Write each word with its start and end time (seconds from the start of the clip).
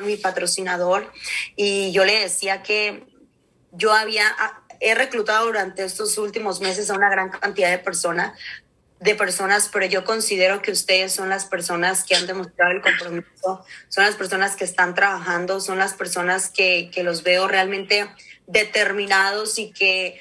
mi 0.00 0.16
patrocinador 0.16 1.12
y 1.56 1.92
yo 1.92 2.04
le 2.04 2.20
decía 2.20 2.62
que 2.62 3.06
yo 3.72 3.92
había, 3.92 4.26
ah, 4.38 4.62
he 4.80 4.94
reclutado 4.94 5.46
durante 5.46 5.84
estos 5.84 6.16
últimos 6.18 6.60
meses 6.60 6.90
a 6.90 6.94
una 6.94 7.10
gran 7.10 7.30
cantidad 7.30 7.70
de 7.70 7.78
personas, 7.78 8.38
de 8.98 9.14
personas, 9.14 9.70
pero 9.72 9.86
yo 9.86 10.04
considero 10.04 10.60
que 10.60 10.72
ustedes 10.72 11.12
son 11.12 11.28
las 11.28 11.46
personas 11.46 12.04
que 12.04 12.14
han 12.14 12.26
demostrado 12.26 12.72
el 12.72 12.82
compromiso, 12.82 13.64
son 13.88 14.04
las 14.04 14.16
personas 14.16 14.56
que 14.56 14.64
están 14.64 14.94
trabajando, 14.94 15.60
son 15.60 15.78
las 15.78 15.94
personas 15.94 16.50
que, 16.50 16.90
que 16.92 17.02
los 17.02 17.22
veo 17.22 17.48
realmente 17.48 18.08
determinados 18.46 19.58
y 19.58 19.72
que 19.72 20.20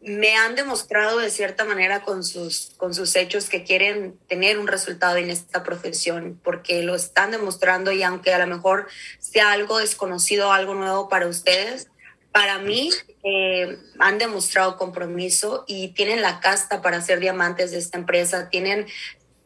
me 0.00 0.36
han 0.36 0.54
demostrado 0.54 1.18
de 1.18 1.30
cierta 1.30 1.64
manera 1.64 2.02
con 2.02 2.22
sus, 2.22 2.72
con 2.76 2.94
sus 2.94 3.16
hechos 3.16 3.48
que 3.48 3.64
quieren 3.64 4.18
tener 4.28 4.58
un 4.58 4.68
resultado 4.68 5.16
en 5.16 5.30
esta 5.30 5.62
profesión, 5.64 6.40
porque 6.42 6.82
lo 6.82 6.94
están 6.94 7.32
demostrando 7.32 7.90
y 7.90 8.02
aunque 8.02 8.32
a 8.32 8.38
lo 8.38 8.46
mejor 8.46 8.86
sea 9.18 9.52
algo 9.52 9.78
desconocido, 9.78 10.52
algo 10.52 10.74
nuevo 10.74 11.08
para 11.08 11.26
ustedes, 11.26 11.88
para 12.32 12.58
mí 12.58 12.90
eh, 13.24 13.78
han 13.98 14.18
demostrado 14.18 14.76
compromiso 14.76 15.64
y 15.66 15.88
tienen 15.88 16.22
la 16.22 16.40
casta 16.40 16.80
para 16.80 17.00
ser 17.00 17.18
diamantes 17.18 17.72
de 17.72 17.78
esta 17.78 17.98
empresa, 17.98 18.48
tienen 18.48 18.86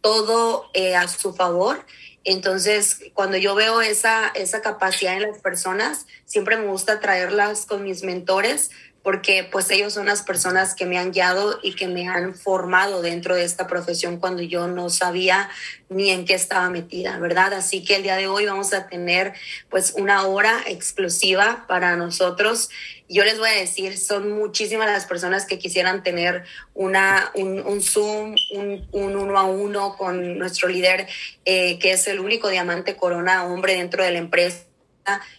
todo 0.03 0.69
eh, 0.75 0.95
a 0.97 1.09
su 1.09 1.33
favor. 1.33 1.87
Entonces, 2.25 3.01
cuando 3.15 3.37
yo 3.37 3.55
veo 3.55 3.81
esa, 3.81 4.29
esa 4.34 4.61
capacidad 4.61 5.15
en 5.17 5.23
las 5.23 5.39
personas, 5.39 6.07
siempre 6.27 6.57
me 6.57 6.67
gusta 6.67 7.01
traerlas 7.01 7.67
con 7.67 7.83
mis 7.83 8.03
mentores 8.03 8.71
porque 9.02 9.47
pues 9.51 9.70
ellos 9.70 9.92
son 9.92 10.06
las 10.06 10.23
personas 10.23 10.74
que 10.74 10.87
me 10.87 10.98
han 10.98 11.11
guiado 11.11 11.59
y 11.62 11.74
que 11.74 11.88
me 11.88 12.09
han 12.09 12.34
formado 12.34 13.02
dentro 13.02 13.34
de 13.34 13.45
esta 13.45 13.66
profesión 13.66 14.19
cuando 14.19 14.42
yo 14.42 14.69
no 14.69 14.91
sabía 14.91 15.51
ni 15.88 16.11
en 16.11 16.25
qué 16.25 16.34
estaba 16.34 16.70
metida, 16.70 17.19
¿verdad? 17.19 17.52
Así 17.52 17.84
que 17.84 17.97
el 17.97 18.05
día 18.05 18.16
de 18.16 18.28
hoy 18.28 18.47
vamos 18.47 18.73
a 18.73 18.87
tener 18.87 19.34
pues 19.69 19.95
una 19.97 20.27
hora 20.27 20.62
exclusiva 20.66 21.65
para 21.66 21.97
nosotros. 21.97 22.70
Yo 23.09 23.25
les 23.25 23.38
voy 23.38 23.51
a 23.51 23.55
decir, 23.55 23.98
son 23.98 24.33
muchísimas 24.33 24.86
las 24.86 25.05
personas 25.05 25.44
que 25.44 25.59
quisieran 25.59 26.03
tener 26.03 26.44
una, 26.72 27.31
un, 27.34 27.83
Zoom, 27.83 28.37
un, 28.55 28.89
un, 28.92 29.16
uno 29.16 29.39
a 29.39 29.44
uno 29.44 29.97
con 29.97 30.39
nuestro 30.39 30.69
líder, 30.69 31.09
eh, 31.44 31.78
que 31.78 31.92
es 31.92 32.06
el 32.06 32.20
único 32.20 32.48
diamante 32.48 32.97
corona 32.97 33.44
hombre 33.44 33.75
dentro 33.75 34.03
de 34.03 34.12
la 34.12 34.19
empresa 34.19 34.64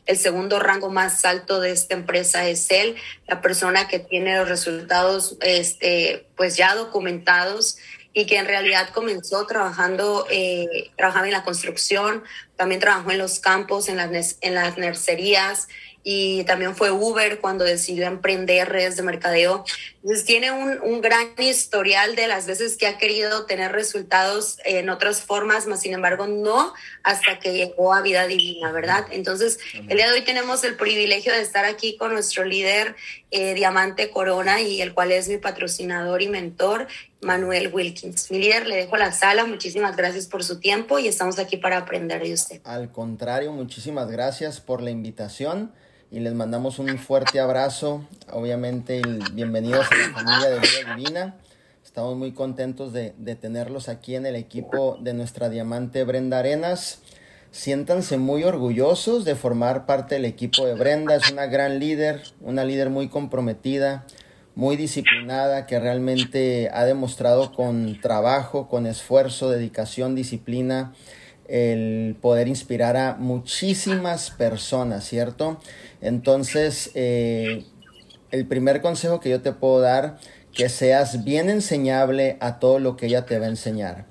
el 0.06 0.17
segundo 0.17 0.59
rango 0.59 0.89
más 0.89 1.23
alto 1.25 1.59
de 1.59 1.72
esta 1.72 1.94
empresa 1.94 2.47
es 2.47 2.69
él, 2.72 2.95
la 3.28 3.42
persona 3.42 3.88
que 3.88 4.00
tiene 4.00 4.38
los 4.38 4.50
resultados 4.50 5.38
este, 5.42 6.28
pues 6.36 6.58
ya 6.58 6.75
documentados 6.75 7.78
y 8.14 8.25
que 8.25 8.38
en 8.38 8.45
realidad 8.45 8.89
comenzó 8.89 9.45
trabajando, 9.47 10.28
eh, 10.30 10.92
trabajaba 10.95 11.25
en 11.25 11.33
la 11.33 11.44
construcción, 11.44 12.23
también 12.55 12.80
trabajó 12.80 13.11
en 13.11 13.17
los 13.17 13.39
campos, 13.39 13.89
en 13.89 13.97
las, 13.97 14.38
en 14.42 14.53
las 14.53 14.78
nercerías, 14.78 15.67
y 16.04 16.44
también 16.44 16.76
fue 16.76 16.92
Uber 16.92 17.40
cuando 17.40 17.64
decidió 17.64 18.06
emprender 18.06 18.70
redes 18.70 18.98
de 18.98 19.04
mercadeo. 19.04 19.64
Entonces 20.04 20.26
tiene 20.26 20.52
un, 20.52 20.80
un, 20.82 21.00
gran 21.00 21.30
historial 21.38 22.16
de 22.16 22.28
las 22.28 22.45
veces 22.45 22.76
que 22.76 22.88
ha 22.88 22.98
querido 22.98 23.45
tener 23.45 23.72
resultados 23.72 24.58
en 24.66 24.90
otras 24.90 25.22
formas, 25.22 25.66
más 25.66 25.82
sin 25.82 25.94
embargo 25.94 26.28
no 26.28 26.73
hasta 27.04 27.40
que 27.40 27.54
llegó 27.54 27.94
a 27.94 28.02
Vida 28.02 28.28
Divina, 28.28 28.72
¿verdad? 28.73 29.06
Entonces 29.12 29.60
el 29.73 29.95
día 29.95 30.08
de 30.08 30.14
hoy 30.14 30.22
tenemos 30.26 30.64
el 30.66 30.76
privilegio 30.76 31.32
de 31.32 31.42
estar 31.42 31.64
aquí 31.64 31.95
con 31.95 32.12
nuestro 32.12 32.44
líder 32.44 32.95
eh, 33.32 33.54
Diamante 33.54 34.10
Corona 34.10 34.62
y 34.62 34.82
el 34.82 34.94
cual 34.94 35.12
es 35.12 35.30
mi 35.30 35.38
patrocinador 35.38 36.22
y 36.22 36.28
mentor, 36.28 36.88
Manuel 37.22 37.70
Wilkins. 37.73 38.30
Mi 38.30 38.40
líder, 38.40 38.67
le 38.67 38.76
dejo 38.76 38.98
la 38.98 39.12
sala, 39.14 39.45
muchísimas 39.45 39.95
gracias 39.95 40.28
por 40.28 40.44
su 40.44 40.60
tiempo 40.60 41.00
y 41.00 41.08
estamos 41.08 41.40
aquí 41.40 41.58
para 41.58 41.78
aprender 41.78 42.22
de 42.22 42.34
usted. 42.34 42.62
Al 42.66 42.92
contrario, 42.92 43.54
muchísimas 43.54 44.12
gracias 44.12 44.60
por 44.60 44.82
la 44.82 44.92
invitación 44.92 45.72
y 46.14 46.19
les 46.19 46.36
mandamos 46.36 46.78
un 46.78 47.00
fuerte 47.00 47.39
abrazo. 47.39 48.06
Obviamente, 48.31 49.02
bienvenidos 49.33 49.88
a 49.92 49.95
la 49.95 50.14
familia 50.14 50.50
de 50.52 50.59
Vida 50.59 50.95
Divina. 50.95 51.36
Estamos 51.83 52.16
muy 52.16 52.33
contentos 52.33 52.93
de, 52.93 53.15
de, 53.17 53.36
tenerlos 53.36 53.89
aquí 53.89 54.15
en 54.15 54.27
el 54.27 54.36
equipo 54.36 54.99
de 55.02 55.15
nuestra 55.15 55.49
diamante 55.49 56.04
Brenda 56.04 56.38
Arenas. 56.38 57.02
Siéntanse 57.49 58.20
muy 58.20 58.43
orgullosos 58.43 59.26
de 59.26 59.33
formar 59.33 59.88
parte 59.88 60.14
del 60.14 60.26
equipo 60.26 60.67
de 60.67 60.76
Brenda. 60.76 61.15
Es 61.15 61.32
una 61.32 61.48
gran 61.48 61.80
líder, 61.80 62.21
una 62.42 62.64
líder 62.64 62.92
muy 62.92 63.09
comprometida, 63.09 64.05
muy 64.54 64.76
disciplinada, 64.77 65.65
que 65.65 65.80
realmente 65.80 66.70
ha 66.71 66.86
demostrado 66.86 67.54
con 67.54 67.99
trabajo, 68.02 68.70
con 68.70 68.86
esfuerzo, 68.86 69.49
dedicación, 69.49 70.14
disciplina, 70.14 70.93
el 71.48 72.15
poder 72.21 72.48
inspirar 72.48 72.98
a 72.98 73.15
muchísimas 73.15 74.31
personas, 74.31 75.05
¿cierto? 75.05 75.59
Entonces, 76.02 76.92
eh, 76.93 77.65
el 78.31 78.48
primer 78.48 78.81
consejo 78.81 79.20
que 79.20 79.30
yo 79.30 79.42
te 79.42 79.52
puedo 79.52 79.80
dar, 79.82 80.17
que 80.53 80.70
seas 80.70 81.23
bien 81.23 81.49
enseñable 81.49 82.37
a 82.39 82.59
todo 82.59 82.80
lo 82.80 82.95
que 82.95 83.08
ella 83.08 83.26
te 83.26 83.39
va 83.39 83.45
a 83.45 83.49
enseñar, 83.49 84.05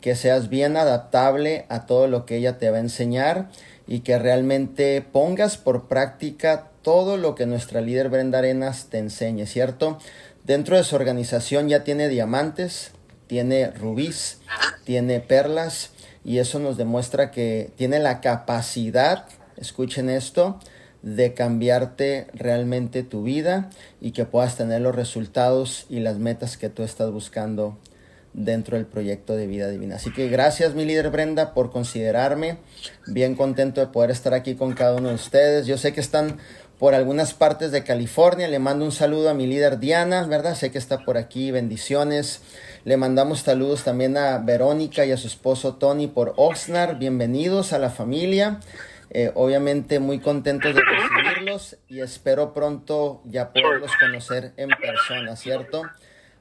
que 0.00 0.14
seas 0.14 0.48
bien 0.48 0.76
adaptable 0.76 1.66
a 1.68 1.86
todo 1.86 2.06
lo 2.06 2.26
que 2.26 2.36
ella 2.36 2.58
te 2.58 2.70
va 2.70 2.78
a 2.78 2.80
enseñar 2.80 3.48
y 3.86 4.00
que 4.00 4.18
realmente 4.18 5.02
pongas 5.02 5.56
por 5.56 5.88
práctica 5.88 6.70
todo 6.82 7.16
lo 7.16 7.34
que 7.34 7.46
nuestra 7.46 7.80
líder 7.80 8.10
Brenda 8.10 8.38
Arenas 8.38 8.88
te 8.90 8.98
enseñe, 8.98 9.46
¿cierto? 9.46 9.98
Dentro 10.44 10.76
de 10.76 10.84
su 10.84 10.96
organización 10.96 11.68
ya 11.68 11.84
tiene 11.84 12.08
diamantes, 12.08 12.92
tiene 13.26 13.70
rubíes, 13.70 14.40
tiene 14.84 15.20
perlas 15.20 15.93
y 16.24 16.38
eso 16.38 16.58
nos 16.58 16.76
demuestra 16.76 17.30
que 17.30 17.70
tiene 17.76 17.98
la 17.98 18.20
capacidad, 18.20 19.26
escuchen 19.56 20.08
esto, 20.08 20.58
de 21.02 21.34
cambiarte 21.34 22.28
realmente 22.32 23.02
tu 23.02 23.22
vida 23.22 23.68
y 24.00 24.12
que 24.12 24.24
puedas 24.24 24.56
tener 24.56 24.80
los 24.80 24.94
resultados 24.94 25.84
y 25.90 26.00
las 26.00 26.18
metas 26.18 26.56
que 26.56 26.70
tú 26.70 26.82
estás 26.82 27.10
buscando 27.10 27.76
dentro 28.32 28.76
del 28.76 28.86
proyecto 28.86 29.36
de 29.36 29.46
vida 29.46 29.68
divina. 29.68 29.96
Así 29.96 30.12
que 30.12 30.28
gracias 30.28 30.74
mi 30.74 30.84
líder 30.84 31.10
Brenda 31.10 31.54
por 31.54 31.70
considerarme. 31.70 32.56
Bien 33.06 33.36
contento 33.36 33.80
de 33.80 33.88
poder 33.88 34.10
estar 34.10 34.34
aquí 34.34 34.54
con 34.54 34.72
cada 34.72 34.96
uno 34.96 35.10
de 35.10 35.14
ustedes. 35.14 35.66
Yo 35.66 35.78
sé 35.78 35.92
que 35.92 36.00
están 36.00 36.38
por 36.84 36.94
algunas 36.94 37.32
partes 37.32 37.72
de 37.72 37.82
California. 37.82 38.46
Le 38.46 38.58
mando 38.58 38.84
un 38.84 38.92
saludo 38.92 39.30
a 39.30 39.32
mi 39.32 39.46
líder 39.46 39.78
Diana, 39.78 40.26
¿verdad? 40.26 40.54
Sé 40.54 40.70
que 40.70 40.76
está 40.76 40.98
por 40.98 41.16
aquí. 41.16 41.50
Bendiciones. 41.50 42.42
Le 42.84 42.98
mandamos 42.98 43.40
saludos 43.40 43.84
también 43.84 44.18
a 44.18 44.36
Verónica 44.36 45.06
y 45.06 45.10
a 45.10 45.16
su 45.16 45.26
esposo 45.26 45.76
Tony 45.76 46.08
por 46.08 46.34
Oxnard. 46.36 46.98
Bienvenidos 46.98 47.72
a 47.72 47.78
la 47.78 47.88
familia. 47.88 48.60
Eh, 49.08 49.32
obviamente 49.34 49.98
muy 49.98 50.20
contentos 50.20 50.74
de 50.74 50.82
recibirlos 50.82 51.78
y 51.88 52.00
espero 52.00 52.52
pronto 52.52 53.22
ya 53.24 53.50
poderlos 53.54 53.92
conocer 53.98 54.52
en 54.58 54.68
persona, 54.68 55.36
¿cierto? 55.36 55.84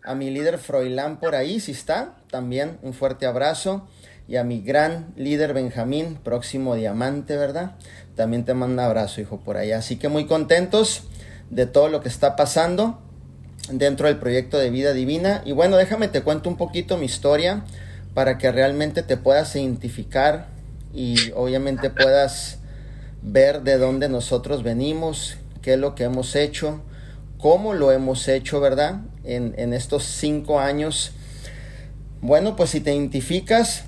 A 0.04 0.14
mi 0.14 0.30
líder 0.30 0.58
Froilán 0.58 1.22
por 1.22 1.36
ahí, 1.36 1.62
si 1.62 1.72
está, 1.72 2.18
también 2.30 2.80
un 2.82 2.94
fuerte 2.94 3.28
abrazo. 3.28 3.88
Y 4.26 4.38
a 4.38 4.44
mi 4.44 4.62
gran 4.62 5.14
líder 5.18 5.54
Benjamín, 5.54 6.16
próximo 6.16 6.76
diamante, 6.76 7.36
¿verdad? 7.36 7.76
También 8.16 8.46
te 8.46 8.54
mando 8.54 8.74
un 8.74 8.80
abrazo, 8.80 9.22
hijo, 9.22 9.40
por 9.40 9.58
allá. 9.58 9.80
Así 9.80 9.98
que 9.98 10.08
muy 10.08 10.26
contentos 10.26 11.04
de 11.50 11.66
todo 11.66 11.90
lo 11.90 12.02
que 12.02 12.10
está 12.10 12.36
pasando 12.36 13.00
dentro 13.72 14.08
del 14.08 14.18
proyecto 14.18 14.58
de 14.58 14.70
vida 14.70 14.94
divina. 14.94 15.42
Y 15.46 15.52
bueno, 15.52 15.78
déjame 15.78 16.08
te 16.08 16.22
cuento 16.22 16.50
un 16.50 16.58
poquito 16.58 16.98
mi 16.98 17.06
historia 17.06 17.64
para 18.14 18.38
que 18.38 18.52
realmente 18.52 19.04
te 19.04 19.18
puedas 19.18 19.56
identificar 19.56 20.48
y 20.94 21.32
obviamente 21.36 21.90
puedas 21.90 22.60
ver 23.22 23.64
de 23.64 23.78
dónde 23.78 24.10
nosotros 24.10 24.64
venimos, 24.64 25.38
qué 25.62 25.74
es 25.74 25.80
lo 25.80 25.96
que 25.96 26.04
hemos 26.04 26.36
hecho, 26.36 26.82
cómo 27.40 27.74
lo 27.74 27.92
hemos 27.92 28.28
hecho, 28.28 28.60
¿verdad? 28.60 29.02
En, 29.24 29.56
en 29.58 29.74
estos 29.74 30.04
cinco 30.04 30.60
años. 30.60 31.14
Bueno, 32.22 32.56
pues 32.56 32.70
si 32.72 32.82
te 32.82 32.94
identificas, 32.94 33.86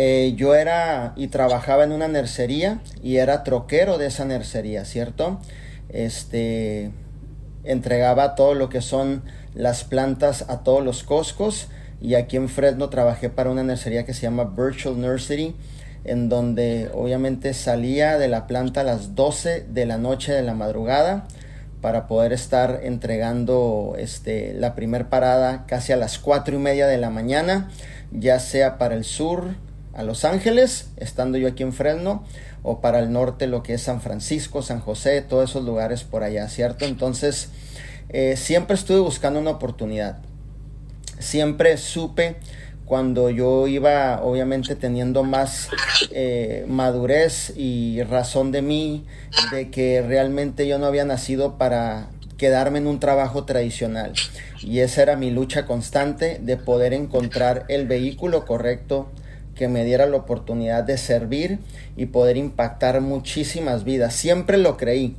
eh, 0.00 0.34
yo 0.36 0.54
era 0.54 1.12
y 1.16 1.26
trabajaba 1.26 1.82
en 1.82 1.90
una 1.90 2.06
nercería 2.06 2.78
y 3.02 3.16
era 3.16 3.42
troquero 3.42 3.98
de 3.98 4.06
esa 4.06 4.24
nercería, 4.24 4.84
¿cierto? 4.84 5.40
Este 5.88 6.92
entregaba 7.64 8.36
todo 8.36 8.54
lo 8.54 8.68
que 8.68 8.80
son 8.80 9.24
las 9.54 9.82
plantas 9.82 10.44
a 10.48 10.62
todos 10.62 10.84
los 10.84 11.02
coscos 11.02 11.66
y 12.00 12.14
aquí 12.14 12.36
en 12.36 12.48
Fresno 12.48 12.90
trabajé 12.90 13.28
para 13.28 13.50
una 13.50 13.64
nercería 13.64 14.06
que 14.06 14.14
se 14.14 14.22
llama 14.22 14.44
Virtual 14.44 15.00
Nursery 15.00 15.56
en 16.04 16.28
donde 16.28 16.92
obviamente 16.94 17.52
salía 17.52 18.18
de 18.18 18.28
la 18.28 18.46
planta 18.46 18.82
a 18.82 18.84
las 18.84 19.16
12 19.16 19.66
de 19.68 19.84
la 19.84 19.98
noche 19.98 20.32
de 20.32 20.42
la 20.42 20.54
madrugada 20.54 21.26
para 21.80 22.06
poder 22.06 22.32
estar 22.32 22.82
entregando 22.84 23.96
este, 23.98 24.54
la 24.54 24.76
primer 24.76 25.08
parada 25.08 25.66
casi 25.66 25.90
a 25.90 25.96
las 25.96 26.20
4 26.20 26.54
y 26.54 26.60
media 26.60 26.86
de 26.86 26.98
la 26.98 27.10
mañana, 27.10 27.68
ya 28.12 28.38
sea 28.38 28.78
para 28.78 28.94
el 28.94 29.02
sur, 29.02 29.56
a 29.98 30.04
Los 30.04 30.24
Ángeles, 30.24 30.90
estando 30.96 31.38
yo 31.38 31.48
aquí 31.48 31.64
en 31.64 31.72
Fresno, 31.72 32.24
o 32.62 32.80
para 32.80 33.00
el 33.00 33.10
norte, 33.10 33.48
lo 33.48 33.64
que 33.64 33.74
es 33.74 33.82
San 33.82 34.00
Francisco, 34.00 34.62
San 34.62 34.78
José, 34.78 35.22
todos 35.22 35.50
esos 35.50 35.64
lugares 35.64 36.04
por 36.04 36.22
allá, 36.22 36.48
¿cierto? 36.48 36.84
Entonces, 36.84 37.48
eh, 38.08 38.36
siempre 38.36 38.76
estuve 38.76 39.00
buscando 39.00 39.40
una 39.40 39.50
oportunidad. 39.50 40.18
Siempre 41.18 41.76
supe 41.78 42.36
cuando 42.84 43.28
yo 43.28 43.66
iba 43.66 44.22
obviamente 44.22 44.76
teniendo 44.76 45.24
más 45.24 45.68
eh, 46.12 46.64
madurez 46.68 47.52
y 47.56 48.00
razón 48.04 48.52
de 48.52 48.62
mí, 48.62 49.04
de 49.50 49.68
que 49.70 50.00
realmente 50.00 50.68
yo 50.68 50.78
no 50.78 50.86
había 50.86 51.06
nacido 51.06 51.58
para 51.58 52.08
quedarme 52.36 52.78
en 52.78 52.86
un 52.86 53.00
trabajo 53.00 53.46
tradicional. 53.46 54.12
Y 54.60 54.78
esa 54.78 55.02
era 55.02 55.16
mi 55.16 55.32
lucha 55.32 55.66
constante 55.66 56.38
de 56.40 56.56
poder 56.56 56.92
encontrar 56.92 57.64
el 57.66 57.88
vehículo 57.88 58.46
correcto 58.46 59.08
que 59.58 59.68
me 59.68 59.84
diera 59.84 60.06
la 60.06 60.16
oportunidad 60.16 60.84
de 60.84 60.96
servir 60.96 61.58
y 61.96 62.06
poder 62.06 62.36
impactar 62.36 63.00
muchísimas 63.00 63.82
vidas. 63.82 64.14
Siempre 64.14 64.56
lo 64.56 64.76
creí. 64.76 65.16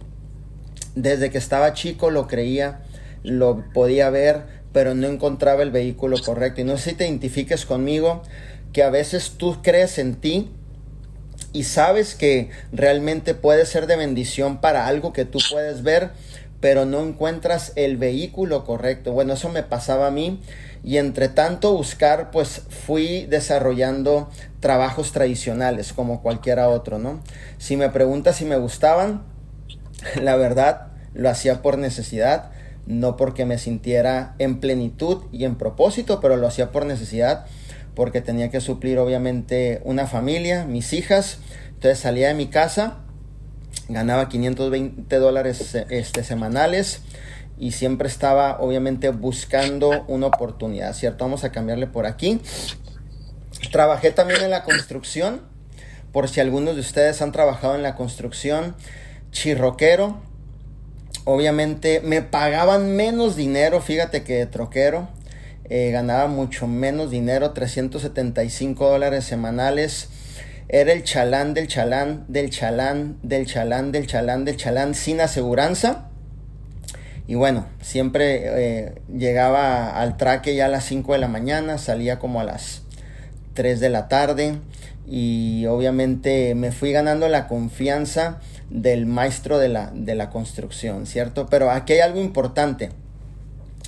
Desde 0.95 1.29
que 1.29 1.37
estaba 1.37 1.73
chico 1.73 2.09
lo 2.09 2.25
creía, 2.25 2.81
lo 3.21 3.65
podía 3.73 4.09
ver, 4.09 4.43
pero 4.71 4.95
no 4.95 5.07
encontraba 5.07 5.61
el 5.61 5.71
vehículo 5.71 6.17
correcto. 6.23 6.61
Y 6.61 6.63
no 6.63 6.77
sé 6.77 6.91
si 6.91 6.95
te 6.95 7.05
identifiques 7.05 7.65
conmigo, 7.65 8.23
que 8.71 8.81
a 8.81 8.89
veces 8.89 9.31
tú 9.37 9.57
crees 9.61 9.99
en 9.99 10.15
ti 10.15 10.49
y 11.51 11.63
sabes 11.63 12.15
que 12.15 12.49
realmente 12.71 13.35
puede 13.35 13.65
ser 13.65 13.87
de 13.87 13.97
bendición 13.97 14.61
para 14.61 14.87
algo 14.87 15.11
que 15.11 15.25
tú 15.25 15.39
puedes 15.51 15.83
ver, 15.83 16.11
pero 16.59 16.85
no 16.85 17.01
encuentras 17.01 17.73
el 17.75 17.97
vehículo 17.97 18.65
correcto. 18.65 19.11
Bueno, 19.11 19.33
eso 19.33 19.49
me 19.49 19.63
pasaba 19.63 20.07
a 20.07 20.11
mí 20.11 20.41
y 20.83 20.97
entre 20.97 21.29
tanto 21.29 21.73
buscar, 21.73 22.31
pues 22.31 22.63
fui 22.69 23.25
desarrollando 23.25 24.29
trabajos 24.59 25.11
tradicionales 25.11 25.93
como 25.93 26.21
cualquiera 26.21 26.69
otro, 26.69 26.99
¿no? 26.99 27.21
Si 27.57 27.77
me 27.77 27.89
preguntas 27.89 28.37
si 28.37 28.45
me 28.45 28.57
gustaban, 28.57 29.23
la 30.21 30.35
verdad 30.35 30.87
lo 31.13 31.29
hacía 31.29 31.61
por 31.61 31.77
necesidad 31.77 32.51
no 32.89 33.17
porque 33.17 33.45
me 33.45 33.59
sintiera 33.59 34.33
en 34.39 34.59
plenitud 34.59 35.23
y 35.31 35.45
en 35.45 35.55
propósito, 35.55 36.19
pero 36.19 36.37
lo 36.37 36.47
hacía 36.47 36.71
por 36.71 36.87
necesidad, 36.87 37.45
porque 37.93 38.19
tenía 38.19 38.49
que 38.49 38.61
suplir 38.61 38.97
obviamente 38.97 39.79
una 39.85 40.07
familia, 40.07 40.65
mis 40.65 40.91
hijas, 40.93 41.37
entonces 41.67 41.99
salía 41.99 42.29
de 42.29 42.33
mi 42.33 42.47
casa, 42.47 42.97
ganaba 43.87 44.29
520 44.29 45.15
dólares 45.17 45.75
este, 45.89 46.23
semanales 46.23 47.01
y 47.57 47.71
siempre 47.71 48.07
estaba 48.07 48.59
obviamente 48.59 49.09
buscando 49.09 50.05
una 50.07 50.27
oportunidad, 50.27 50.93
¿cierto? 50.93 51.25
Vamos 51.25 51.43
a 51.43 51.51
cambiarle 51.51 51.87
por 51.87 52.05
aquí. 52.05 52.39
Trabajé 53.71 54.11
también 54.11 54.41
en 54.41 54.51
la 54.51 54.63
construcción, 54.63 55.41
por 56.13 56.29
si 56.29 56.39
algunos 56.39 56.75
de 56.75 56.81
ustedes 56.81 57.21
han 57.21 57.31
trabajado 57.31 57.75
en 57.75 57.83
la 57.83 57.95
construcción, 57.95 58.75
chirroquero, 59.31 60.21
obviamente 61.25 62.01
me 62.03 62.21
pagaban 62.21 62.95
menos 62.95 63.35
dinero, 63.35 63.81
fíjate 63.81 64.23
que 64.23 64.37
de 64.37 64.45
troquero, 64.45 65.09
eh, 65.69 65.91
ganaba 65.91 66.27
mucho 66.27 66.65
menos 66.65 67.11
dinero, 67.11 67.51
375 67.51 68.89
dólares 68.89 69.25
semanales. 69.25 70.09
Era 70.71 70.93
el 70.93 71.03
chalán 71.03 71.55
del 71.55 71.67
chalán, 71.67 72.25
del 72.27 72.51
chalán, 72.51 73.17
del 73.23 73.47
chalán, 73.47 73.91
del 73.91 74.05
chalán, 74.05 74.45
del 74.45 74.55
chalán, 74.55 74.93
sin 74.93 75.19
aseguranza. 75.19 76.09
Y 77.25 77.33
bueno, 77.33 77.65
siempre 77.81 78.41
eh, 78.43 79.01
llegaba 79.11 79.99
al 79.99 80.15
traque 80.17 80.55
ya 80.55 80.65
a 80.65 80.69
las 80.69 80.85
5 80.85 81.13
de 81.13 81.19
la 81.19 81.27
mañana, 81.27 81.79
salía 81.79 82.19
como 82.19 82.39
a 82.39 82.43
las 82.43 82.83
3 83.55 83.79
de 83.79 83.89
la 83.89 84.07
tarde. 84.07 84.59
Y 85.07 85.65
obviamente 85.65 86.53
me 86.53 86.71
fui 86.71 86.91
ganando 86.91 87.27
la 87.29 87.47
confianza 87.47 88.39
del 88.69 89.07
maestro 89.07 89.57
de 89.57 89.69
la, 89.69 89.91
de 89.95 90.13
la 90.13 90.29
construcción, 90.29 91.07
¿cierto? 91.07 91.47
Pero 91.47 91.71
aquí 91.71 91.93
hay 91.93 92.01
algo 92.01 92.19
importante. 92.19 92.89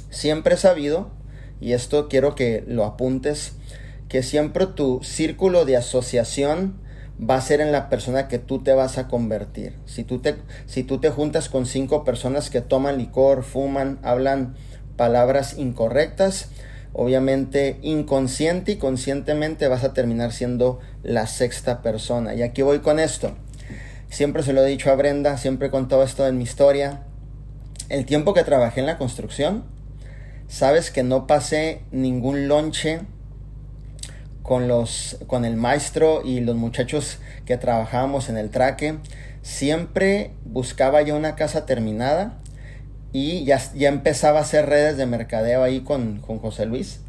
Siempre 0.09 0.55
he 0.55 0.57
sabido, 0.57 1.11
y 1.59 1.73
esto 1.73 2.09
quiero 2.09 2.33
que 2.33 2.63
lo 2.65 2.85
apuntes, 2.85 3.53
que 4.11 4.23
siempre 4.23 4.67
tu 4.67 4.99
círculo 5.03 5.63
de 5.63 5.77
asociación 5.77 6.73
va 7.17 7.35
a 7.35 7.41
ser 7.41 7.61
en 7.61 7.71
la 7.71 7.87
persona 7.87 8.27
que 8.27 8.39
tú 8.39 8.61
te 8.61 8.73
vas 8.73 8.97
a 8.97 9.07
convertir. 9.07 9.79
Si 9.85 10.03
tú 10.03 10.19
te, 10.19 10.35
si 10.65 10.83
tú 10.83 10.99
te 10.99 11.11
juntas 11.11 11.47
con 11.47 11.65
cinco 11.65 12.03
personas 12.03 12.49
que 12.49 12.59
toman 12.59 12.97
licor, 12.97 13.43
fuman, 13.43 13.99
hablan 14.03 14.55
palabras 14.97 15.57
incorrectas, 15.57 16.49
obviamente 16.91 17.79
inconsciente 17.83 18.73
y 18.73 18.75
conscientemente 18.75 19.69
vas 19.69 19.85
a 19.85 19.93
terminar 19.93 20.33
siendo 20.33 20.81
la 21.03 21.25
sexta 21.25 21.81
persona. 21.81 22.35
Y 22.35 22.41
aquí 22.41 22.63
voy 22.63 22.79
con 22.79 22.99
esto. 22.99 23.31
Siempre 24.09 24.43
se 24.43 24.51
lo 24.51 24.61
he 24.61 24.69
dicho 24.69 24.91
a 24.91 24.95
Brenda, 24.95 25.37
siempre 25.37 25.69
he 25.69 25.71
contado 25.71 26.03
esto 26.03 26.27
en 26.27 26.37
mi 26.37 26.43
historia. 26.43 27.03
El 27.87 28.05
tiempo 28.05 28.33
que 28.33 28.43
trabajé 28.43 28.81
en 28.81 28.87
la 28.87 28.97
construcción, 28.97 29.63
sabes 30.49 30.91
que 30.91 31.01
no 31.01 31.27
pasé 31.27 31.83
ningún 31.91 32.49
lonche 32.49 32.99
con 34.43 34.67
los 34.67 35.17
con 35.27 35.45
el 35.45 35.55
maestro 35.55 36.21
y 36.25 36.39
los 36.39 36.55
muchachos 36.55 37.19
que 37.45 37.57
trabajábamos 37.57 38.29
en 38.29 38.37
el 38.37 38.49
traque. 38.49 38.97
Siempre 39.41 40.31
buscaba 40.45 41.01
yo 41.01 41.15
una 41.15 41.35
casa 41.35 41.65
terminada 41.65 42.39
y 43.11 43.43
ya, 43.43 43.59
ya 43.73 43.89
empezaba 43.89 44.39
a 44.39 44.43
hacer 44.43 44.67
redes 44.67 44.97
de 44.97 45.05
mercadeo 45.05 45.63
ahí 45.63 45.81
con, 45.81 46.19
con 46.19 46.39
José 46.39 46.65
Luis. 46.65 47.01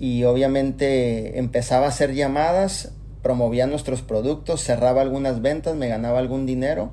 Y 0.00 0.24
obviamente 0.24 1.38
empezaba 1.38 1.86
a 1.86 1.88
hacer 1.90 2.14
llamadas 2.14 2.92
promovía 3.24 3.66
nuestros 3.66 4.02
productos, 4.02 4.62
cerraba 4.62 5.00
algunas 5.00 5.40
ventas, 5.40 5.74
me 5.74 5.88
ganaba 5.88 6.18
algún 6.18 6.44
dinero 6.44 6.90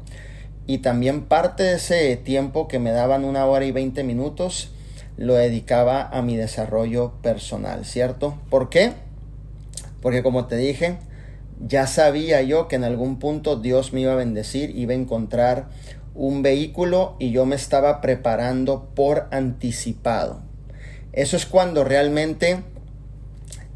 y 0.65 0.77
también 0.77 1.25
parte 1.25 1.63
de 1.63 1.75
ese 1.75 2.15
tiempo 2.15 2.69
que 2.69 2.79
me 2.79 2.91
daban 2.91 3.25
una 3.25 3.45
hora 3.45 3.65
y 3.65 3.71
20 3.71 4.03
minutos 4.05 4.71
lo 5.17 5.33
dedicaba 5.33 6.07
a 6.07 6.21
mi 6.21 6.37
desarrollo 6.37 7.11
personal, 7.21 7.85
¿cierto? 7.85 8.37
¿Por 8.49 8.69
qué? 8.69 8.93
Porque 10.01 10.23
como 10.23 10.47
te 10.47 10.57
dije, 10.57 10.97
ya 11.65 11.87
sabía 11.87 12.41
yo 12.41 12.67
que 12.67 12.75
en 12.75 12.83
algún 12.83 13.19
punto 13.19 13.55
Dios 13.55 13.93
me 13.93 14.01
iba 14.01 14.13
a 14.13 14.15
bendecir, 14.15 14.75
iba 14.75 14.93
a 14.93 14.97
encontrar 14.97 15.67
un 16.13 16.41
vehículo 16.41 17.15
y 17.19 17.31
yo 17.31 17.45
me 17.45 17.55
estaba 17.55 18.01
preparando 18.01 18.89
por 18.95 19.27
anticipado. 19.31 20.41
Eso 21.13 21.37
es 21.37 21.45
cuando 21.45 21.83
realmente 21.83 22.63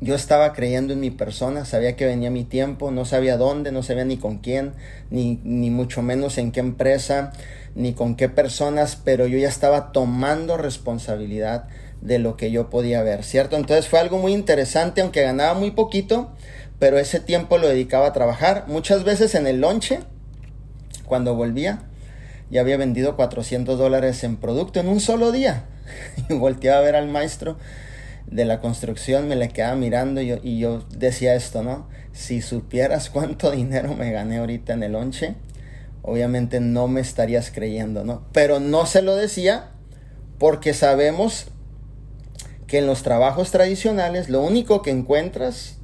yo 0.01 0.16
estaba 0.16 0.54
creyendo 0.54 0.94
en 0.94 1.00
mi 1.00 1.12
persona, 1.12 1.66
sabía 1.66 1.95
que 1.95 2.06
venía 2.06 2.30
mi 2.30 2.44
tiempo, 2.44 2.92
no 2.92 3.06
sabía 3.06 3.38
dónde, 3.38 3.72
no 3.72 3.81
sabía 3.81 4.06
ni 4.06 4.18
con 4.18 4.39
quién, 4.39 4.74
ni, 5.10 5.39
ni 5.44 5.69
mucho 5.69 6.01
menos 6.01 6.38
en 6.38 6.51
qué 6.51 6.60
empresa, 6.60 7.31
ni 7.75 7.94
con 7.94 8.16
qué 8.16 8.30
personas, 8.30 8.98
pero 8.98 9.27
yo 9.27 9.38
ya 9.38 9.48
estaba 9.48 9.92
tomando 9.92 10.57
responsabilidad 10.57 11.68
de 12.06 12.19
lo 12.19 12.38
que 12.38 12.52
yo 12.52 12.69
podía 12.69 13.02
ver, 13.04 13.24
¿cierto? 13.24 13.56
Entonces 13.56 13.88
fue 13.88 14.00
algo 14.00 14.18
muy 14.18 14.34
interesante, 14.34 15.02
aunque 15.02 15.24
ganaba 15.24 15.54
muy 15.54 15.72
poquito, 15.72 16.31
pero 16.80 17.00
ese 17.00 17.19
tiempo 17.19 17.57
lo 17.57 17.68
dedicaba 17.68 18.07
a 18.07 18.13
trabajar. 18.13 18.66
Muchas 18.68 19.04
veces 19.04 19.36
en 19.36 19.48
el 19.48 19.62
lonche, 19.62 20.00
cuando 21.06 21.36
volvía, 21.36 21.84
ya 22.50 22.62
había 22.62 22.78
vendido 22.78 23.15
400 23.15 23.77
dólares 23.80 24.24
en 24.24 24.38
producto 24.38 24.80
en 24.80 24.88
un 24.88 25.00
solo 25.00 25.32
día. 25.32 25.65
y 26.30 26.34
volteaba 26.34 26.80
a 26.80 26.82
ver 26.82 26.96
al 26.96 27.08
maestro 27.08 27.58
de 28.27 28.46
la 28.46 28.60
construcción 28.60 29.27
me 29.27 29.36
le 29.36 29.50
quedaba 29.50 29.75
mirando 29.75 30.22
y 30.22 30.60
yo, 30.60 30.84
decía 30.96 31.36
esto, 31.36 31.63
¿no? 31.63 31.88
Si 32.13 32.41
supieras 32.41 33.10
cuánto 33.10 33.51
dinero 33.56 33.96
me 33.96 34.12
gané 34.12 34.38
ahorita 34.38 34.74
en 34.74 34.84
el 34.84 34.94
lonche, 34.94 35.36
obviamente 36.01 36.60
no 36.60 36.88
me 36.88 37.01
estarías 37.01 37.51
creyendo, 37.51 38.03
¿no? 38.03 38.24
Pero 38.32 38.60
no 38.60 38.86
se 38.86 39.01
lo 39.01 39.15
decía 39.15 39.70
porque 40.38 40.74
sabemos 40.74 41.48
que 42.67 42.79
en 42.79 42.88
los 42.88 43.03
trabajos 43.03 43.51
tradicionales 43.51 44.29
lo 44.29 44.41
único 44.41 44.81
que 44.81 44.91
encuentras, 44.91 45.77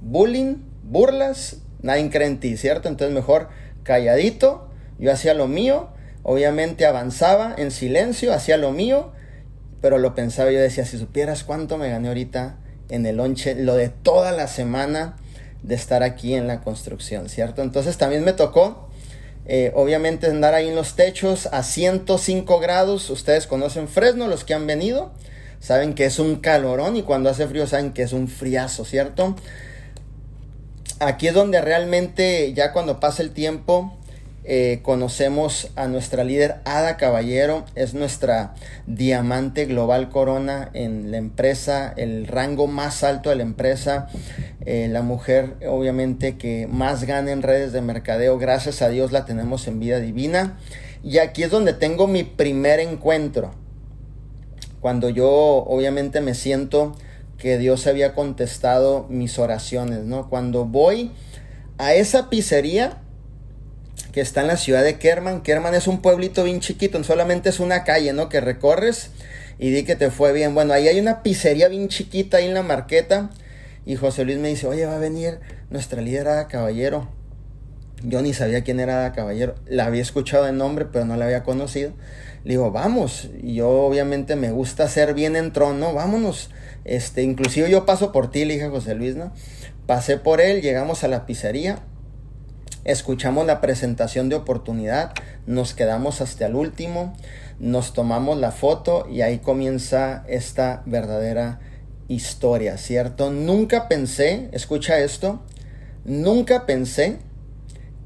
bullying, 0.00 0.56
burlas, 0.82 1.58
nadie 1.80 2.10
cree 2.10 2.26
en 2.26 2.40
ti, 2.40 2.56
¿cierto? 2.56 2.88
Entonces 2.88 3.14
mejor 3.14 3.48
calladito, 3.82 4.68
yo 4.98 5.12
hacía 5.12 5.34
lo 5.34 5.48
mío, 5.48 5.88
obviamente 6.22 6.86
avanzaba 6.86 7.54
en 7.56 7.70
silencio, 7.70 8.32
hacía 8.32 8.56
lo 8.56 8.72
mío 8.72 9.12
pero 9.80 9.98
lo 9.98 10.14
pensaba 10.14 10.50
yo 10.50 10.60
decía, 10.60 10.84
si 10.84 10.98
supieras 10.98 11.44
cuánto 11.44 11.78
me 11.78 11.88
gané 11.88 12.08
ahorita 12.08 12.56
en 12.88 13.06
el 13.06 13.18
lonche, 13.18 13.54
lo 13.54 13.74
de 13.74 13.88
toda 13.88 14.32
la 14.32 14.48
semana 14.48 15.16
de 15.62 15.74
estar 15.74 16.02
aquí 16.02 16.34
en 16.34 16.46
la 16.46 16.60
construcción, 16.60 17.28
¿cierto? 17.28 17.62
Entonces 17.62 17.96
también 17.96 18.24
me 18.24 18.32
tocó, 18.32 18.88
eh, 19.46 19.72
obviamente, 19.74 20.26
andar 20.26 20.54
ahí 20.54 20.68
en 20.68 20.74
los 20.74 20.96
techos 20.96 21.46
a 21.52 21.62
105 21.62 22.58
grados. 22.58 23.10
Ustedes 23.10 23.46
conocen 23.46 23.86
Fresno, 23.86 24.28
los 24.28 24.44
que 24.44 24.54
han 24.54 24.66
venido, 24.66 25.12
saben 25.60 25.94
que 25.94 26.04
es 26.04 26.18
un 26.18 26.36
calorón 26.36 26.96
y 26.96 27.02
cuando 27.02 27.30
hace 27.30 27.46
frío 27.46 27.66
saben 27.66 27.92
que 27.92 28.02
es 28.02 28.12
un 28.12 28.28
friazo, 28.28 28.84
¿cierto? 28.84 29.36
Aquí 31.00 31.28
es 31.28 31.34
donde 31.34 31.60
realmente 31.60 32.52
ya 32.54 32.72
cuando 32.72 33.00
pasa 33.00 33.22
el 33.22 33.32
tiempo 33.32 33.96
eh, 34.48 34.78
conocemos 34.82 35.72
a 35.74 35.88
nuestra 35.88 36.22
líder 36.22 36.60
Ada 36.64 36.96
Caballero, 36.96 37.64
es 37.74 37.94
nuestra 37.94 38.54
diamante 38.86 39.64
global 39.64 40.08
corona 40.08 40.70
en 40.72 41.10
la 41.10 41.16
empresa, 41.16 41.92
el 41.96 42.28
rango 42.28 42.68
más 42.68 43.02
alto 43.02 43.30
de 43.30 43.36
la 43.36 43.42
empresa, 43.42 44.06
eh, 44.64 44.86
la 44.88 45.02
mujer 45.02 45.54
obviamente 45.68 46.38
que 46.38 46.68
más 46.70 47.02
gana 47.02 47.32
en 47.32 47.42
redes 47.42 47.72
de 47.72 47.80
mercadeo, 47.80 48.38
gracias 48.38 48.82
a 48.82 48.88
Dios 48.88 49.10
la 49.10 49.24
tenemos 49.24 49.66
en 49.66 49.80
vida 49.80 49.98
divina. 49.98 50.56
Y 51.02 51.18
aquí 51.18 51.42
es 51.42 51.50
donde 51.50 51.72
tengo 51.72 52.06
mi 52.06 52.22
primer 52.22 52.78
encuentro, 52.78 53.52
cuando 54.86 55.10
yo 55.10 55.28
obviamente 55.66 56.20
me 56.20 56.32
siento 56.32 56.96
que 57.38 57.58
Dios 57.58 57.88
había 57.88 58.14
contestado 58.14 59.08
mis 59.08 59.36
oraciones, 59.36 60.04
¿no? 60.04 60.28
Cuando 60.28 60.64
voy 60.64 61.10
a 61.76 61.94
esa 61.94 62.30
pizzería 62.30 62.98
que 64.12 64.20
está 64.20 64.42
en 64.42 64.46
la 64.46 64.56
ciudad 64.56 64.84
de 64.84 64.96
Kerman, 64.96 65.42
Kerman 65.42 65.74
es 65.74 65.88
un 65.88 66.02
pueblito 66.02 66.44
bien 66.44 66.60
chiquito, 66.60 67.02
solamente 67.02 67.48
es 67.48 67.58
una 67.58 67.82
calle, 67.82 68.12
¿no? 68.12 68.28
Que 68.28 68.40
recorres 68.40 69.10
y 69.58 69.70
di 69.70 69.82
que 69.82 69.96
te 69.96 70.12
fue 70.12 70.32
bien. 70.32 70.54
Bueno, 70.54 70.72
ahí 70.72 70.86
hay 70.86 71.00
una 71.00 71.24
pizzería 71.24 71.66
bien 71.66 71.88
chiquita 71.88 72.36
ahí 72.36 72.46
en 72.46 72.54
la 72.54 72.62
marqueta 72.62 73.30
y 73.84 73.96
José 73.96 74.24
Luis 74.24 74.38
me 74.38 74.50
dice, 74.50 74.68
oye, 74.68 74.86
va 74.86 74.94
a 74.94 75.00
venir 75.00 75.40
nuestra 75.68 76.00
líder 76.00 76.28
Ada 76.28 76.46
Caballero. 76.46 77.08
Yo 78.04 78.22
ni 78.22 78.32
sabía 78.34 78.62
quién 78.62 78.78
era 78.78 79.00
Ada 79.00 79.12
Caballero, 79.14 79.56
la 79.66 79.86
había 79.86 80.02
escuchado 80.02 80.44
de 80.44 80.52
nombre, 80.52 80.84
pero 80.84 81.04
no 81.06 81.16
la 81.16 81.24
había 81.24 81.42
conocido. 81.42 81.90
Le 82.46 82.52
digo, 82.52 82.70
vamos, 82.70 83.28
yo 83.42 83.68
obviamente 83.68 84.36
me 84.36 84.52
gusta 84.52 84.86
ser 84.86 85.14
bien 85.14 85.34
en 85.34 85.52
trono, 85.52 85.92
vámonos. 85.92 86.48
Este, 86.84 87.24
inclusive 87.24 87.68
yo 87.68 87.84
paso 87.86 88.12
por 88.12 88.30
ti, 88.30 88.44
le 88.44 88.64
José 88.68 88.94
Luis, 88.94 89.16
¿no? 89.16 89.32
Pasé 89.86 90.16
por 90.16 90.40
él, 90.40 90.62
llegamos 90.62 91.02
a 91.02 91.08
la 91.08 91.26
pizzería, 91.26 91.80
escuchamos 92.84 93.46
la 93.46 93.60
presentación 93.60 94.28
de 94.28 94.36
oportunidad, 94.36 95.12
nos 95.48 95.74
quedamos 95.74 96.20
hasta 96.20 96.46
el 96.46 96.54
último, 96.54 97.16
nos 97.58 97.92
tomamos 97.92 98.38
la 98.38 98.52
foto 98.52 99.08
y 99.10 99.22
ahí 99.22 99.38
comienza 99.38 100.22
esta 100.28 100.84
verdadera 100.86 101.58
historia, 102.06 102.78
¿cierto? 102.78 103.32
Nunca 103.32 103.88
pensé, 103.88 104.50
escucha 104.52 105.00
esto, 105.00 105.42
nunca 106.04 106.64
pensé 106.64 107.18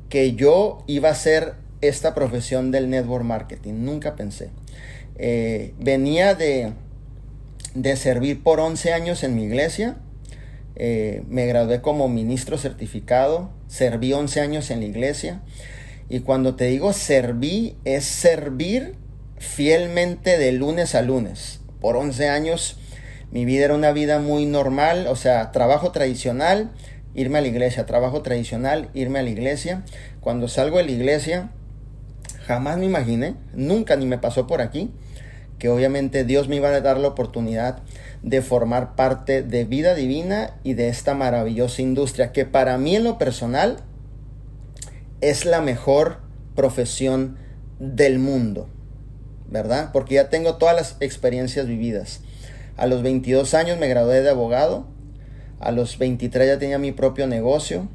que 0.08 0.32
yo 0.32 0.82
iba 0.86 1.10
a 1.10 1.14
ser 1.14 1.56
esta 1.80 2.14
profesión 2.14 2.70
del 2.70 2.90
network 2.90 3.24
marketing. 3.24 3.74
Nunca 3.84 4.16
pensé. 4.16 4.50
Eh, 5.16 5.74
venía 5.78 6.34
de, 6.34 6.72
de, 7.74 7.96
servir 7.96 8.42
por 8.42 8.60
11 8.60 8.92
años 8.92 9.22
en 9.22 9.34
mi 9.34 9.44
iglesia. 9.44 9.96
Eh, 10.76 11.22
me 11.28 11.46
gradué 11.46 11.80
como 11.80 12.08
ministro 12.08 12.58
certificado. 12.58 13.50
Serví 13.68 14.12
11 14.12 14.40
años 14.40 14.70
en 14.70 14.80
la 14.80 14.86
iglesia. 14.86 15.42
Y 16.08 16.20
cuando 16.20 16.56
te 16.56 16.64
digo 16.64 16.92
serví, 16.92 17.76
es 17.84 18.04
servir 18.04 18.94
fielmente 19.38 20.38
de 20.38 20.52
lunes 20.52 20.94
a 20.94 21.02
lunes. 21.02 21.60
Por 21.80 21.96
11 21.96 22.28
años 22.28 22.76
mi 23.30 23.44
vida 23.44 23.66
era 23.66 23.74
una 23.74 23.92
vida 23.92 24.18
muy 24.18 24.44
normal, 24.44 25.06
o 25.08 25.14
sea, 25.14 25.52
trabajo 25.52 25.92
tradicional, 25.92 26.70
irme 27.14 27.38
a 27.38 27.42
la 27.42 27.46
iglesia, 27.46 27.86
trabajo 27.86 28.22
tradicional, 28.22 28.88
irme 28.92 29.20
a 29.20 29.22
la 29.22 29.30
iglesia. 29.30 29.84
Cuando 30.20 30.48
salgo 30.48 30.78
de 30.78 30.84
la 30.84 30.90
iglesia, 30.90 31.50
jamás 32.50 32.78
me 32.78 32.86
imaginé, 32.86 33.36
nunca 33.54 33.94
ni 33.94 34.06
me 34.06 34.18
pasó 34.18 34.48
por 34.48 34.60
aquí, 34.60 34.90
que 35.60 35.68
obviamente 35.68 36.24
Dios 36.24 36.48
me 36.48 36.56
iba 36.56 36.68
a 36.68 36.80
dar 36.80 36.98
la 36.98 37.06
oportunidad 37.06 37.78
de 38.24 38.42
formar 38.42 38.96
parte 38.96 39.44
de 39.44 39.64
vida 39.64 39.94
divina 39.94 40.56
y 40.64 40.74
de 40.74 40.88
esta 40.88 41.14
maravillosa 41.14 41.80
industria 41.80 42.32
que 42.32 42.46
para 42.46 42.76
mí 42.76 42.96
en 42.96 43.04
lo 43.04 43.18
personal 43.18 43.76
es 45.20 45.44
la 45.44 45.60
mejor 45.60 46.22
profesión 46.56 47.36
del 47.78 48.18
mundo, 48.18 48.68
¿verdad? 49.48 49.90
Porque 49.92 50.16
ya 50.16 50.28
tengo 50.28 50.56
todas 50.56 50.74
las 50.74 50.96
experiencias 50.98 51.68
vividas. 51.68 52.20
A 52.76 52.88
los 52.88 53.04
22 53.04 53.54
años 53.54 53.78
me 53.78 53.86
gradué 53.86 54.22
de 54.22 54.30
abogado, 54.30 54.88
a 55.60 55.70
los 55.70 55.98
23 55.98 56.48
ya 56.48 56.58
tenía 56.58 56.80
mi 56.80 56.90
propio 56.90 57.28
negocio, 57.28 57.86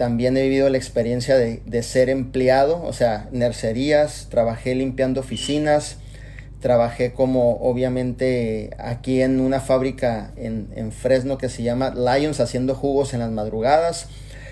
también 0.00 0.34
he 0.38 0.42
vivido 0.44 0.70
la 0.70 0.78
experiencia 0.78 1.36
de, 1.36 1.82
ser 1.82 2.08
empleado, 2.08 2.82
o 2.82 2.94
sea, 2.94 3.28
nercerías, 3.32 4.28
trabajé 4.30 4.74
limpiando 4.74 5.20
oficinas, 5.20 5.98
trabajé 6.58 7.12
como 7.12 7.58
obviamente 7.58 8.70
aquí 8.78 9.20
en 9.20 9.40
una 9.40 9.60
fábrica 9.60 10.32
en, 10.38 10.90
Fresno 10.90 11.36
que 11.36 11.50
se 11.50 11.62
llama 11.62 11.90
Lions 11.94 12.40
haciendo 12.40 12.74
jugos 12.74 13.12
en 13.12 13.20
las 13.20 13.30
madrugadas. 13.30 14.06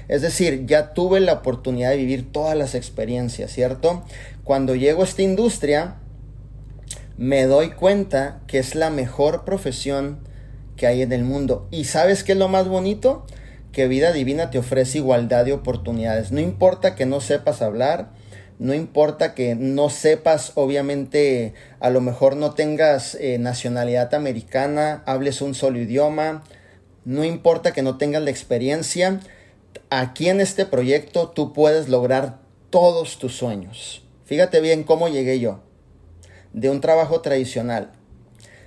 Es 0.09 0.21
decir, 0.21 0.67
ya 0.67 0.93
tuve 0.93 1.19
la 1.19 1.33
oportunidad 1.33 1.93
de 1.93 1.97
vivir 1.97 2.31
todas 2.31 2.55
las 2.55 2.75
experiencias, 2.75 3.50
¿cierto? 3.50 4.05
Cuando 4.45 4.75
llego 4.75 5.00
a 5.00 5.07
esta 5.07 5.23
industria, 5.23 5.95
me 7.17 7.45
doy 7.45 7.71
cuenta 7.71 8.43
que 8.47 8.59
es 8.59 8.75
la 8.75 8.90
mejor 8.90 9.47
profesión 9.47 10.19
que 10.76 10.87
hay 10.87 11.00
en 11.00 11.12
el 11.14 11.25
mundo. 11.25 11.67
¿Y 11.71 11.85
sabes 11.85 12.23
qué 12.23 12.33
es 12.33 12.38
lo 12.38 12.49
más 12.49 12.69
bonito? 12.69 13.25
Que 13.72 13.88
vida 13.88 14.12
divina 14.12 14.50
te 14.50 14.58
ofrece 14.58 14.98
igualdad 14.98 15.44
de 15.44 15.52
oportunidades. 15.52 16.32
No 16.32 16.40
importa 16.40 16.94
que 16.94 17.06
no 17.06 17.20
sepas 17.20 17.62
hablar, 17.62 18.10
no 18.58 18.75
importa 18.75 19.34
que 19.34 19.54
no 19.54 19.88
sepas, 19.88 20.52
obviamente, 20.56 21.54
a 21.78 21.90
lo 21.90 22.00
mejor 22.00 22.37
no 22.37 22.54
tengas 22.54 23.14
eh, 23.14 23.38
nacionalidad 23.38 24.14
americana, 24.14 25.02
hables 25.06 25.40
un 25.42 25.54
solo 25.54 25.78
idioma, 25.78 26.42
no 27.04 27.25
importa 27.25 27.72
que 27.72 27.82
no 27.82 27.98
tengas 27.98 28.22
la 28.22 28.30
experiencia, 28.30 29.20
aquí 29.90 30.28
en 30.28 30.40
este 30.40 30.66
proyecto 30.66 31.28
tú 31.28 31.52
puedes 31.52 31.88
lograr 31.88 32.40
todos 32.70 33.18
tus 33.18 33.37
sueños. 33.37 34.04
Fíjate 34.25 34.60
bien 34.60 34.82
cómo 34.82 35.08
llegué 35.08 35.38
yo, 35.38 35.60
de 36.52 36.68
un 36.68 36.80
trabajo 36.80 37.20
tradicional. 37.20 37.92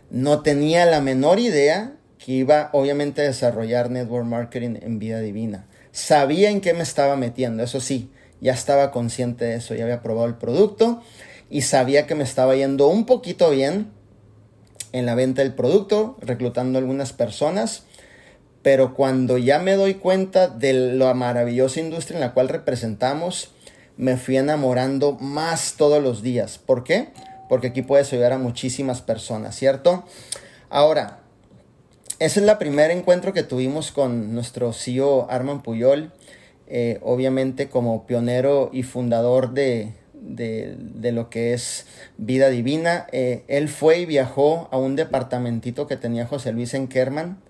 No 0.09 0.41
tenía 0.41 0.85
la 0.85 1.01
menor 1.01 1.39
idea 1.39 1.93
que 2.23 2.33
iba 2.33 2.69
obviamente 2.73 3.21
a 3.21 3.25
desarrollar 3.25 3.89
network 3.89 4.25
marketing 4.25 4.75
en 4.81 4.99
vida 4.99 5.19
divina. 5.19 5.65
Sabía 5.91 6.51
en 6.51 6.61
qué 6.61 6.73
me 6.73 6.83
estaba 6.83 7.15
metiendo, 7.15 7.63
eso 7.63 7.81
sí, 7.81 8.11
ya 8.39 8.53
estaba 8.53 8.91
consciente 8.91 9.45
de 9.45 9.55
eso, 9.55 9.73
ya 9.73 9.83
había 9.83 10.01
probado 10.01 10.27
el 10.27 10.35
producto 10.35 11.01
y 11.49 11.61
sabía 11.63 12.05
que 12.05 12.15
me 12.15 12.23
estaba 12.23 12.55
yendo 12.55 12.87
un 12.87 13.05
poquito 13.05 13.49
bien 13.49 13.91
en 14.91 15.05
la 15.05 15.15
venta 15.15 15.41
del 15.41 15.53
producto, 15.53 16.17
reclutando 16.21 16.77
algunas 16.77 17.11
personas, 17.11 17.85
pero 18.61 18.93
cuando 18.93 19.37
ya 19.37 19.59
me 19.59 19.75
doy 19.75 19.95
cuenta 19.95 20.47
de 20.47 20.73
la 20.73 21.13
maravillosa 21.13 21.79
industria 21.79 22.17
en 22.17 22.21
la 22.21 22.33
cual 22.33 22.49
representamos, 22.49 23.51
me 23.97 24.17
fui 24.17 24.37
enamorando 24.37 25.13
más 25.13 25.73
todos 25.75 26.01
los 26.01 26.21
días. 26.21 26.59
¿Por 26.59 26.83
qué? 26.83 27.09
Porque 27.49 27.67
aquí 27.67 27.81
puedes 27.81 28.13
ayudar 28.13 28.33
a 28.33 28.37
muchísimas 28.37 29.01
personas, 29.01 29.55
¿cierto? 29.55 30.05
Ahora, 30.69 31.20
ese 32.21 32.39
es 32.39 32.47
el 32.47 32.57
primer 32.59 32.91
encuentro 32.91 33.33
que 33.33 33.41
tuvimos 33.41 33.91
con 33.91 34.35
nuestro 34.35 34.73
CEO 34.73 35.25
Arman 35.31 35.63
Puyol, 35.63 36.11
eh, 36.67 36.99
obviamente 37.01 37.67
como 37.67 38.05
pionero 38.05 38.69
y 38.71 38.83
fundador 38.83 39.53
de, 39.53 39.93
lo 41.01 41.31
que 41.31 41.55
es 41.55 41.87
Vida 42.17 42.49
Divina. 42.49 43.07
Eh, 43.11 43.43
él 43.47 43.69
fue 43.69 44.01
y 44.01 44.05
viajó 44.05 44.69
a 44.69 44.77
un 44.77 44.95
departamentito 44.95 45.87
que 45.87 45.97
tenía 45.97 46.27
José 46.27 46.51
Luis 46.51 46.75
en 46.75 46.87
Kerman. 46.87 47.41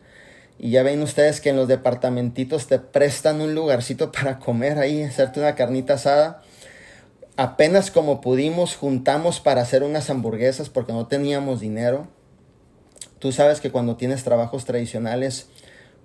Y 0.58 0.72
ya 0.72 0.84
ven 0.84 1.02
ustedes 1.02 1.42
que 1.42 1.50
en 1.50 1.58
los 1.58 1.68
departamentitos 1.68 2.68
te 2.68 2.80
prestan 2.80 3.42
un 3.42 3.54
lugarcito 3.54 4.10
para 4.14 4.40
comer 4.40 4.80
ahí, 4.80 5.04
hacerte 5.04 5.42
una 5.42 5.56
carnita 5.56 5.96
asada. 5.96 6.44
Apenas 7.36 7.92
como 7.92 8.22
pudimos 8.22 8.78
juntamos 8.78 9.42
para 9.42 9.64
hacer 9.64 9.84
unas 9.84 10.10
hamburguesas 10.10 10.70
porque 10.70 10.94
no 10.94 11.08
teníamos 11.08 11.60
dinero 11.60 12.08
Tú 13.22 13.32
sabes 13.32 13.62
que 13.62 13.70
cuando 13.70 13.98
tienes 13.98 14.24
trabajos 14.24 14.66
tradicionales, 14.66 15.46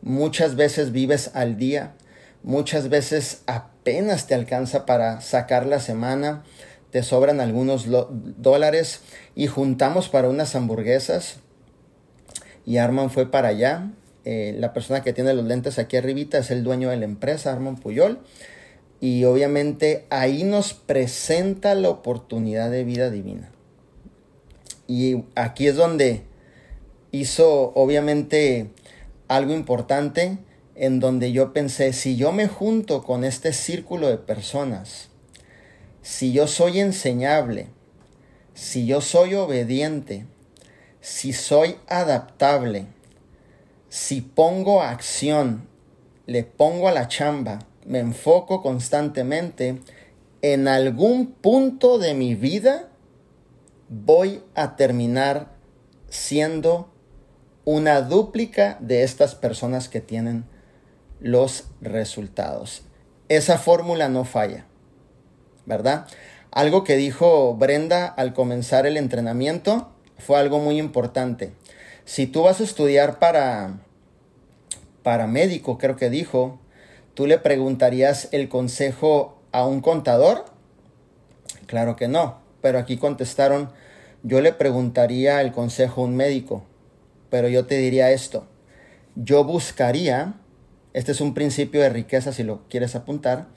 muchas 0.02 0.54
veces 0.54 0.92
vives 0.92 1.30
al 1.32 1.56
día, 1.56 1.94
muchas 2.42 2.90
veces 2.90 3.42
apenas 3.46 4.26
te 4.26 4.34
alcanza 4.34 4.84
para 4.84 5.22
sacar 5.22 5.64
la 5.64 5.80
semana, 5.80 6.44
te 6.90 7.02
sobran 7.02 7.40
algunos 7.40 7.86
dólares 7.88 9.00
y 9.34 9.46
juntamos 9.46 10.10
para 10.10 10.28
unas 10.28 10.54
hamburguesas 10.54 11.38
y 12.66 12.76
Arman 12.76 13.08
fue 13.08 13.30
para 13.30 13.48
allá. 13.48 13.92
Eh, 14.26 14.54
la 14.58 14.74
persona 14.74 15.02
que 15.02 15.14
tiene 15.14 15.32
los 15.32 15.46
lentes 15.46 15.78
aquí 15.78 15.96
arribita 15.96 16.36
es 16.36 16.50
el 16.50 16.64
dueño 16.64 16.90
de 16.90 16.98
la 16.98 17.06
empresa, 17.06 17.50
Arman 17.50 17.76
Puyol. 17.76 18.18
Y 19.00 19.24
obviamente 19.24 20.04
ahí 20.10 20.44
nos 20.44 20.74
presenta 20.74 21.74
la 21.74 21.88
oportunidad 21.88 22.70
de 22.70 22.84
vida 22.84 23.08
divina. 23.08 23.52
Y 24.86 25.24
aquí 25.34 25.66
es 25.66 25.76
donde 25.76 26.24
hizo 27.20 27.72
obviamente 27.74 28.70
algo 29.28 29.52
importante 29.52 30.38
en 30.74 31.00
donde 31.00 31.32
yo 31.32 31.52
pensé, 31.52 31.92
si 31.92 32.16
yo 32.16 32.32
me 32.32 32.48
junto 32.48 33.02
con 33.02 33.24
este 33.24 33.52
círculo 33.52 34.08
de 34.08 34.18
personas, 34.18 35.08
si 36.02 36.32
yo 36.32 36.46
soy 36.46 36.80
enseñable, 36.80 37.68
si 38.54 38.86
yo 38.86 39.00
soy 39.00 39.34
obediente, 39.34 40.26
si 41.00 41.32
soy 41.32 41.76
adaptable, 41.88 42.86
si 43.88 44.20
pongo 44.20 44.82
acción, 44.82 45.66
le 46.26 46.44
pongo 46.44 46.88
a 46.88 46.92
la 46.92 47.08
chamba, 47.08 47.60
me 47.84 48.00
enfoco 48.00 48.62
constantemente, 48.62 49.80
en 50.42 50.68
algún 50.68 51.32
punto 51.32 51.98
de 51.98 52.14
mi 52.14 52.34
vida 52.34 52.88
voy 53.88 54.42
a 54.54 54.76
terminar 54.76 55.52
siendo 56.08 56.90
una 57.66 58.00
dúplica 58.00 58.78
de 58.78 59.02
estas 59.02 59.34
personas 59.34 59.88
que 59.88 60.00
tienen 60.00 60.44
los 61.18 61.64
resultados. 61.80 62.82
Esa 63.28 63.58
fórmula 63.58 64.08
no 64.08 64.24
falla, 64.24 64.66
¿verdad? 65.66 66.06
Algo 66.52 66.84
que 66.84 66.96
dijo 66.96 67.56
Brenda 67.56 68.06
al 68.06 68.34
comenzar 68.34 68.86
el 68.86 68.96
entrenamiento 68.96 69.90
fue 70.16 70.38
algo 70.38 70.60
muy 70.60 70.78
importante. 70.78 71.54
Si 72.04 72.28
tú 72.28 72.44
vas 72.44 72.60
a 72.60 72.64
estudiar 72.64 73.18
para, 73.18 73.80
para 75.02 75.26
médico, 75.26 75.76
creo 75.76 75.96
que 75.96 76.08
dijo, 76.08 76.60
¿tú 77.14 77.26
le 77.26 77.36
preguntarías 77.36 78.28
el 78.30 78.48
consejo 78.48 79.40
a 79.50 79.66
un 79.66 79.80
contador? 79.80 80.44
Claro 81.66 81.96
que 81.96 82.06
no, 82.06 82.38
pero 82.60 82.78
aquí 82.78 82.96
contestaron, 82.96 83.72
yo 84.22 84.40
le 84.40 84.52
preguntaría 84.52 85.40
el 85.40 85.50
consejo 85.50 86.02
a 86.02 86.04
un 86.04 86.14
médico, 86.14 86.62
pero 87.36 87.50
yo 87.50 87.66
te 87.66 87.76
diría 87.76 88.12
esto, 88.12 88.46
yo 89.14 89.44
buscaría, 89.44 90.36
este 90.94 91.12
es 91.12 91.20
un 91.20 91.34
principio 91.34 91.82
de 91.82 91.90
riqueza 91.90 92.32
si 92.32 92.44
lo 92.44 92.66
quieres 92.70 92.96
apuntar, 92.96 93.48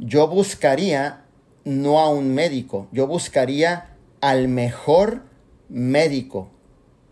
yo 0.00 0.26
buscaría 0.26 1.22
no 1.62 2.00
a 2.00 2.08
un 2.08 2.34
médico, 2.34 2.88
yo 2.90 3.06
buscaría 3.06 3.94
al 4.20 4.48
mejor 4.48 5.22
médico, 5.68 6.50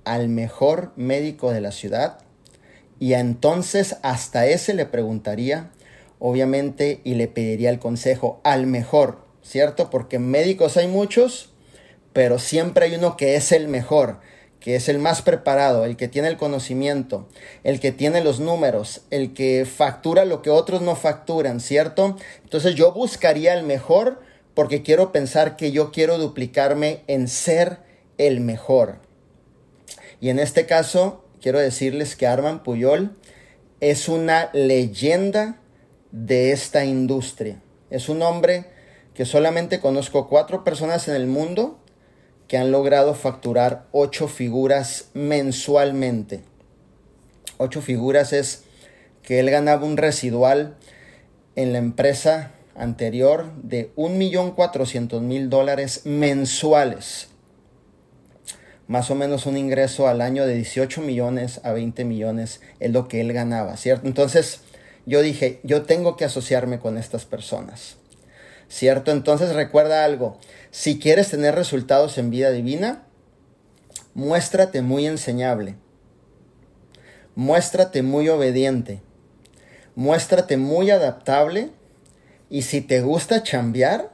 al 0.03 0.29
mejor 0.29 0.91
médico 0.97 1.53
de 1.53 1.61
la 1.61 1.71
ciudad, 1.71 2.19
y 2.99 3.13
entonces 3.15 3.99
hasta 4.03 4.47
ese 4.47 4.75
le 4.75 4.87
preguntaría, 4.87 5.71
obviamente, 6.19 7.01
y 7.05 7.15
le 7.15 7.29
pediría 7.29 7.71
el 7.71 7.79
consejo 7.79 8.41
al 8.43 8.67
mejor, 8.67 9.25
¿cierto? 9.41 9.89
Porque 9.89 10.19
médicos 10.19 10.77
hay 10.77 10.89
muchos, 10.89 11.51
pero 12.13 12.41
siempre 12.41 12.87
hay 12.87 12.97
uno 12.97 13.17
que 13.17 13.37
es 13.37 13.53
el 13.53 13.69
mejor, 13.69 14.19
que 14.63 14.77
es 14.77 14.89
el 14.89 14.99
más 14.99 15.23
preparado, 15.23 15.85
el 15.85 15.97
que 15.97 16.07
tiene 16.07 16.29
el 16.29 16.37
conocimiento, 16.37 17.29
el 17.65 17.81
que 17.81 17.91
tiene 17.91 18.23
los 18.23 18.39
números, 18.39 19.03
el 19.11 19.35
que 19.35 19.67
factura 19.67 20.25
lo 20.25 20.41
que 20.41 20.51
otros 20.51 20.83
no 20.83 20.95
facturan, 20.95 21.59
¿cierto? 21.59 22.17
Entonces 22.45 22.77
yo 22.77 22.93
buscaría 22.93 23.55
el 23.55 23.65
mejor 23.65 24.21
porque 24.55 24.83
quiero 24.83 25.11
pensar 25.11 25.57
que 25.57 25.73
yo 25.73 25.91
quiero 25.91 26.17
duplicarme 26.17 27.03
en 27.09 27.27
ser 27.27 27.79
el 28.19 28.41
mejor. 28.41 28.99
Y 30.21 30.29
en 30.29 30.39
este 30.39 30.65
caso, 30.67 31.25
quiero 31.41 31.59
decirles 31.59 32.15
que 32.15 32.29
Arman 32.29 32.63
Puyol 32.63 33.17
es 33.81 34.09
una 34.09 34.49
leyenda 34.53 35.59
de 36.13 36.53
esta 36.53 36.85
industria. 36.85 37.61
Es 37.91 38.09
un 38.09 38.23
hombre 38.23 38.67
que 39.15 39.25
solamente 39.25 39.81
conozco 39.81 40.29
cuatro 40.29 40.63
personas 40.63 41.09
en 41.09 41.17
el 41.17 41.27
mundo 41.27 41.82
que 42.53 42.59
han 42.59 42.71
logrado 42.71 43.15
facturar 43.15 43.87
ocho 43.93 44.29
figuras 44.29 45.07
mensualmente. 45.15 46.43
Ocho 47.57 47.81
figuras 47.81 48.35
es 48.35 48.65
que 49.23 49.41
él 49.41 49.49
ganaba 49.49 49.87
un 49.87 49.97
residual 49.97 50.77
en 51.57 51.73
la 51.73 51.79
empresa 51.79 52.51
anterior 52.77 53.51
de 53.63 53.91
un 53.97 54.19
millón 54.19 54.51
cuatrocientos 54.51 55.23
mil 55.23 55.49
dólares 55.49 56.03
mensuales. 56.05 57.29
Más 58.87 59.11
o 59.11 59.15
menos 59.15 59.47
un 59.47 59.57
ingreso 59.57 60.07
al 60.07 60.21
año 60.21 60.45
de 60.47 60.57
18 60.57 61.01
millones 61.01 61.59
a 61.65 61.73
20 61.73 62.05
millones 62.05 62.61
es 62.81 62.91
lo 62.93 63.09
que 63.09 63.23
él 63.23 63.33
ganaba, 63.33 63.79
¿cierto? 63.79 64.07
Entonces 64.07 64.61
yo 65.07 65.23
dije, 65.23 65.61
yo 65.63 65.85
tengo 65.85 66.19
que 66.19 66.27
asociarme 66.27 66.81
con 66.81 66.99
estas 66.99 67.25
personas. 67.25 67.97
¿Cierto? 68.73 69.13
Entonces 69.13 69.55
recuerda 69.55 70.03
algo, 70.03 70.39
si 70.71 70.99
quieres 70.99 71.29
tener 71.29 71.55
resultados 71.55 72.17
en 72.17 72.31
vida 72.31 72.51
divina, 72.51 73.03
muéstrate 74.15 74.81
muy 74.81 75.07
enseñable, 75.07 75.77
muéstrate 77.35 78.03
muy 78.03 78.31
obediente, 78.31 79.03
muéstrate 79.95 80.57
muy 80.57 80.91
adaptable 80.91 81.71
y 82.49 82.63
si 82.63 82.81
te 82.81 83.03
gusta 83.03 83.43
chambear, 83.43 84.11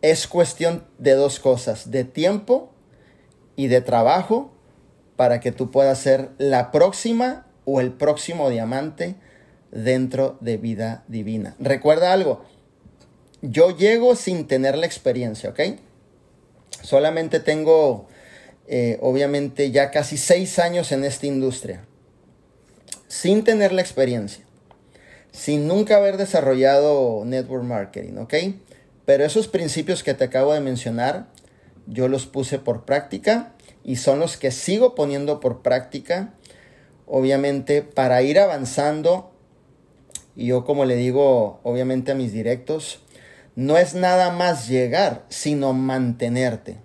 es 0.00 0.26
cuestión 0.26 0.86
de 0.96 1.12
dos 1.12 1.38
cosas, 1.38 1.90
de 1.90 2.04
tiempo 2.04 2.72
y 3.56 3.66
de 3.66 3.82
trabajo 3.82 4.54
para 5.16 5.38
que 5.40 5.52
tú 5.52 5.70
puedas 5.70 5.98
ser 5.98 6.30
la 6.38 6.70
próxima 6.70 7.46
o 7.66 7.82
el 7.82 7.92
próximo 7.92 8.48
diamante 8.48 9.16
dentro 9.70 10.38
de 10.40 10.56
vida 10.56 11.04
divina. 11.08 11.56
Recuerda 11.58 12.12
algo, 12.14 12.42
yo 13.42 13.76
llego 13.76 14.16
sin 14.16 14.46
tener 14.46 14.76
la 14.76 14.86
experiencia, 14.86 15.50
¿ok? 15.50 15.60
Solamente 16.82 17.40
tengo, 17.40 18.06
eh, 18.66 18.98
obviamente, 19.00 19.70
ya 19.70 19.90
casi 19.90 20.16
seis 20.16 20.58
años 20.58 20.92
en 20.92 21.04
esta 21.04 21.26
industria. 21.26 21.84
Sin 23.08 23.44
tener 23.44 23.72
la 23.72 23.82
experiencia. 23.82 24.44
Sin 25.32 25.68
nunca 25.68 25.96
haber 25.96 26.16
desarrollado 26.16 27.24
network 27.24 27.64
marketing, 27.64 28.18
¿ok? 28.18 28.34
Pero 29.04 29.24
esos 29.24 29.48
principios 29.48 30.02
que 30.02 30.14
te 30.14 30.24
acabo 30.24 30.52
de 30.52 30.60
mencionar, 30.60 31.26
yo 31.86 32.08
los 32.08 32.26
puse 32.26 32.58
por 32.58 32.84
práctica 32.84 33.52
y 33.84 33.96
son 33.96 34.18
los 34.18 34.36
que 34.36 34.50
sigo 34.50 34.94
poniendo 34.94 35.38
por 35.38 35.62
práctica, 35.62 36.34
obviamente, 37.06 37.82
para 37.82 38.22
ir 38.22 38.38
avanzando. 38.38 39.30
Y 40.34 40.46
yo, 40.46 40.64
como 40.64 40.84
le 40.84 40.96
digo, 40.96 41.60
obviamente, 41.62 42.12
a 42.12 42.14
mis 42.16 42.32
directos, 42.32 43.00
no 43.56 43.78
es 43.78 43.94
nada 43.94 44.30
más 44.30 44.68
llegar, 44.68 45.24
sino 45.28 45.72
mantenerte. 45.72 46.76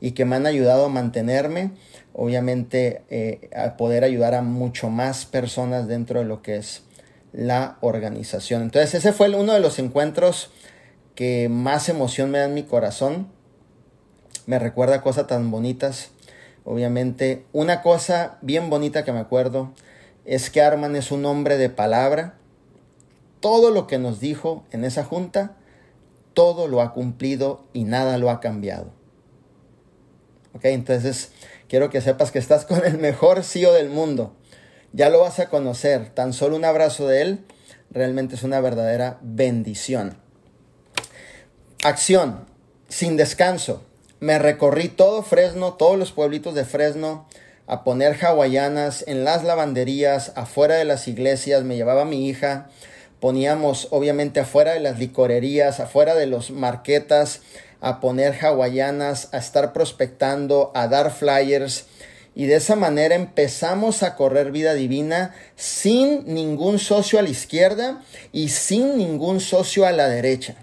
Y 0.00 0.12
que 0.12 0.24
me 0.24 0.36
han 0.36 0.46
ayudado 0.46 0.86
a 0.86 0.88
mantenerme, 0.88 1.70
obviamente, 2.12 3.02
eh, 3.10 3.48
a 3.56 3.76
poder 3.76 4.02
ayudar 4.02 4.34
a 4.34 4.42
mucho 4.42 4.90
más 4.90 5.24
personas 5.24 5.86
dentro 5.86 6.18
de 6.18 6.26
lo 6.26 6.42
que 6.42 6.56
es 6.56 6.82
la 7.32 7.78
organización. 7.80 8.62
Entonces, 8.62 8.94
ese 8.94 9.12
fue 9.12 9.34
uno 9.34 9.52
de 9.52 9.60
los 9.60 9.78
encuentros 9.78 10.50
que 11.14 11.48
más 11.48 11.88
emoción 11.88 12.30
me 12.30 12.38
da 12.38 12.46
en 12.46 12.54
mi 12.54 12.64
corazón. 12.64 13.28
Me 14.46 14.58
recuerda 14.58 15.02
cosas 15.02 15.28
tan 15.28 15.50
bonitas. 15.50 16.10
Obviamente, 16.64 17.44
una 17.52 17.82
cosa 17.82 18.38
bien 18.42 18.68
bonita 18.68 19.04
que 19.04 19.12
me 19.12 19.20
acuerdo 19.20 19.72
es 20.24 20.50
que 20.50 20.60
Arman 20.60 20.96
es 20.96 21.12
un 21.12 21.24
hombre 21.24 21.56
de 21.56 21.70
palabra. 21.70 22.34
Todo 23.38 23.70
lo 23.70 23.86
que 23.86 23.98
nos 23.98 24.18
dijo 24.18 24.64
en 24.72 24.84
esa 24.84 25.04
junta 25.04 25.56
todo 26.40 26.68
lo 26.68 26.80
ha 26.80 26.94
cumplido 26.94 27.66
y 27.74 27.84
nada 27.84 28.16
lo 28.16 28.30
ha 28.30 28.40
cambiado. 28.40 28.94
Ok, 30.54 30.64
entonces 30.64 31.32
quiero 31.68 31.90
que 31.90 32.00
sepas 32.00 32.30
que 32.30 32.38
estás 32.38 32.64
con 32.64 32.82
el 32.86 32.96
mejor 32.96 33.44
CEO 33.44 33.74
del 33.74 33.90
mundo. 33.90 34.34
Ya 34.94 35.10
lo 35.10 35.20
vas 35.20 35.38
a 35.38 35.50
conocer. 35.50 36.08
Tan 36.14 36.32
solo 36.32 36.56
un 36.56 36.64
abrazo 36.64 37.06
de 37.06 37.20
él 37.20 37.44
realmente 37.90 38.36
es 38.36 38.42
una 38.42 38.58
verdadera 38.62 39.18
bendición. 39.20 40.16
Acción, 41.84 42.46
sin 42.88 43.18
descanso. 43.18 43.84
Me 44.18 44.38
recorrí 44.38 44.88
todo 44.88 45.22
Fresno, 45.22 45.74
todos 45.74 45.98
los 45.98 46.10
pueblitos 46.10 46.54
de 46.54 46.64
Fresno, 46.64 47.28
a 47.66 47.84
poner 47.84 48.16
hawaianas 48.24 49.04
en 49.06 49.24
las 49.24 49.44
lavanderías, 49.44 50.32
afuera 50.36 50.76
de 50.76 50.86
las 50.86 51.06
iglesias. 51.06 51.64
Me 51.64 51.76
llevaba 51.76 52.06
mi 52.06 52.30
hija 52.30 52.70
poníamos 53.20 53.88
obviamente 53.90 54.40
afuera 54.40 54.72
de 54.72 54.80
las 54.80 54.98
licorerías, 54.98 55.78
afuera 55.78 56.14
de 56.14 56.26
los 56.26 56.50
marquetas, 56.50 57.42
a 57.80 58.00
poner 58.00 58.34
hawaianas, 58.44 59.28
a 59.32 59.38
estar 59.38 59.72
prospectando, 59.72 60.72
a 60.74 60.88
dar 60.88 61.12
flyers. 61.12 61.86
Y 62.34 62.46
de 62.46 62.56
esa 62.56 62.76
manera 62.76 63.14
empezamos 63.14 64.02
a 64.02 64.16
correr 64.16 64.52
vida 64.52 64.74
divina 64.74 65.34
sin 65.56 66.32
ningún 66.32 66.78
socio 66.78 67.18
a 67.18 67.22
la 67.22 67.28
izquierda 67.28 68.02
y 68.32 68.48
sin 68.48 68.96
ningún 68.96 69.40
socio 69.40 69.86
a 69.86 69.92
la 69.92 70.08
derecha. 70.08 70.56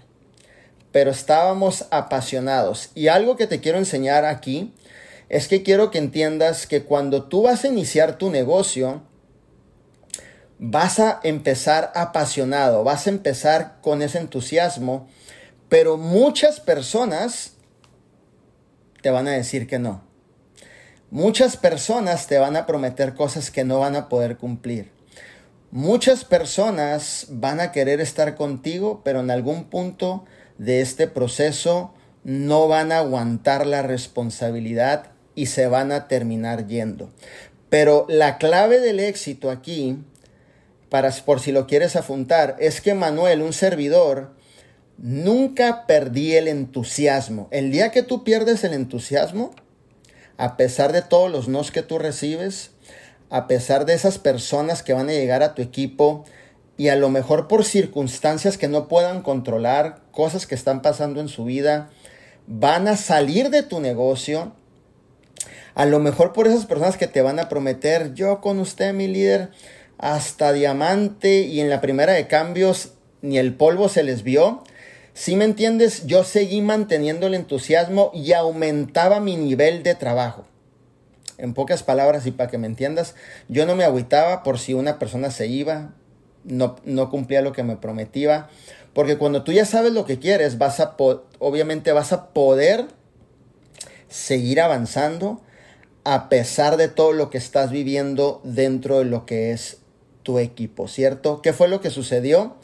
Pero 0.92 1.10
estábamos 1.10 1.86
apasionados. 1.90 2.90
Y 2.94 3.08
algo 3.08 3.36
que 3.36 3.46
te 3.46 3.60
quiero 3.60 3.78
enseñar 3.78 4.24
aquí 4.24 4.72
es 5.28 5.46
que 5.46 5.62
quiero 5.62 5.90
que 5.90 5.98
entiendas 5.98 6.66
que 6.66 6.82
cuando 6.82 7.24
tú 7.24 7.42
vas 7.42 7.64
a 7.64 7.68
iniciar 7.68 8.16
tu 8.16 8.30
negocio, 8.30 9.02
vas 10.58 10.98
a 10.98 11.20
empezar 11.22 11.92
apasionado, 11.94 12.84
vas 12.84 13.06
a 13.06 13.10
empezar 13.10 13.78
con 13.80 14.02
ese 14.02 14.18
entusiasmo, 14.18 15.08
pero 15.68 15.96
muchas 15.96 16.60
personas 16.60 17.54
te 19.02 19.10
van 19.10 19.28
a 19.28 19.32
decir 19.32 19.66
que 19.66 19.78
no. 19.78 20.02
Muchas 21.10 21.56
personas 21.56 22.26
te 22.26 22.38
van 22.38 22.56
a 22.56 22.66
prometer 22.66 23.14
cosas 23.14 23.50
que 23.50 23.64
no 23.64 23.78
van 23.78 23.96
a 23.96 24.08
poder 24.08 24.36
cumplir. 24.36 24.90
Muchas 25.70 26.24
personas 26.24 27.26
van 27.30 27.60
a 27.60 27.72
querer 27.72 28.00
estar 28.00 28.34
contigo, 28.34 29.02
pero 29.04 29.20
en 29.20 29.30
algún 29.30 29.64
punto 29.64 30.24
de 30.58 30.80
este 30.80 31.06
proceso 31.06 31.94
no 32.24 32.68
van 32.68 32.90
a 32.90 32.98
aguantar 32.98 33.66
la 33.66 33.82
responsabilidad 33.82 35.12
y 35.34 35.46
se 35.46 35.66
van 35.66 35.92
a 35.92 36.08
terminar 36.08 36.66
yendo. 36.66 37.10
Pero 37.70 38.06
la 38.08 38.38
clave 38.38 38.80
del 38.80 38.98
éxito 38.98 39.50
aquí 39.50 39.98
por 41.24 41.40
si 41.40 41.52
lo 41.52 41.66
quieres 41.66 41.96
apuntar, 41.96 42.56
es 42.58 42.80
que 42.80 42.94
Manuel, 42.94 43.42
un 43.42 43.52
servidor, 43.52 44.34
nunca 44.98 45.86
perdí 45.86 46.34
el 46.34 46.48
entusiasmo. 46.48 47.48
El 47.50 47.70
día 47.70 47.90
que 47.90 48.02
tú 48.02 48.24
pierdes 48.24 48.64
el 48.64 48.72
entusiasmo, 48.72 49.52
a 50.36 50.56
pesar 50.56 50.92
de 50.92 51.02
todos 51.02 51.30
los 51.30 51.48
nos 51.48 51.70
que 51.70 51.82
tú 51.82 51.98
recibes, 51.98 52.70
a 53.30 53.46
pesar 53.46 53.84
de 53.84 53.94
esas 53.94 54.18
personas 54.18 54.82
que 54.82 54.92
van 54.92 55.08
a 55.08 55.12
llegar 55.12 55.42
a 55.42 55.54
tu 55.54 55.62
equipo 55.62 56.24
y 56.76 56.88
a 56.88 56.96
lo 56.96 57.10
mejor 57.10 57.48
por 57.48 57.64
circunstancias 57.64 58.56
que 58.56 58.68
no 58.68 58.88
puedan 58.88 59.22
controlar, 59.22 60.00
cosas 60.12 60.46
que 60.46 60.54
están 60.54 60.80
pasando 60.80 61.20
en 61.20 61.28
su 61.28 61.44
vida, 61.44 61.90
van 62.46 62.88
a 62.88 62.96
salir 62.96 63.50
de 63.50 63.62
tu 63.62 63.80
negocio, 63.80 64.52
A 65.74 65.84
lo 65.86 66.00
mejor 66.00 66.32
por 66.32 66.48
esas 66.48 66.66
personas 66.66 66.96
que 66.96 67.06
te 67.06 67.22
van 67.22 67.38
a 67.38 67.48
prometer, 67.48 68.12
yo 68.14 68.40
con 68.40 68.58
usted, 68.58 68.92
mi 68.92 69.06
líder, 69.06 69.50
hasta 69.98 70.52
diamante 70.52 71.40
y 71.40 71.60
en 71.60 71.68
la 71.68 71.80
primera 71.80 72.12
de 72.12 72.26
cambios 72.26 72.92
ni 73.20 73.38
el 73.38 73.54
polvo 73.54 73.88
se 73.88 74.02
les 74.02 74.22
vio. 74.22 74.62
Si 75.12 75.34
me 75.34 75.44
entiendes, 75.44 76.06
yo 76.06 76.22
seguí 76.22 76.60
manteniendo 76.60 77.26
el 77.26 77.34
entusiasmo 77.34 78.12
y 78.14 78.32
aumentaba 78.32 79.20
mi 79.20 79.36
nivel 79.36 79.82
de 79.82 79.96
trabajo. 79.96 80.46
En 81.36 81.54
pocas 81.54 81.82
palabras 81.82 82.26
y 82.26 82.30
para 82.30 82.50
que 82.50 82.58
me 82.58 82.66
entiendas, 82.66 83.14
yo 83.48 83.66
no 83.66 83.74
me 83.74 83.84
agüitaba 83.84 84.42
por 84.42 84.58
si 84.58 84.74
una 84.74 84.98
persona 84.98 85.30
se 85.30 85.46
iba, 85.48 85.94
no, 86.44 86.76
no 86.84 87.10
cumplía 87.10 87.42
lo 87.42 87.52
que 87.52 87.62
me 87.64 87.76
prometía, 87.76 88.48
porque 88.92 89.18
cuando 89.18 89.42
tú 89.42 89.52
ya 89.52 89.64
sabes 89.64 89.92
lo 89.92 90.04
que 90.04 90.18
quieres, 90.18 90.58
vas 90.58 90.80
a 90.80 90.96
obviamente 91.38 91.92
vas 91.92 92.12
a 92.12 92.28
poder 92.30 92.86
seguir 94.08 94.60
avanzando 94.60 95.42
a 96.04 96.28
pesar 96.28 96.76
de 96.76 96.88
todo 96.88 97.12
lo 97.12 97.30
que 97.30 97.38
estás 97.38 97.70
viviendo 97.70 98.40
dentro 98.42 98.98
de 98.98 99.04
lo 99.04 99.26
que 99.26 99.52
es 99.52 99.77
tu 100.28 100.38
equipo, 100.38 100.88
¿cierto? 100.88 101.40
¿Qué 101.40 101.54
fue 101.54 101.68
lo 101.68 101.80
que 101.80 101.88
sucedió? 101.88 102.58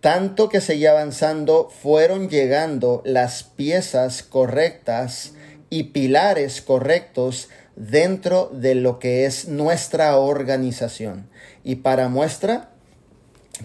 Tanto 0.00 0.48
que 0.48 0.60
seguía 0.60 0.90
avanzando, 0.90 1.70
fueron 1.70 2.28
llegando 2.28 3.02
las 3.04 3.44
piezas 3.44 4.24
correctas 4.24 5.34
y 5.70 5.84
pilares 5.84 6.60
correctos 6.60 7.50
dentro 7.76 8.50
de 8.52 8.74
lo 8.74 8.98
que 8.98 9.26
es 9.26 9.46
nuestra 9.46 10.16
organización. 10.16 11.28
Y 11.62 11.76
para 11.76 12.08
muestra, 12.08 12.70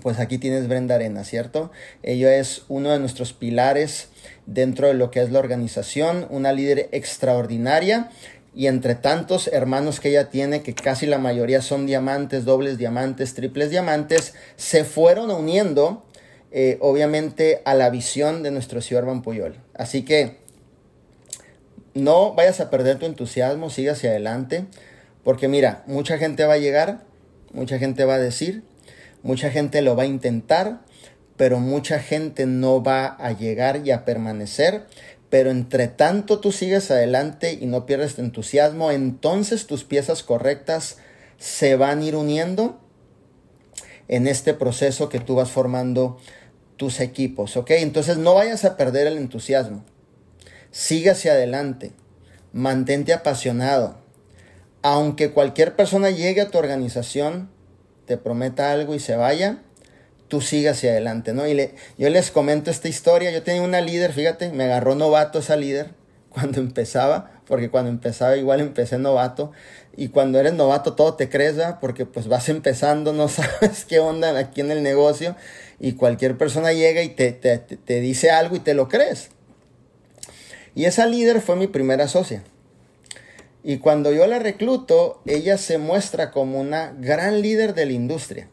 pues 0.03 0.19
aquí 0.19 0.37
tienes 0.37 0.67
Brenda 0.67 0.93
Arena, 0.93 1.23
¿cierto? 1.23 1.71
Ella 2.03 2.35
es 2.35 2.65
uno 2.67 2.91
de 2.91 2.99
nuestros 2.99 3.33
pilares 3.33 4.09
dentro 4.45 4.89
de 4.89 4.93
lo 4.93 5.09
que 5.09 5.23
es 5.23 5.31
la 5.31 5.39
organización, 5.39 6.27
una 6.29 6.53
líder 6.53 6.87
extraordinaria 6.91 8.11
y 8.57 8.65
entre 8.65 8.95
tantos 8.95 9.47
hermanos 9.53 9.99
que 9.99 10.09
ella 10.09 10.31
tiene, 10.31 10.63
que 10.63 10.73
casi 10.73 11.05
la 11.05 11.19
mayoría 11.19 11.61
son 11.61 11.85
diamantes, 11.85 12.43
dobles 12.43 12.79
diamantes, 12.79 13.35
triples 13.35 13.69
diamantes, 13.69 14.33
se 14.55 14.83
fueron 14.83 15.29
uniendo 15.29 16.03
eh, 16.49 16.79
obviamente 16.81 17.61
a 17.65 17.75
la 17.75 17.91
visión 17.91 18.41
de 18.41 18.49
nuestro 18.49 18.81
señor 18.81 19.05
Van 19.05 19.21
Puyol. 19.21 19.57
Así 19.75 20.01
que 20.01 20.37
no 21.93 22.33
vayas 22.33 22.59
a 22.59 22.71
perder 22.71 22.97
tu 22.97 23.05
entusiasmo, 23.05 23.69
siga 23.69 23.91
hacia 23.91 24.09
adelante, 24.09 24.65
porque 25.23 25.47
mira, 25.47 25.83
mucha 25.85 26.17
gente 26.17 26.43
va 26.43 26.53
a 26.53 26.57
llegar, 26.57 27.03
mucha 27.53 27.77
gente 27.77 28.05
va 28.05 28.15
a 28.15 28.19
decir, 28.19 28.63
mucha 29.21 29.51
gente 29.51 29.83
lo 29.83 29.95
va 29.95 30.01
a 30.01 30.07
intentar, 30.07 30.79
pero 31.35 31.59
mucha 31.59 31.99
gente 31.99 32.47
no 32.47 32.81
va 32.81 33.05
a 33.05 33.33
llegar 33.33 33.85
y 33.85 33.91
a 33.91 34.03
permanecer. 34.03 34.87
Pero 35.29 35.51
entre 35.51 35.87
tanto 35.87 36.39
tú 36.39 36.51
sigues 36.51 36.89
adelante 36.89 37.57
y 37.59 37.65
no 37.65 37.85
pierdes 37.85 38.15
tu 38.15 38.21
entusiasmo, 38.21 38.91
entonces 38.91 39.67
tus 39.67 39.83
piezas 39.83 40.23
correctas 40.23 40.97
se 41.37 41.75
van 41.75 41.99
a 41.99 42.05
ir 42.05 42.15
uniendo 42.15 42.79
en 44.07 44.27
este 44.27 44.53
proceso 44.53 45.09
que 45.09 45.19
tú 45.19 45.35
vas 45.35 45.51
formando 45.51 46.17
tus 46.77 46.99
equipos, 46.99 47.57
¿ok? 47.57 47.71
Entonces 47.71 48.17
no 48.17 48.35
vayas 48.35 48.63
a 48.63 48.77
perder 48.77 49.07
el 49.07 49.17
entusiasmo. 49.17 49.83
Sigue 50.71 51.09
hacia 51.09 51.33
adelante. 51.33 51.91
Mantente 52.53 53.13
apasionado. 53.13 53.97
Aunque 54.81 55.31
cualquier 55.31 55.75
persona 55.75 56.11
llegue 56.11 56.41
a 56.41 56.49
tu 56.49 56.57
organización, 56.57 57.49
te 58.05 58.17
prometa 58.17 58.71
algo 58.71 58.95
y 58.95 58.99
se 58.99 59.15
vaya, 59.15 59.63
tú 60.27 60.41
sigas 60.41 60.77
hacia 60.77 60.91
adelante, 60.91 61.33
¿no? 61.33 61.47
Y 61.47 61.53
le, 61.53 61.75
yo 61.97 62.09
les 62.09 62.31
comento 62.31 62.71
esta 62.71 62.87
historia. 62.87 63.31
Yo 63.31 63.43
tenía 63.43 63.61
una 63.61 63.81
líder, 63.81 64.13
fíjate, 64.13 64.51
me 64.51 64.65
agarró 64.65 64.95
novato 64.95 65.39
esa 65.39 65.55
líder 65.55 65.91
cuando 66.29 66.59
empezaba, 66.59 67.31
porque 67.47 67.69
cuando 67.69 67.89
empezaba 67.89 68.37
igual 68.37 68.59
empecé 68.59 68.97
novato. 68.97 69.51
Y 69.95 70.09
cuando 70.09 70.39
eres 70.39 70.53
novato 70.53 70.93
todo 70.93 71.15
te 71.15 71.27
crees, 71.27 71.55
Porque 71.81 72.05
pues 72.05 72.27
vas 72.27 72.49
empezando, 72.49 73.13
no 73.13 73.27
sabes 73.27 73.85
qué 73.85 73.99
onda 73.99 74.37
aquí 74.37 74.61
en 74.61 74.71
el 74.71 74.83
negocio. 74.83 75.35
Y 75.79 75.93
cualquier 75.93 76.37
persona 76.37 76.73
llega 76.73 77.03
y 77.03 77.09
te, 77.09 77.31
te, 77.31 77.57
te 77.57 77.99
dice 77.99 78.31
algo 78.31 78.55
y 78.55 78.59
te 78.59 78.73
lo 78.73 78.87
crees. 78.89 79.29
Y 80.75 80.85
esa 80.85 81.07
líder 81.07 81.41
fue 81.41 81.55
mi 81.55 81.67
primera 81.67 82.07
socia. 82.07 82.43
Y 83.63 83.79
cuando 83.79 84.11
yo 84.11 84.27
la 84.27 84.39
recluto, 84.39 85.21
ella 85.25 85.57
se 85.57 85.77
muestra 85.77 86.31
como 86.31 86.59
una 86.59 86.93
gran 86.99 87.41
líder 87.41 87.73
de 87.73 87.85
la 87.85 87.91
industria. 87.93 88.47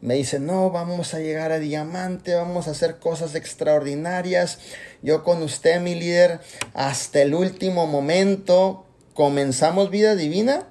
Me 0.00 0.14
dice, 0.14 0.38
no, 0.38 0.70
vamos 0.70 1.12
a 1.14 1.18
llegar 1.18 1.50
a 1.50 1.58
diamante, 1.58 2.34
vamos 2.34 2.68
a 2.68 2.70
hacer 2.70 2.98
cosas 2.98 3.34
extraordinarias. 3.34 4.58
Yo 5.02 5.24
con 5.24 5.42
usted, 5.42 5.80
mi 5.80 5.94
líder, 5.94 6.40
hasta 6.72 7.20
el 7.22 7.34
último 7.34 7.86
momento 7.86 8.86
comenzamos 9.14 9.90
vida 9.90 10.14
divina. 10.14 10.68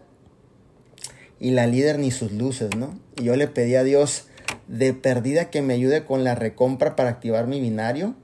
Y 1.40 1.52
la 1.52 1.68
líder 1.68 2.00
ni 2.00 2.10
sus 2.10 2.32
luces, 2.32 2.76
¿no? 2.76 2.98
Y 3.18 3.26
yo 3.26 3.36
le 3.36 3.48
pedí 3.48 3.76
a 3.76 3.84
Dios 3.84 4.28
de 4.68 4.94
perdida 4.94 5.50
que 5.50 5.62
me 5.62 5.74
ayude 5.74 6.06
con 6.06 6.24
la 6.24 6.34
recompra 6.34 6.96
para 6.96 7.10
activar 7.10 7.48
mi 7.48 7.60
binario 7.60 8.16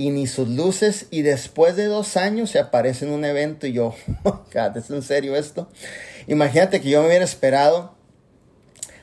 y 0.00 0.10
ni 0.10 0.26
sus 0.26 0.48
luces 0.48 1.08
y 1.10 1.20
después 1.20 1.76
de 1.76 1.84
dos 1.84 2.16
años 2.16 2.48
se 2.48 2.58
aparece 2.58 3.04
en 3.04 3.12
un 3.12 3.22
evento 3.26 3.66
y 3.66 3.72
yo, 3.72 3.94
¿es 4.74 4.90
en 4.90 5.02
serio 5.02 5.36
esto? 5.36 5.68
Imagínate 6.26 6.80
que 6.80 6.88
yo 6.88 7.02
me 7.02 7.08
hubiera 7.08 7.24
esperado 7.24 7.94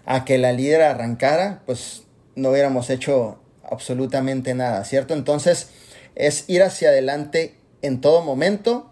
a 0.07 0.23
que 0.23 0.37
la 0.37 0.53
líder 0.53 0.81
arrancara, 0.81 1.61
pues 1.65 2.03
no 2.35 2.51
hubiéramos 2.51 2.89
hecho 2.89 3.39
absolutamente 3.69 4.55
nada, 4.55 4.85
¿cierto? 4.85 5.13
Entonces 5.13 5.69
es 6.15 6.45
ir 6.47 6.63
hacia 6.63 6.89
adelante 6.89 7.55
en 7.81 7.99
todo 7.99 8.23
momento, 8.23 8.89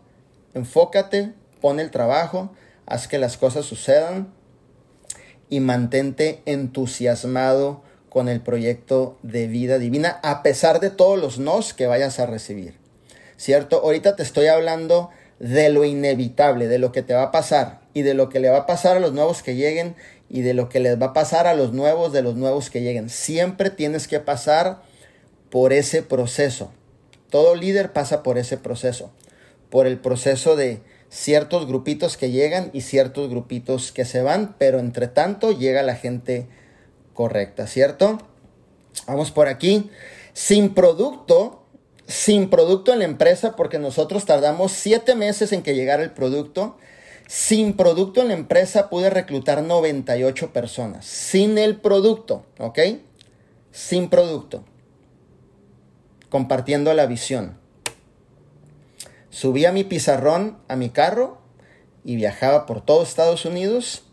enfócate, 0.54 1.32
pon 1.62 1.80
el 1.80 1.90
trabajo, 1.90 2.52
haz 2.86 3.08
que 3.08 3.18
las 3.18 3.38
cosas 3.38 3.66
sucedan 3.66 4.34
y 5.50 5.62
mantente 5.62 6.42
entusiasmado 6.46 7.82
con 8.10 8.28
el 8.28 8.42
proyecto 8.42 9.18
de 9.24 9.48
vida 9.48 9.80
divina, 9.80 10.20
a 10.22 10.44
pesar 10.44 10.82
de 10.82 10.90
todos 10.90 11.18
los 11.18 11.40
nos 11.40 11.74
que 11.74 11.88
vayas 11.88 12.20
a 12.20 12.26
recibir. 12.26 12.78
¿Cierto? 13.38 13.82
Ahorita 13.82 14.18
te 14.18 14.24
estoy 14.24 14.48
hablando 14.48 15.12
de 15.40 15.70
lo 15.70 15.86
inevitable, 15.86 16.68
de 16.68 16.80
lo 16.80 16.92
que 16.92 17.02
te 17.02 17.14
va 17.14 17.24
a 17.24 17.32
pasar 17.32 17.82
y 17.94 18.02
de 18.02 18.14
lo 18.14 18.30
que 18.30 18.40
le 18.40 18.50
va 18.50 18.60
a 18.60 18.66
pasar 18.66 18.98
a 18.98 19.00
los 19.00 19.14
nuevos 19.14 19.44
que 19.44 19.56
lleguen 19.56 19.96
y 20.30 20.42
de 20.42 20.54
lo 20.54 20.70
que 20.70 20.80
les 20.80 21.00
va 21.00 21.08
a 21.08 21.14
pasar 21.14 21.48
a 21.48 21.54
los 21.54 21.74
nuevos 21.74 22.12
de 22.12 22.22
los 22.22 22.36
nuevos 22.36 22.70
que 22.70 22.82
lleguen. 22.82 23.10
Siempre 23.10 23.70
tienes 23.70 24.08
que 24.08 24.20
pasar 24.20 24.82
por 25.50 25.74
ese 25.74 26.02
proceso. 26.02 26.72
Todo 27.30 27.56
líder 27.56 27.94
pasa 27.94 28.24
por 28.24 28.38
ese 28.38 28.58
proceso, 28.58 29.12
por 29.70 29.88
el 29.88 30.00
proceso 30.00 30.56
de 30.56 30.82
ciertos 31.10 31.68
grupitos 31.68 32.18
que 32.18 32.32
llegan 32.32 32.70
y 32.74 32.82
ciertos 32.82 33.30
grupitos 33.30 33.92
que 33.92 34.06
se 34.06 34.22
van, 34.22 34.56
pero 34.58 34.80
entre 34.80 35.08
tanto 35.08 35.52
llega 35.52 35.84
la 35.84 35.96
gente 35.96 36.48
correcta, 37.14 37.68
¿cierto? 37.68 38.20
Vamos 39.08 39.32
por 39.32 39.48
aquí. 39.48 39.90
Sin 40.34 40.74
producto, 40.74 41.64
sin 42.08 42.50
producto 42.50 42.92
en 42.92 43.00
la 43.00 43.06
empresa, 43.06 43.56
porque 43.56 43.80
nosotros 43.80 44.26
tardamos 44.26 44.72
siete 44.72 45.16
meses 45.16 45.52
en 45.54 45.64
que 45.64 45.76
llegara 45.76 46.04
el 46.04 46.12
producto. 46.12 46.78
Sin 47.28 47.76
producto 47.76 48.22
en 48.22 48.28
la 48.28 48.34
empresa 48.36 48.90
pude 48.90 49.10
reclutar 49.10 49.64
98 49.64 50.54
personas. 50.54 51.06
Sin 51.06 51.58
el 51.58 51.78
producto, 51.78 52.46
¿ok? 52.60 52.80
Sin 53.72 54.10
producto. 54.10 54.64
Compartiendo 56.30 56.94
la 56.94 57.08
visión. 57.08 57.58
Subía 59.30 59.72
mi 59.72 59.84
pizarrón 59.84 60.58
a 60.68 60.76
mi 60.76 60.90
carro 60.90 61.40
y 62.04 62.16
viajaba 62.16 62.66
por 62.66 62.82
todo 62.82 63.04
Estados 63.04 63.46
Unidos. 63.46 64.04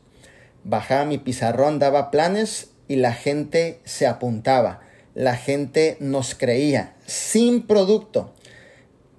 Bajaba 0.65 1.05
mi 1.05 1.19
pizarrón, 1.19 1.79
daba 1.79 2.11
planes 2.11 2.71
y 2.89 2.97
la 2.97 3.13
gente 3.13 3.81
se 3.85 4.07
apuntaba, 4.07 4.81
la 5.15 5.37
gente 5.37 5.97
nos 6.01 6.35
creía, 6.35 6.95
sin 7.07 7.67
producto. 7.67 8.33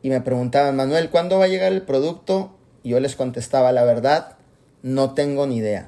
Y 0.02 0.10
me 0.10 0.22
preguntaban, 0.22 0.76
Manuel, 0.76 1.10
¿cuándo 1.10 1.40
va 1.40 1.46
a 1.46 1.48
llegar 1.48 1.72
el 1.72 1.84
producto? 1.84 2.56
Y 2.84 2.90
yo 2.90 3.00
les 3.00 3.16
contestaba, 3.16 3.72
la 3.72 3.84
verdad, 3.84 4.38
no 4.82 5.14
tengo 5.14 5.48
ni 5.48 5.58
idea. 5.58 5.88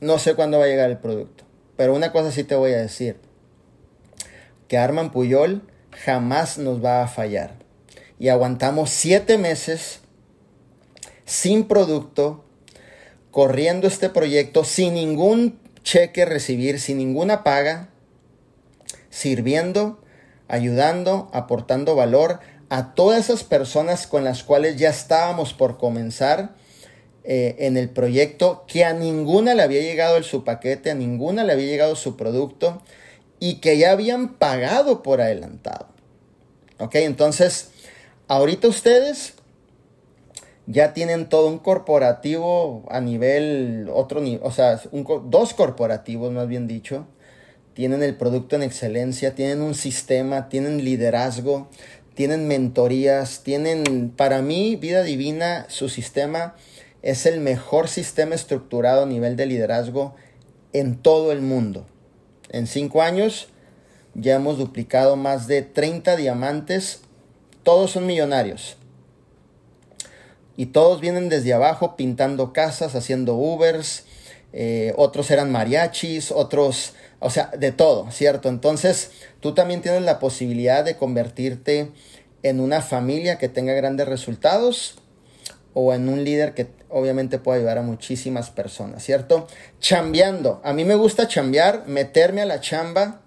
No 0.00 0.18
sé 0.18 0.34
cuándo 0.34 0.58
va 0.58 0.64
a 0.64 0.68
llegar 0.68 0.90
el 0.90 0.98
producto. 0.98 1.44
Pero 1.76 1.94
una 1.94 2.12
cosa 2.12 2.30
sí 2.32 2.44
te 2.44 2.54
voy 2.54 2.72
a 2.72 2.78
decir, 2.78 3.16
que 4.68 4.78
Arman 4.78 5.12
Puyol 5.12 5.62
jamás 5.92 6.58
nos 6.58 6.84
va 6.84 7.02
a 7.02 7.08
fallar. 7.08 7.54
Y 8.18 8.28
aguantamos 8.28 8.90
siete 8.90 9.38
meses 9.38 10.00
sin 11.24 11.68
producto, 11.68 12.44
corriendo 13.30 13.86
este 13.86 14.08
proyecto 14.08 14.64
sin 14.64 14.94
ningún 14.94 15.58
cheque 15.82 16.24
recibir 16.24 16.80
sin 16.80 16.98
ninguna 16.98 17.44
paga, 17.44 17.90
sirviendo, 19.10 20.02
ayudando, 20.48 21.30
aportando 21.32 21.94
valor 21.94 22.40
a 22.68 22.94
todas 22.94 23.24
esas 23.24 23.44
personas 23.44 24.06
con 24.06 24.24
las 24.24 24.42
cuales 24.42 24.76
ya 24.76 24.90
estábamos 24.90 25.52
por 25.54 25.78
comenzar 25.78 26.54
eh, 27.24 27.56
en 27.66 27.76
el 27.76 27.90
proyecto, 27.90 28.64
que 28.66 28.84
a 28.84 28.92
ninguna 28.92 29.54
le 29.54 29.62
había 29.62 29.80
llegado 29.80 30.16
el, 30.16 30.24
su 30.24 30.44
paquete, 30.44 30.90
a 30.90 30.94
ninguna 30.94 31.44
le 31.44 31.52
había 31.52 31.66
llegado 31.66 31.96
su 31.96 32.16
producto 32.16 32.82
y 33.40 33.56
que 33.56 33.78
ya 33.78 33.92
habían 33.92 34.34
pagado 34.34 35.02
por 35.02 35.20
adelantado. 35.20 35.88
Ok, 36.78 36.96
entonces, 36.96 37.70
ahorita 38.28 38.68
ustedes 38.68 39.34
ya 40.66 40.92
tienen 40.92 41.28
todo 41.28 41.48
un 41.48 41.58
corporativo 41.58 42.84
a 42.90 43.00
nivel 43.00 43.88
otro 43.92 44.20
o 44.42 44.50
sea, 44.50 44.80
dos 45.24 45.54
corporativos 45.54 46.32
más 46.32 46.48
bien 46.48 46.66
dicho, 46.66 47.06
tienen 47.74 48.02
el 48.02 48.16
producto 48.16 48.56
en 48.56 48.62
excelencia, 48.62 49.34
tienen 49.34 49.62
un 49.62 49.74
sistema, 49.74 50.48
tienen 50.48 50.84
liderazgo, 50.84 51.68
tienen 52.16 52.48
mentorías, 52.48 53.42
tienen, 53.44 54.10
para 54.16 54.40
mí, 54.40 54.74
vida 54.74 55.02
divina, 55.02 55.66
su 55.68 55.90
sistema 55.90 56.56
es 57.02 57.26
el 57.26 57.40
mejor 57.40 57.88
sistema 57.88 58.34
estructurado 58.34 59.02
a 59.02 59.06
nivel 59.06 59.36
de 59.36 59.44
liderazgo 59.44 60.14
en 60.72 60.96
todo 60.96 61.30
el 61.30 61.42
mundo. 61.42 61.86
En 62.48 62.66
cinco 62.66 63.02
años 63.02 63.48
ya 64.14 64.34
hemos 64.34 64.56
duplicado 64.56 65.16
más 65.16 65.46
de 65.46 65.60
30 65.60 66.16
diamantes, 66.16 67.02
todos 67.62 67.90
son 67.90 68.06
millonarios 68.06 68.78
y 70.56 70.66
todos 70.66 71.02
vienen 71.02 71.28
desde 71.28 71.52
abajo 71.52 71.96
pintando 71.96 72.54
casas, 72.54 72.94
haciendo 72.94 73.34
Ubers, 73.34 74.06
eh, 74.54 74.94
otros 74.96 75.30
eran 75.30 75.52
mariachis, 75.52 76.32
otros, 76.32 76.94
o 77.20 77.30
sea, 77.30 77.50
de 77.56 77.72
todo, 77.72 78.10
¿cierto? 78.10 78.48
Entonces, 78.48 79.10
tú 79.40 79.54
también 79.54 79.82
tienes 79.82 80.02
la 80.02 80.18
posibilidad 80.18 80.84
de 80.84 80.96
convertirte 80.96 81.92
en 82.42 82.60
una 82.60 82.82
familia 82.82 83.38
que 83.38 83.48
tenga 83.48 83.72
grandes 83.72 84.06
resultados 84.06 84.96
o 85.74 85.92
en 85.92 86.08
un 86.08 86.24
líder 86.24 86.54
que 86.54 86.68
obviamente 86.88 87.38
pueda 87.38 87.58
ayudar 87.58 87.78
a 87.78 87.82
muchísimas 87.82 88.50
personas, 88.50 89.02
¿cierto? 89.02 89.46
Chambeando. 89.80 90.60
A 90.64 90.72
mí 90.72 90.84
me 90.84 90.94
gusta 90.94 91.28
chambear, 91.28 91.84
meterme 91.86 92.42
a 92.42 92.46
la 92.46 92.60
chamba, 92.60 93.20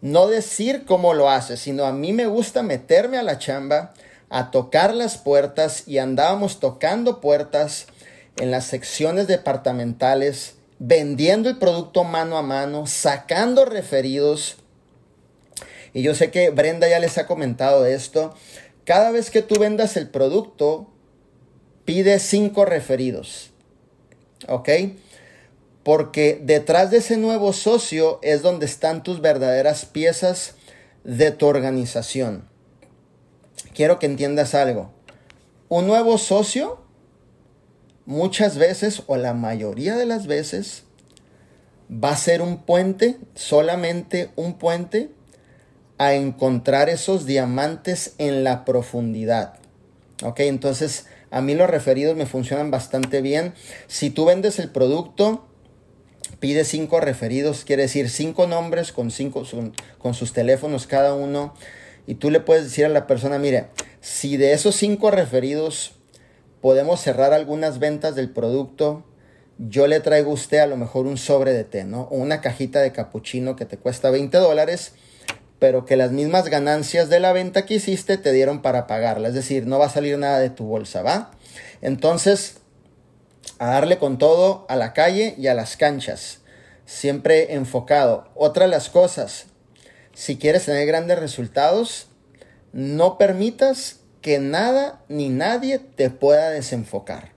no 0.00 0.28
decir 0.28 0.84
cómo 0.84 1.14
lo 1.14 1.30
hace, 1.30 1.56
sino 1.56 1.84
a 1.84 1.92
mí 1.92 2.12
me 2.12 2.26
gusta 2.26 2.62
meterme 2.62 3.18
a 3.18 3.22
la 3.22 3.38
chamba, 3.38 3.92
a 4.28 4.50
tocar 4.50 4.94
las 4.94 5.18
puertas 5.18 5.88
y 5.88 5.98
andábamos 5.98 6.60
tocando 6.60 7.20
puertas 7.20 7.86
en 8.36 8.50
las 8.50 8.66
secciones 8.66 9.26
departamentales, 9.26 10.54
vendiendo 10.80 11.48
el 11.48 11.58
producto 11.58 12.02
mano 12.02 12.36
a 12.36 12.42
mano, 12.42 12.88
sacando 12.88 13.64
referidos. 13.64 14.56
Y 15.94 16.02
yo 16.02 16.16
sé 16.16 16.32
que 16.32 16.50
Brenda 16.50 16.88
ya 16.88 16.98
les 16.98 17.16
ha 17.18 17.28
comentado 17.28 17.86
esto. 17.86 18.34
Cada 18.84 19.12
vez 19.12 19.30
que 19.30 19.42
tú 19.42 19.60
vendas 19.60 19.96
el 19.96 20.08
producto, 20.08 20.90
pide 21.84 22.18
cinco 22.18 22.64
referidos. 22.64 23.52
¿Ok? 24.48 24.68
Porque 25.84 26.40
detrás 26.42 26.90
de 26.90 26.98
ese 26.98 27.16
nuevo 27.16 27.52
socio 27.52 28.18
es 28.22 28.42
donde 28.42 28.66
están 28.66 29.04
tus 29.04 29.20
verdaderas 29.20 29.84
piezas 29.84 30.54
de 31.04 31.30
tu 31.30 31.46
organización 31.46 32.50
quiero 33.74 33.98
que 33.98 34.06
entiendas 34.06 34.54
algo. 34.54 34.90
Un 35.68 35.86
nuevo 35.86 36.18
socio, 36.18 36.79
muchas 38.10 38.58
veces 38.58 39.04
o 39.06 39.16
la 39.16 39.34
mayoría 39.34 39.96
de 39.96 40.04
las 40.04 40.26
veces, 40.26 40.82
va 41.88 42.10
a 42.10 42.16
ser 42.16 42.42
un 42.42 42.58
puente, 42.64 43.18
solamente 43.36 44.30
un 44.34 44.58
puente, 44.58 45.10
a 45.96 46.14
encontrar 46.14 46.88
esos 46.88 47.24
diamantes 47.24 48.14
en 48.18 48.42
la 48.42 48.64
profundidad. 48.64 49.54
Ok, 50.24 50.40
entonces 50.40 51.06
a 51.30 51.40
mí 51.40 51.54
los 51.54 51.70
referidos 51.70 52.16
me 52.16 52.26
funcionan 52.26 52.72
bastante 52.72 53.22
bien. 53.22 53.54
Si 53.86 54.10
tú 54.10 54.24
vendes 54.24 54.58
el 54.58 54.70
producto, 54.70 55.46
pide 56.40 56.64
cinco 56.64 56.98
referidos, 56.98 57.64
quiere 57.64 57.82
decir 57.82 58.10
cinco 58.10 58.48
nombres 58.48 58.90
con, 58.90 59.12
cinco, 59.12 59.44
con 59.98 60.14
sus 60.14 60.32
teléfonos 60.32 60.88
cada 60.88 61.14
uno 61.14 61.54
y 62.08 62.16
tú 62.16 62.30
le 62.30 62.40
puedes 62.40 62.64
decir 62.64 62.86
a 62.86 62.88
la 62.88 63.06
persona, 63.06 63.38
mire, 63.38 63.68
si 64.00 64.36
de 64.36 64.52
esos 64.52 64.74
cinco 64.74 65.12
referidos 65.12 65.99
podemos 66.60 67.00
cerrar 67.00 67.32
algunas 67.32 67.78
ventas 67.78 68.14
del 68.14 68.30
producto, 68.30 69.04
yo 69.58 69.86
le 69.86 70.00
traigo 70.00 70.30
a 70.30 70.34
usted 70.34 70.58
a 70.58 70.66
lo 70.66 70.76
mejor 70.76 71.06
un 71.06 71.18
sobre 71.18 71.52
de 71.52 71.64
té, 71.64 71.84
¿no? 71.84 72.02
O 72.10 72.16
una 72.16 72.40
cajita 72.40 72.80
de 72.80 72.92
capuchino 72.92 73.56
que 73.56 73.66
te 73.66 73.76
cuesta 73.76 74.10
20 74.10 74.38
dólares, 74.38 74.92
pero 75.58 75.84
que 75.84 75.96
las 75.96 76.12
mismas 76.12 76.48
ganancias 76.48 77.10
de 77.10 77.20
la 77.20 77.32
venta 77.32 77.66
que 77.66 77.74
hiciste 77.74 78.16
te 78.16 78.32
dieron 78.32 78.62
para 78.62 78.86
pagarla. 78.86 79.28
Es 79.28 79.34
decir, 79.34 79.66
no 79.66 79.78
va 79.78 79.86
a 79.86 79.90
salir 79.90 80.16
nada 80.18 80.38
de 80.38 80.50
tu 80.50 80.64
bolsa, 80.64 81.02
¿va? 81.02 81.30
Entonces, 81.82 82.56
a 83.58 83.68
darle 83.68 83.98
con 83.98 84.16
todo 84.16 84.64
a 84.68 84.76
la 84.76 84.94
calle 84.94 85.34
y 85.36 85.48
a 85.48 85.54
las 85.54 85.76
canchas. 85.76 86.38
Siempre 86.86 87.54
enfocado. 87.54 88.28
Otra 88.34 88.64
de 88.64 88.70
las 88.70 88.88
cosas, 88.88 89.46
si 90.14 90.38
quieres 90.38 90.64
tener 90.64 90.86
grandes 90.86 91.18
resultados, 91.18 92.08
no 92.72 93.18
permitas 93.18 93.99
que 94.20 94.38
nada 94.38 95.02
ni 95.08 95.28
nadie 95.28 95.78
te 95.78 96.10
pueda 96.10 96.50
desenfocar. 96.50 97.32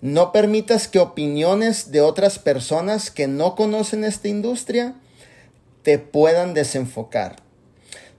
No 0.00 0.30
permitas 0.30 0.86
que 0.86 1.00
opiniones 1.00 1.90
de 1.90 2.00
otras 2.00 2.38
personas 2.38 3.10
que 3.10 3.26
no 3.26 3.56
conocen 3.56 4.04
esta 4.04 4.28
industria 4.28 4.94
te 5.82 5.98
puedan 5.98 6.54
desenfocar. 6.54 7.36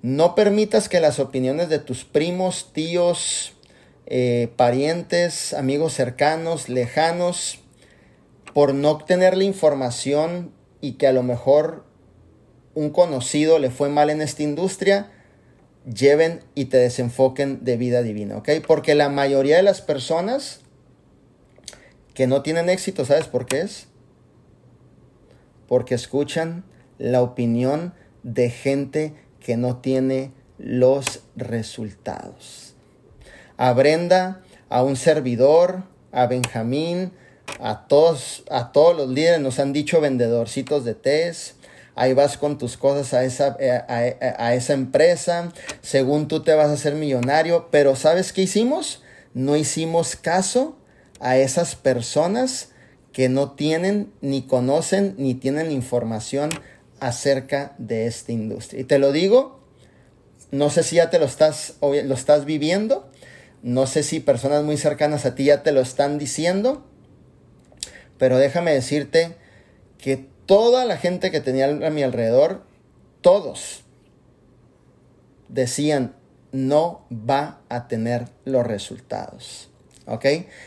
No 0.01 0.35
permitas 0.35 0.89
que 0.89 0.99
las 0.99 1.19
opiniones 1.19 1.69
de 1.69 1.79
tus 1.79 2.03
primos, 2.03 2.71
tíos, 2.73 3.53
eh, 4.07 4.49
parientes, 4.55 5.53
amigos 5.53 5.93
cercanos, 5.93 6.67
lejanos, 6.67 7.59
por 8.53 8.73
no 8.73 8.91
obtener 8.91 9.38
la 9.38 9.43
información 9.43 10.51
y 10.81 10.93
que 10.93 11.07
a 11.07 11.13
lo 11.13 11.23
mejor 11.23 11.85
un 12.73 12.89
conocido 12.89 13.59
le 13.59 13.69
fue 13.69 13.89
mal 13.89 14.09
en 14.09 14.21
esta 14.21 14.43
industria, 14.43 15.12
lleven 15.93 16.41
y 16.56 16.65
te 16.65 16.78
desenfoquen 16.78 17.63
de 17.63 17.78
vida 17.78 18.02
divina, 18.02 18.38
¿ok? 18.38 18.49
Porque 18.65 18.95
la 18.95 19.10
mayoría 19.10 19.58
de 19.58 19.63
las 19.63 19.82
personas 19.82 20.62
que 22.13 22.28
no 22.28 22.41
tienen 22.41 22.69
éxito, 22.69 23.06
¿sabes 23.06 23.28
por 23.28 23.45
qué 23.45 23.62
es? 23.62 23.88
Porque 25.67 25.95
escuchan 25.95 26.63
la 26.97 27.21
opinión 27.21 27.93
de 28.23 28.49
gente 28.49 29.13
que 29.39 29.58
no 29.58 29.78
tiene 29.78 30.34
los 30.58 31.21
resultados. 31.36 32.73
A 33.58 33.73
Brenda, 33.73 34.41
a 34.67 34.84
un 34.84 34.95
servidor, 34.95 35.84
a 36.12 36.28
Benjamín, 36.28 37.12
a 37.60 37.88
todos, 37.88 38.43
a 38.49 38.71
todos 38.71 38.95
los 38.95 39.10
líderes 39.10 39.39
nos 39.39 39.60
han 39.60 39.73
dicho 39.73 40.02
vendedorcitos 40.02 40.86
de 40.86 40.95
test, 40.95 41.59
ahí 41.99 42.13
vas 42.13 42.38
con 42.38 42.57
tus 42.57 42.77
cosas 42.77 43.13
a 43.13 43.25
esa, 43.25 43.57
eh, 43.59 43.83
a, 44.38 44.53
esa 44.53 44.71
empresa, 44.71 45.51
según 45.81 46.29
tú 46.29 46.41
te 46.41 46.53
vas 46.53 46.69
a 46.69 46.73
hacer 46.73 46.95
millonario, 46.95 47.67
pero 47.71 47.97
¿sabes 47.97 48.31
qué 48.31 48.43
hicimos? 48.43 49.03
No 49.33 49.57
hicimos 49.57 50.15
caso 50.15 50.77
a 51.19 51.38
esas 51.38 51.75
personas 51.75 52.69
que 53.12 53.27
no 53.27 53.51
tienen 53.51 54.13
ni 54.21 54.43
conocen 54.43 55.13
ni 55.17 55.35
tienen 55.35 55.71
información 55.71 56.51
acerca 57.01 57.75
de 57.79 58.07
esta 58.07 58.31
industria. 58.31 58.79
Y 58.79 58.85
te 58.85 58.97
lo 58.97 59.12
digo, 59.12 59.59
no 60.51 60.69
sé 60.69 60.83
si 60.83 60.95
ya 60.95 61.09
te 61.09 61.19
lo 61.19 61.25
estás, 61.25 61.73
lo 61.81 62.13
estás 62.13 62.45
viviendo, 62.45 63.12
no 63.62 63.88
sé 63.88 64.03
si 64.03 64.21
personas 64.21 64.63
muy 64.63 64.77
cercanas 64.77 65.25
a 65.25 65.35
ti 65.35 65.43
ya 65.43 65.63
te 65.63 65.73
lo 65.73 65.81
están 65.81 66.17
diciendo, 66.17 66.85
pero 68.17 68.38
déjame 68.38 68.73
decirte 68.73 69.35
que 69.97 70.29
toda 70.49 70.83
la 70.83 70.97
gente 70.97 71.29
que 71.29 71.41
tenía 71.41 71.65
a 71.67 71.91
mi 71.91 72.01
alrededor, 72.01 72.63
todos 73.21 73.83
decían, 75.47 76.15
no 76.51 77.05
va 77.12 77.62
a 77.69 77.88
tener 77.88 78.25
los 78.45 78.65
resultados. 78.65 79.69
¿Ok? 80.07 80.25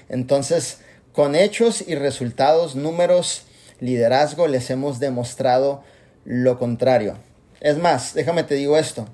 Entonces, 0.08 0.82
con 1.12 1.34
hechos 1.34 1.82
y 1.84 1.96
resultados, 1.96 2.76
números, 2.76 3.42
liderazgo, 3.80 4.46
les 4.46 4.70
hemos 4.70 5.00
demostrado 5.00 5.82
lo 6.24 6.60
contrario. 6.60 7.16
Es 7.58 7.76
más, 7.76 8.14
déjame 8.14 8.44
te 8.44 8.54
digo 8.54 8.78
esto. 8.78 9.08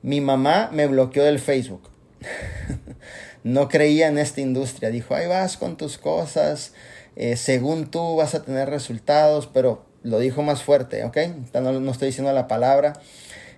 Mi 0.00 0.22
mamá 0.22 0.70
me 0.72 0.86
bloqueó 0.86 1.24
del 1.24 1.40
Facebook. 1.40 1.90
no 3.44 3.68
creía 3.68 4.08
en 4.08 4.16
esta 4.16 4.40
industria. 4.40 4.88
Dijo, 4.88 5.14
ahí 5.14 5.26
vas 5.26 5.58
con 5.58 5.76
tus 5.76 5.98
cosas, 5.98 6.72
eh, 7.16 7.36
según 7.36 7.90
tú 7.90 8.16
vas 8.16 8.34
a 8.34 8.42
tener 8.42 8.68
resultados, 8.68 9.48
pero 9.52 9.84
lo 10.02 10.18
dijo 10.18 10.42
más 10.42 10.62
fuerte, 10.62 11.02
¿ok? 11.02 11.16
No, 11.54 11.90
estoy 11.90 12.08
diciendo 12.08 12.32
la 12.32 12.46
palabra. 12.46 12.92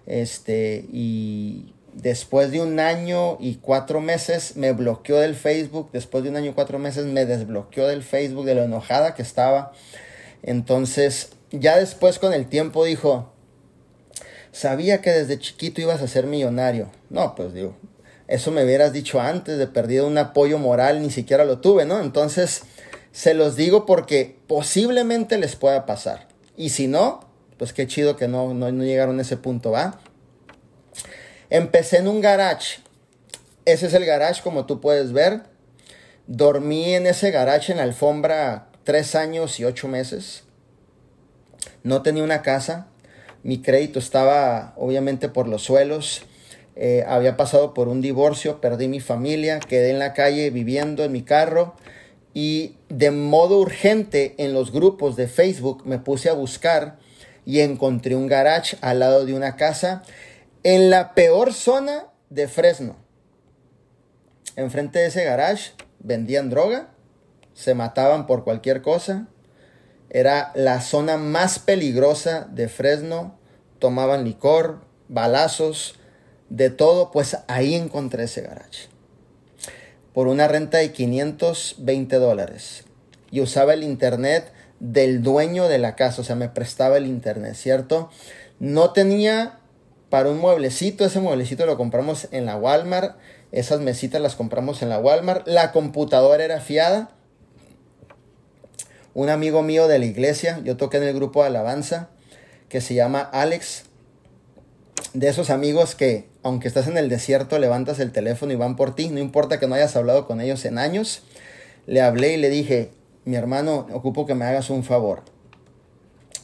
Este, 0.07 0.87
y 0.91 1.75
después 1.93 2.51
de 2.53 2.63
un 2.63 2.81
año 2.81 3.37
y 3.41 3.57
cuatro 3.57 4.01
meses 4.01 4.57
me 4.57 4.73
bloqueó 4.73 5.19
del 5.19 5.35
Facebook. 5.35 5.91
Después 5.93 6.25
de 6.25 6.31
un 6.31 6.37
año 6.37 6.51
y 6.51 6.55
cuatro 6.55 6.79
meses 6.79 7.05
me 7.05 7.27
desbloqueó 7.27 7.87
del 7.89 8.03
Facebook 8.03 8.47
de 8.47 8.55
lo 8.55 8.63
enojada 8.63 9.15
que 9.15 9.23
estaba. 9.23 9.73
Entonces, 10.43 11.31
ya 11.51 11.77
después 11.77 12.19
con 12.19 12.33
el 12.33 12.47
tiempo 12.47 12.85
dijo, 12.85 13.33
sabía 14.53 15.01
que 15.01 15.11
desde 15.11 15.39
chiquito 15.39 15.81
ibas 15.81 16.01
a 16.01 16.09
ser 16.09 16.27
millonario. 16.27 16.91
No, 17.11 17.35
pues 17.35 17.53
digo, 17.53 17.75
eso 18.29 18.53
me 18.53 18.65
hubieras 18.65 18.93
dicho 18.93 19.21
antes 19.21 19.59
de 19.59 19.67
perdido 19.67 20.07
un 20.07 20.17
apoyo 20.17 20.59
moral, 20.59 21.03
ni 21.03 21.11
siquiera 21.11 21.45
lo 21.45 21.59
tuve, 21.59 21.85
¿no? 21.85 22.01
Entonces, 22.01 22.63
se 23.19 23.35
los 23.35 23.57
digo 23.57 23.85
porque 23.85 24.39
posiblemente 24.47 25.39
les 25.39 25.57
pueda 25.57 25.87
pasar. 25.87 26.29
Y 26.57 26.69
si 26.69 26.87
no, 26.87 27.29
pues 27.57 27.73
qué 27.73 27.89
chido 27.89 28.17
que 28.17 28.29
no, 28.29 28.55
no, 28.55 28.71
llegaron 28.71 29.19
a 29.19 29.23
ese 29.23 29.37
punto, 29.37 29.73
¿va? 29.73 29.99
Empecé 31.51 31.97
en 31.97 32.07
un 32.07 32.21
garage. 32.21 32.79
ese 33.65 33.87
es 33.87 33.95
el 33.95 34.05
garage 34.05 34.41
como 34.41 34.67
tú 34.67 34.81
puedes 34.81 35.13
ver. 35.13 35.41
Dormí 36.29 36.95
en 36.95 37.09
ese 37.09 37.33
garage 37.33 37.73
en 37.73 37.79
la 37.79 37.83
alfombra 37.83 38.69
tres 38.85 39.17
años 39.17 39.59
y 39.59 39.65
ocho 39.65 39.89
meses. 39.89 40.45
No 41.83 42.03
tenía 42.03 42.23
una 42.23 42.43
casa. 42.43 42.87
Mi 43.43 43.61
crédito 43.61 43.99
estaba 43.99 44.75
obviamente 44.77 45.29
por 45.29 45.49
los 45.49 45.63
suelos. 45.63 46.23
Eh, 46.77 47.05
había 47.09 47.37
pasado 47.37 47.75
por 47.75 47.89
un 47.89 48.01
divorcio, 48.01 48.61
perdí 48.61 48.87
mi 48.87 49.01
familia, 49.01 49.59
quedé 49.59 49.91
en 49.91 49.99
la 49.99 50.13
calle 50.13 50.51
viviendo 50.51 51.03
en 51.03 51.11
mi 51.11 51.23
carro 51.23 51.75
y 52.35 52.77
de 52.89 53.11
modo 53.11 53.59
urgente 53.59 54.35
en 54.39 54.53
los 54.53 54.73
grupos 54.73 55.17
de 55.17 55.29
Facebook 55.29 55.83
me 55.87 55.99
puse 55.99 56.29
a 56.29 56.35
buscar 56.35 56.99
y 57.45 57.61
encontré 57.61 58.15
un 58.15 58.27
garage 58.27 58.77
al 58.81 59.01
lado 59.01 59.25
de 59.25 59.35
una 59.35 59.57
casa 59.57 60.03
en 60.63 60.91
la 60.91 61.15
peor 61.15 61.53
zona 61.53 62.07
de 62.31 62.49
Fresno. 62.49 62.97
Enfrente 64.57 64.99
de 64.99 65.07
ese 65.07 65.25
garage 65.25 65.73
vendían 66.01 66.51
droga, 66.51 66.89
se 67.55 67.75
mataban 67.75 68.27
por 68.27 68.45
cualquier 68.45 68.83
cosa. 68.83 69.29
Era 70.11 70.53
la 70.55 70.81
zona 70.81 71.17
más 71.17 71.59
peligrosa 71.59 72.49
de 72.51 72.69
Fresno. 72.69 73.39
Tomaban 73.79 74.25
licor, 74.25 74.81
balazos, 75.09 75.99
de 76.49 76.71
todo, 76.71 77.11
pues 77.11 77.37
ahí 77.47 77.75
encontré 77.75 78.25
ese 78.25 78.43
garage. 78.43 78.89
Por 80.13 80.29
una 80.29 80.49
renta 80.49 80.79
de 80.79 80.93
520 80.93 82.17
dólares. 82.17 82.85
Y 83.31 83.41
usaba 83.41 83.75
el 83.75 83.83
internet 83.83 84.53
del 84.81 85.23
dueño 85.23 85.69
de 85.69 85.79
la 85.79 85.97
casa, 85.97 86.23
o 86.23 86.25
sea, 86.25 86.37
me 86.37 86.49
prestaba 86.49 86.97
el 86.97 87.07
internet, 87.07 87.55
¿cierto? 87.55 88.11
No 88.59 88.93
tenía 88.93 89.59
para 90.09 90.31
un 90.31 90.39
mueblecito, 90.39 91.05
ese 91.05 91.21
mueblecito 91.21 91.67
lo 91.67 91.77
compramos 91.77 92.29
en 92.31 92.47
la 92.47 92.57
Walmart, 92.57 93.17
esas 93.53 93.81
mesitas 93.81 94.21
las 94.21 94.37
compramos 94.37 94.83
en 94.83 94.89
la 94.89 94.99
Walmart, 94.99 95.47
la 95.47 95.73
computadora 95.73 96.45
era 96.45 96.61
fiada. 96.61 97.11
Un 99.15 99.31
amigo 99.31 99.63
mío 99.63 99.89
de 99.89 99.99
la 99.99 100.07
iglesia, 100.07 100.61
yo 100.65 100.77
toqué 100.77 100.99
en 100.99 101.05
el 101.05 101.15
grupo 101.15 101.43
de 101.43 101.49
alabanza, 101.49 102.09
que 102.69 102.81
se 102.81 102.95
llama 102.95 103.21
Alex, 103.21 103.85
de 105.15 105.29
esos 105.29 105.51
amigos 105.51 105.95
que, 105.95 106.29
aunque 106.43 106.69
estás 106.69 106.87
en 106.87 106.97
el 106.97 107.09
desierto, 107.09 107.59
levantas 107.59 107.99
el 108.01 108.13
teléfono 108.13 108.53
y 108.53 108.57
van 108.57 108.77
por 108.77 108.95
ti, 108.95 109.09
no 109.09 109.19
importa 109.19 109.59
que 109.59 109.67
no 109.67 109.75
hayas 109.75 109.97
hablado 109.97 110.27
con 110.27 110.41
ellos 110.41 110.65
en 110.65 110.79
años. 110.79 111.23
Le 111.87 112.01
hablé 112.01 112.35
y 112.35 112.37
le 112.37 112.51
dije, 112.51 112.91
mi 113.25 113.37
hermano, 113.37 113.87
ocupo 113.93 114.27
que 114.27 114.35
me 114.35 114.45
hagas 114.45 114.71
un 114.71 114.85
favor. 114.85 115.23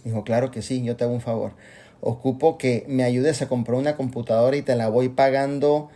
Dijo, 0.05 0.25
claro 0.25 0.51
que 0.51 0.63
sí, 0.63 0.83
yo 0.83 0.97
te 0.97 1.05
hago 1.05 1.15
un 1.15 1.21
favor. 1.21 1.53
Ocupo 2.01 2.59
que 2.59 2.85
me 2.89 3.05
ayudes 3.05 3.41
a 3.41 3.49
comprar 3.49 3.79
una 3.79 3.97
computadora 3.97 4.57
y 4.57 4.63
te 4.63 4.75
la 4.75 4.89
voy 4.89 5.09
pagando 5.09 5.91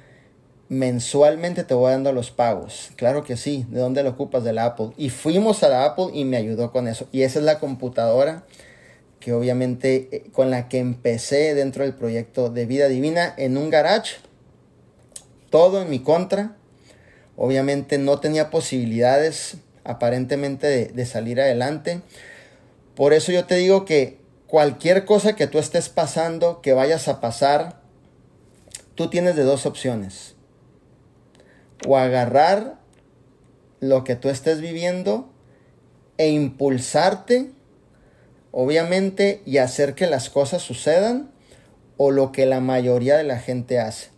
mensualmente, 0.68 1.64
te 1.64 1.74
voy 1.74 1.90
dando 1.90 2.12
los 2.12 2.30
pagos. 2.30 2.90
Claro 2.96 3.24
que 3.24 3.36
sí, 3.36 3.66
¿de 3.70 3.80
dónde 3.80 4.02
lo 4.02 4.10
ocupas? 4.10 4.44
De 4.44 4.52
la 4.52 4.66
Apple. 4.66 4.90
Y 4.96 5.10
fuimos 5.10 5.62
a 5.62 5.68
la 5.68 5.84
Apple 5.84 6.08
y 6.12 6.24
me 6.24 6.36
ayudó 6.36 6.72
con 6.72 6.88
eso. 6.88 7.06
Y 7.12 7.22
esa 7.22 7.38
es 7.38 7.44
la 7.44 7.58
computadora 7.58 8.44
que 9.20 9.32
obviamente 9.32 10.08
eh, 10.12 10.30
con 10.32 10.50
la 10.50 10.68
que 10.68 10.78
empecé 10.78 11.54
dentro 11.54 11.84
del 11.84 11.94
proyecto 11.94 12.50
de 12.50 12.66
vida 12.66 12.88
divina 12.88 13.34
en 13.36 13.56
un 13.56 13.70
garage, 13.70 14.16
todo 15.50 15.82
en 15.82 15.90
mi 15.90 16.00
contra. 16.00 16.56
Obviamente 17.36 17.98
no 17.98 18.20
tenía 18.20 18.50
posibilidades 18.50 19.56
aparentemente 19.84 20.66
de, 20.66 20.86
de 20.86 21.06
salir 21.06 21.40
adelante. 21.40 22.02
Por 22.94 23.12
eso 23.12 23.32
yo 23.32 23.44
te 23.46 23.56
digo 23.56 23.84
que 23.84 24.18
cualquier 24.46 25.04
cosa 25.04 25.36
que 25.36 25.46
tú 25.46 25.58
estés 25.58 25.88
pasando, 25.88 26.60
que 26.60 26.72
vayas 26.72 27.06
a 27.08 27.20
pasar, 27.20 27.80
tú 28.94 29.08
tienes 29.08 29.36
de 29.36 29.44
dos 29.44 29.66
opciones. 29.66 30.34
O 31.86 31.96
agarrar 31.96 32.78
lo 33.80 34.02
que 34.02 34.16
tú 34.16 34.28
estés 34.28 34.60
viviendo 34.60 35.30
e 36.16 36.30
impulsarte 36.30 37.52
obviamente, 38.50 39.42
y 39.44 39.58
hacer 39.58 39.94
que 39.94 40.06
las 40.06 40.30
cosas 40.30 40.62
sucedan 40.62 41.30
o 41.96 42.10
lo 42.10 42.32
que 42.32 42.46
la 42.46 42.60
mayoría 42.60 43.16
de 43.16 43.24
la 43.24 43.38
gente 43.38 43.78
hace. 43.78 44.08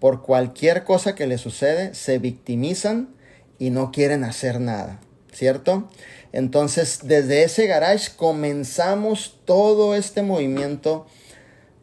Por 0.00 0.22
cualquier 0.22 0.84
cosa 0.84 1.14
que 1.14 1.26
le 1.26 1.38
sucede, 1.38 1.94
se 1.94 2.18
victimizan 2.18 3.14
y 3.58 3.70
no 3.70 3.92
quieren 3.92 4.24
hacer 4.24 4.60
nada, 4.60 5.00
¿cierto? 5.32 5.88
Entonces, 6.32 7.00
desde 7.04 7.44
ese 7.44 7.66
garage 7.66 8.10
comenzamos 8.16 9.40
todo 9.46 9.94
este 9.94 10.22
movimiento 10.22 11.06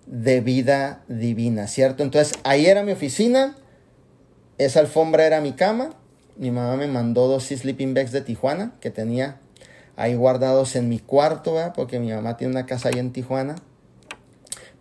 de 0.05 0.41
vida 0.41 1.03
divina, 1.07 1.67
¿cierto? 1.67 2.03
Entonces, 2.03 2.37
ahí 2.43 2.67
era 2.67 2.83
mi 2.83 2.91
oficina, 2.91 3.55
esa 4.57 4.81
alfombra 4.81 5.25
era 5.25 5.41
mi 5.41 5.53
cama, 5.53 5.95
mi 6.35 6.51
mamá 6.51 6.75
me 6.75 6.87
mandó 6.87 7.27
dos 7.27 7.45
sleeping 7.45 7.93
bags 7.93 8.11
de 8.11 8.21
Tijuana 8.21 8.73
que 8.79 8.89
tenía 8.89 9.39
ahí 9.95 10.15
guardados 10.15 10.75
en 10.75 10.89
mi 10.89 10.99
cuarto, 10.99 11.55
porque 11.75 11.99
mi 11.99 12.11
mamá 12.11 12.37
tiene 12.37 12.51
una 12.51 12.65
casa 12.65 12.89
ahí 12.89 12.99
en 12.99 13.13
Tijuana. 13.13 13.55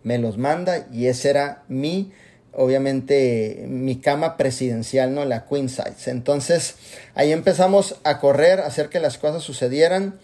Me 0.03 0.17
los 0.17 0.37
manda 0.37 0.87
y 0.91 1.07
esa 1.07 1.29
era 1.29 1.63
mi, 1.67 2.11
obviamente, 2.51 3.65
mi 3.67 3.97
cama 3.97 4.35
presidencial, 4.37 5.13
¿no? 5.13 5.23
La 5.25 5.45
Queen 5.45 5.69
Size. 5.69 6.11
Entonces, 6.11 6.75
ahí 7.15 7.31
empezamos 7.31 7.99
a 8.03 8.19
correr, 8.19 8.59
a 8.59 8.67
hacer 8.67 8.89
que 8.89 8.99
las 8.99 9.17
cosas 9.17 9.43
sucedieran. 9.43 10.19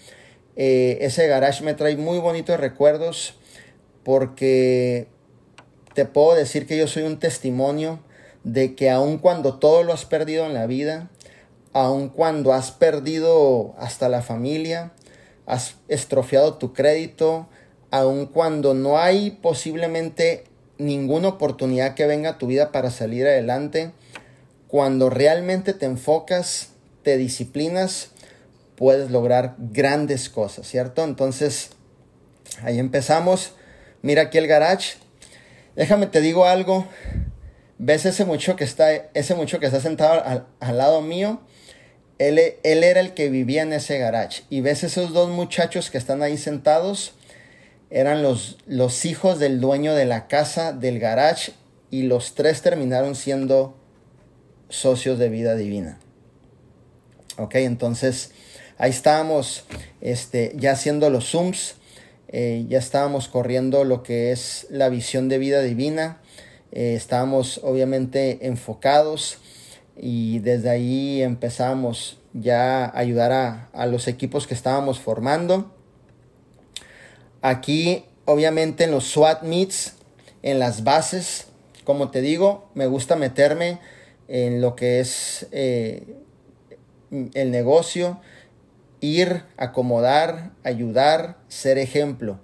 Eh, 0.56 0.97
ese 1.02 1.28
garage 1.28 1.63
me 1.63 1.73
trae 1.73 1.95
muy 1.95 2.19
bonitos 2.19 2.60
recuerdos 2.60 3.36
porque 4.04 5.08
te 5.93 6.06
puedo 6.06 6.36
decir 6.36 6.65
que 6.65 6.78
yo 6.78 6.88
soy 6.88 7.04
un 7.04 7.19
testimonio 7.19 7.99
de 8.43 8.75
que 8.75 8.89
aun 8.89 9.17
cuando 9.17 9.60
todo 9.60 9.84
lo 9.84 9.93
has 9.93 10.06
perdido 10.06 10.45
en 10.45 10.54
la 10.54 10.65
vida, 10.65 11.10
aun 11.79 12.09
cuando 12.09 12.51
has 12.51 12.71
perdido 12.71 13.73
hasta 13.77 14.09
la 14.09 14.21
familia, 14.21 14.91
has 15.45 15.75
estrofiado 15.87 16.55
tu 16.55 16.73
crédito, 16.73 17.47
aun 17.89 18.25
cuando 18.25 18.73
no 18.73 18.99
hay 18.99 19.31
posiblemente 19.31 20.43
ninguna 20.77 21.29
oportunidad 21.29 21.95
que 21.95 22.05
venga 22.05 22.31
a 22.31 22.37
tu 22.37 22.47
vida 22.47 22.73
para 22.73 22.91
salir 22.91 23.25
adelante, 23.25 23.93
cuando 24.67 25.09
realmente 25.09 25.73
te 25.73 25.85
enfocas, 25.85 26.71
te 27.03 27.15
disciplinas, 27.15 28.09
puedes 28.75 29.09
lograr 29.09 29.55
grandes 29.57 30.29
cosas, 30.29 30.67
¿cierto? 30.67 31.05
Entonces, 31.05 31.69
ahí 32.61 32.77
empezamos. 32.77 33.53
Mira 34.01 34.23
aquí 34.23 34.37
el 34.37 34.47
garage. 34.47 34.97
Déjame 35.77 36.07
te 36.07 36.19
digo 36.19 36.43
algo. 36.43 36.87
¿Ves 37.77 38.05
ese 38.05 38.25
mucho 38.25 38.57
que 38.57 38.65
está, 38.65 38.91
ese 39.13 39.33
mucho 39.33 39.61
que 39.61 39.65
está 39.65 39.79
sentado 39.79 40.21
al, 40.25 40.45
al 40.59 40.77
lado 40.77 41.01
mío? 41.01 41.39
Él, 42.19 42.38
era 42.63 42.99
el 42.99 43.13
que 43.13 43.29
vivía 43.29 43.63
en 43.63 43.73
ese 43.73 43.97
garage. 43.97 44.43
Y 44.49 44.62
ves 44.62 44.84
esos 44.84 45.13
dos 45.13 45.29
muchachos 45.29 45.89
que 45.89 45.97
están 45.97 46.21
ahí 46.21 46.38
sentados, 46.38 47.13
eran 47.89 48.21
los, 48.21 48.58
los 48.67 49.05
hijos 49.05 49.39
del 49.39 49.60
dueño 49.60 49.95
de 49.95 50.05
la 50.05 50.27
casa 50.27 50.73
del 50.73 50.99
garage 50.99 51.53
y 51.89 52.03
los 52.03 52.36
tres 52.36 52.62
terminaron 52.62 53.15
siendo 53.15 53.75
socios 54.67 55.17
de 55.17 55.29
vida 55.29 55.55
divina. 55.55 55.97
Ok, 57.38 57.55
entonces 57.55 58.32
ahí 58.77 58.91
estábamos 58.91 59.63
este, 60.01 60.53
ya 60.55 60.73
haciendo 60.73 61.10
los 61.10 61.32
Zooms, 61.32 61.75
eh, 62.27 62.65
ya 62.67 62.77
estábamos 62.77 63.27
corriendo 63.27 63.86
lo 63.86 64.03
que 64.03 64.32
es 64.32 64.67
la 64.69 64.89
visión 64.89 65.29
de 65.29 65.39
vida 65.39 65.62
divina, 65.62 66.21
eh, 66.71 66.93
estábamos 66.95 67.62
obviamente 67.63 68.45
enfocados 68.45 69.39
y 70.01 70.39
desde 70.39 70.69
ahí 70.69 71.21
empezamos 71.21 72.19
ya 72.33 72.85
a 72.85 72.97
ayudar 72.97 73.31
a, 73.31 73.69
a 73.73 73.85
los 73.85 74.07
equipos 74.07 74.47
que 74.47 74.53
estábamos 74.53 74.99
formando. 74.99 75.71
Aquí, 77.41 78.05
obviamente, 78.25 78.85
en 78.85 78.91
los 78.91 79.05
SWAT 79.05 79.43
meets, 79.43 79.95
en 80.41 80.59
las 80.59 80.83
bases, 80.83 81.47
como 81.83 82.12
te 82.12 82.21
digo, 82.21 82.69
me 82.75 82.88
gusta 82.88 83.15
meterme 83.15 83.79
en 84.27 84.62
lo 84.62 84.75
que 84.75 84.99
es 84.99 85.47
eh, 85.51 86.03
el 87.33 87.51
negocio, 87.51 88.21
ir, 89.01 89.43
acomodar, 89.57 90.51
ayudar, 90.63 91.38
ser 91.47 91.78
ejemplo. 91.78 92.39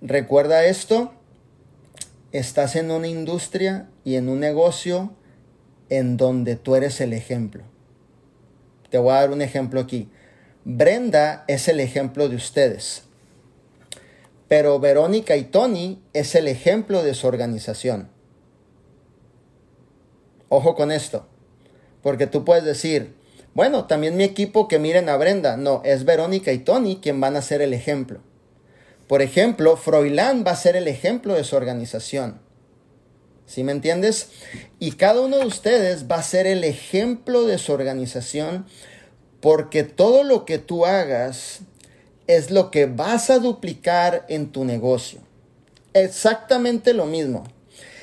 Recuerda 0.00 0.64
esto, 0.64 1.12
estás 2.30 2.76
en 2.76 2.90
una 2.90 3.08
industria 3.08 3.88
y 4.04 4.14
en 4.14 4.28
un 4.28 4.40
negocio 4.40 5.12
en 5.98 6.16
donde 6.16 6.56
tú 6.56 6.74
eres 6.74 7.02
el 7.02 7.12
ejemplo. 7.12 7.64
Te 8.88 8.96
voy 8.96 9.12
a 9.12 9.20
dar 9.20 9.30
un 9.30 9.42
ejemplo 9.42 9.78
aquí. 9.78 10.08
Brenda 10.64 11.44
es 11.48 11.68
el 11.68 11.80
ejemplo 11.80 12.30
de 12.30 12.36
ustedes, 12.36 13.02
pero 14.48 14.80
Verónica 14.80 15.36
y 15.36 15.44
Tony 15.44 16.00
es 16.14 16.34
el 16.34 16.48
ejemplo 16.48 17.02
de 17.02 17.12
su 17.12 17.26
organización. 17.26 18.08
Ojo 20.48 20.74
con 20.74 20.92
esto, 20.92 21.26
porque 22.02 22.26
tú 22.26 22.44
puedes 22.44 22.64
decir, 22.64 23.14
bueno, 23.52 23.84
también 23.84 24.16
mi 24.16 24.24
equipo 24.24 24.68
que 24.68 24.78
miren 24.78 25.10
a 25.10 25.16
Brenda. 25.18 25.58
No, 25.58 25.82
es 25.84 26.06
Verónica 26.06 26.52
y 26.52 26.58
Tony 26.58 27.00
quien 27.02 27.20
van 27.20 27.36
a 27.36 27.42
ser 27.42 27.60
el 27.60 27.74
ejemplo. 27.74 28.20
Por 29.08 29.20
ejemplo, 29.20 29.76
Froilán 29.76 30.42
va 30.46 30.52
a 30.52 30.56
ser 30.56 30.74
el 30.74 30.88
ejemplo 30.88 31.34
de 31.34 31.44
su 31.44 31.54
organización. 31.54 32.40
¿Sí 33.52 33.64
me 33.64 33.72
entiendes? 33.72 34.28
Y 34.78 34.92
cada 34.92 35.20
uno 35.20 35.36
de 35.36 35.44
ustedes 35.44 36.10
va 36.10 36.16
a 36.16 36.22
ser 36.22 36.46
el 36.46 36.64
ejemplo 36.64 37.44
de 37.44 37.58
su 37.58 37.74
organización 37.74 38.64
porque 39.42 39.82
todo 39.82 40.24
lo 40.24 40.46
que 40.46 40.56
tú 40.56 40.86
hagas 40.86 41.60
es 42.26 42.50
lo 42.50 42.70
que 42.70 42.86
vas 42.86 43.28
a 43.28 43.40
duplicar 43.40 44.24
en 44.30 44.52
tu 44.52 44.64
negocio. 44.64 45.20
Exactamente 45.92 46.94
lo 46.94 47.04
mismo. 47.04 47.44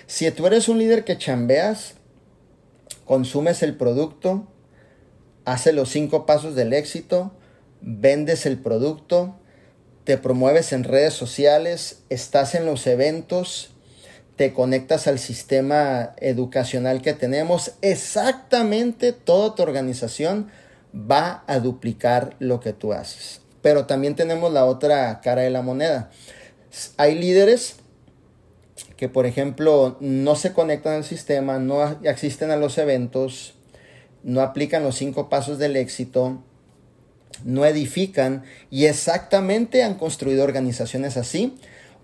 Si 0.05 0.29
tú 0.29 0.45
eres 0.45 0.69
un 0.69 0.77
líder 0.77 1.03
que 1.03 1.17
chambeas, 1.17 1.95
consumes 3.05 3.63
el 3.63 3.75
producto, 3.75 4.47
haces 5.45 5.73
los 5.73 5.89
cinco 5.89 6.27
pasos 6.27 6.53
del 6.53 6.73
éxito, 6.73 7.31
vendes 7.81 8.45
el 8.45 8.59
producto, 8.59 9.35
te 10.03 10.19
promueves 10.19 10.73
en 10.73 10.83
redes 10.83 11.15
sociales, 11.15 12.03
estás 12.09 12.53
en 12.53 12.67
los 12.67 12.85
eventos, 12.85 13.71
te 14.39 14.53
conectas 14.53 15.07
al 15.07 15.19
sistema 15.19 16.13
educacional 16.15 17.01
que 17.01 17.11
tenemos, 17.11 17.73
exactamente 17.81 19.11
toda 19.11 19.53
tu 19.53 19.63
organización 19.63 20.49
va 20.95 21.43
a 21.45 21.59
duplicar 21.59 22.37
lo 22.39 22.61
que 22.61 22.71
tú 22.71 22.93
haces. 22.93 23.41
Pero 23.61 23.85
también 23.85 24.15
tenemos 24.15 24.53
la 24.53 24.63
otra 24.63 25.19
cara 25.19 25.41
de 25.41 25.49
la 25.49 25.61
moneda. 25.61 26.09
Hay 26.95 27.15
líderes 27.15 27.75
que, 28.95 29.09
por 29.09 29.25
ejemplo, 29.25 29.97
no 29.99 30.37
se 30.37 30.53
conectan 30.53 30.93
al 30.93 31.03
sistema, 31.03 31.59
no 31.59 31.81
asisten 31.81 32.49
a 32.49 32.55
los 32.55 32.77
eventos, 32.77 33.55
no 34.23 34.39
aplican 34.39 34.83
los 34.83 34.95
cinco 34.95 35.27
pasos 35.27 35.57
del 35.57 35.75
éxito, 35.75 36.41
no 37.43 37.65
edifican 37.65 38.43
y 38.71 38.85
exactamente 38.85 39.83
han 39.83 39.95
construido 39.95 40.45
organizaciones 40.45 41.17
así, 41.17 41.57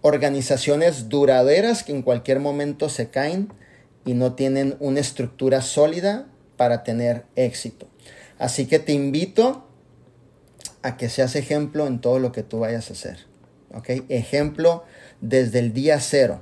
organizaciones 0.06 1.10
duraderas 1.10 1.82
que 1.82 1.92
en 1.92 2.04
cualquier 2.04 2.40
momento 2.40 2.90
se 2.90 3.10
caen 3.10 3.52
y 4.06 4.14
no 4.14 4.34
tienen 4.34 4.76
una 4.80 5.00
estructura 5.00 5.64
sólida 5.64 6.28
para 6.58 6.84
tener 6.84 7.26
éxito. 7.36 7.88
Así 8.38 8.68
que 8.68 8.78
te 8.78 8.94
invito 8.94 9.68
a 10.84 10.96
que 10.96 11.10
seas 11.10 11.36
ejemplo 11.36 11.88
en 11.88 12.02
todo 12.02 12.20
lo 12.20 12.32
que 12.32 12.44
tú 12.44 12.60
vayas 12.60 12.92
a 12.92 12.94
hacer. 12.94 13.26
¿ok? 13.74 14.06
Ejemplo 14.10 14.84
desde 15.22 15.58
el 15.58 15.74
día 15.74 16.00
cero. 16.00 16.42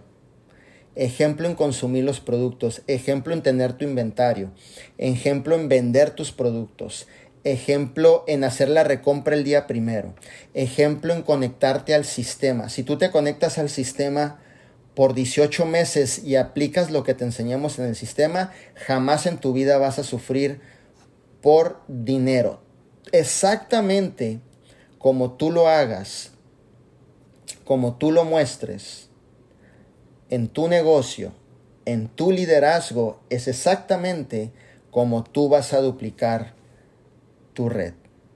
Ejemplo 0.95 1.47
en 1.47 1.55
consumir 1.55 2.03
los 2.03 2.20
productos. 2.20 2.82
Ejemplo 2.88 3.34
en 3.34 3.43
tener 3.43 3.72
tu 3.72 3.86
inventario. 3.86 4.51
Ejemplo 4.97 5.55
en 5.55 5.70
vender 5.70 6.11
tus 6.11 6.34
productos. 6.34 7.07
Ejemplo 7.44 8.24
en 8.28 8.44
hacer 8.44 8.70
la 8.70 8.84
recompra 8.84 9.36
el 9.36 9.44
día 9.44 9.68
primero. 9.68 10.14
Ejemplo 10.54 11.14
en 11.14 11.24
conectarte 11.24 11.94
al 11.94 12.06
sistema. 12.06 12.70
Si 12.70 12.84
tú 12.84 12.98
te 12.98 13.12
conectas 13.12 13.58
al 13.58 13.70
sistema 13.70 14.39
por 14.96 15.14
18 15.14 15.66
meses 15.66 16.24
y 16.24 16.38
aplicas 16.38 16.89
lo 16.89 17.04
que 17.04 17.14
te 17.14 17.26
enseñamos 17.26 17.80
en 17.80 17.86
el 17.86 17.96
sistema, 17.96 18.52
jamás 18.76 19.26
en 19.26 19.38
tu 19.38 19.52
vida 19.52 19.78
vas 19.78 20.00
a 20.00 20.04
sufrir 20.04 20.62
por 21.41 21.82
dinero. 21.88 22.62
Exactamente 23.12 24.39
como 24.98 25.34
tú 25.34 25.52
lo 25.52 25.68
hagas, 25.68 26.32
como 27.66 27.96
tú 27.96 28.12
lo 28.12 28.24
muestres 28.24 29.10
en 30.30 30.48
tu 30.48 30.70
negocio, 30.70 31.34
en 31.86 32.08
tu 32.08 32.32
liderazgo, 32.32 33.20
es 33.30 33.50
exactamente 33.50 34.52
como 34.89 35.24
tú 35.24 35.50
vas 35.50 35.74
a 35.74 35.82
duplicar 35.82 36.54
tu 37.54 37.70
red. 37.70 37.93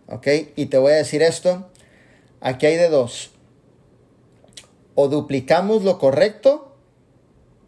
¿Ok? 0.07 0.27
Y 0.55 0.67
te 0.67 0.77
voy 0.77 0.93
a 0.93 0.95
decir 0.95 1.21
esto. 1.21 1.69
Aquí 2.39 2.65
hay 2.65 2.75
de 2.77 2.89
dos. 2.89 3.31
O 4.95 5.07
duplicamos 5.07 5.83
lo 5.83 5.99
correcto 5.99 6.75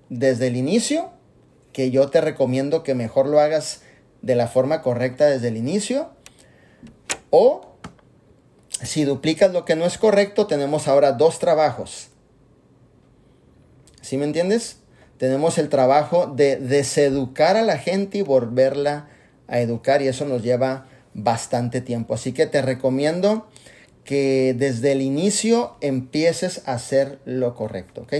desde 0.10 0.48
el 0.48 0.56
inicio, 0.56 1.12
que 1.74 1.92
yo 1.92 2.10
te 2.10 2.22
recomiendo 2.22 2.84
que 2.84 2.96
mejor 2.96 3.28
lo 3.28 3.40
hagas 3.40 3.82
de 4.22 4.36
la 4.36 4.48
forma 4.48 4.82
correcta 4.82 5.28
desde 5.28 5.50
el 5.50 5.58
inicio. 5.58 6.10
O 7.30 7.76
si 8.82 9.04
duplicas 9.04 9.52
lo 9.52 9.66
que 9.66 9.76
no 9.76 9.86
es 9.86 9.98
correcto, 9.98 10.48
tenemos 10.48 10.88
ahora 10.88 11.12
dos 11.12 11.40
trabajos. 11.40 12.10
¿Sí 14.02 14.18
me 14.18 14.26
entiendes? 14.26 14.78
Tenemos 15.18 15.58
el 15.58 15.70
trabajo 15.70 16.28
de 16.28 16.56
deseducar 16.56 17.58
a 17.58 17.62
la 17.62 17.78
gente 17.78 18.20
y 18.20 18.22
volverla 18.22 19.10
a 19.48 19.60
educar 19.60 20.02
y 20.02 20.08
eso 20.08 20.26
nos 20.26 20.42
lleva 20.44 20.88
bastante 21.24 21.82
tiempo. 21.82 22.14
Así 22.14 22.34
que 22.34 22.46
te 22.46 22.62
recomiendo 22.62 23.48
que 24.04 24.56
desde 24.58 24.94
el 24.94 25.02
inicio 25.02 25.76
empieces 25.82 26.64
a 26.66 26.74
hacer 26.74 27.20
lo 27.26 27.56
correcto, 27.56 28.02
¿ok? 28.02 28.14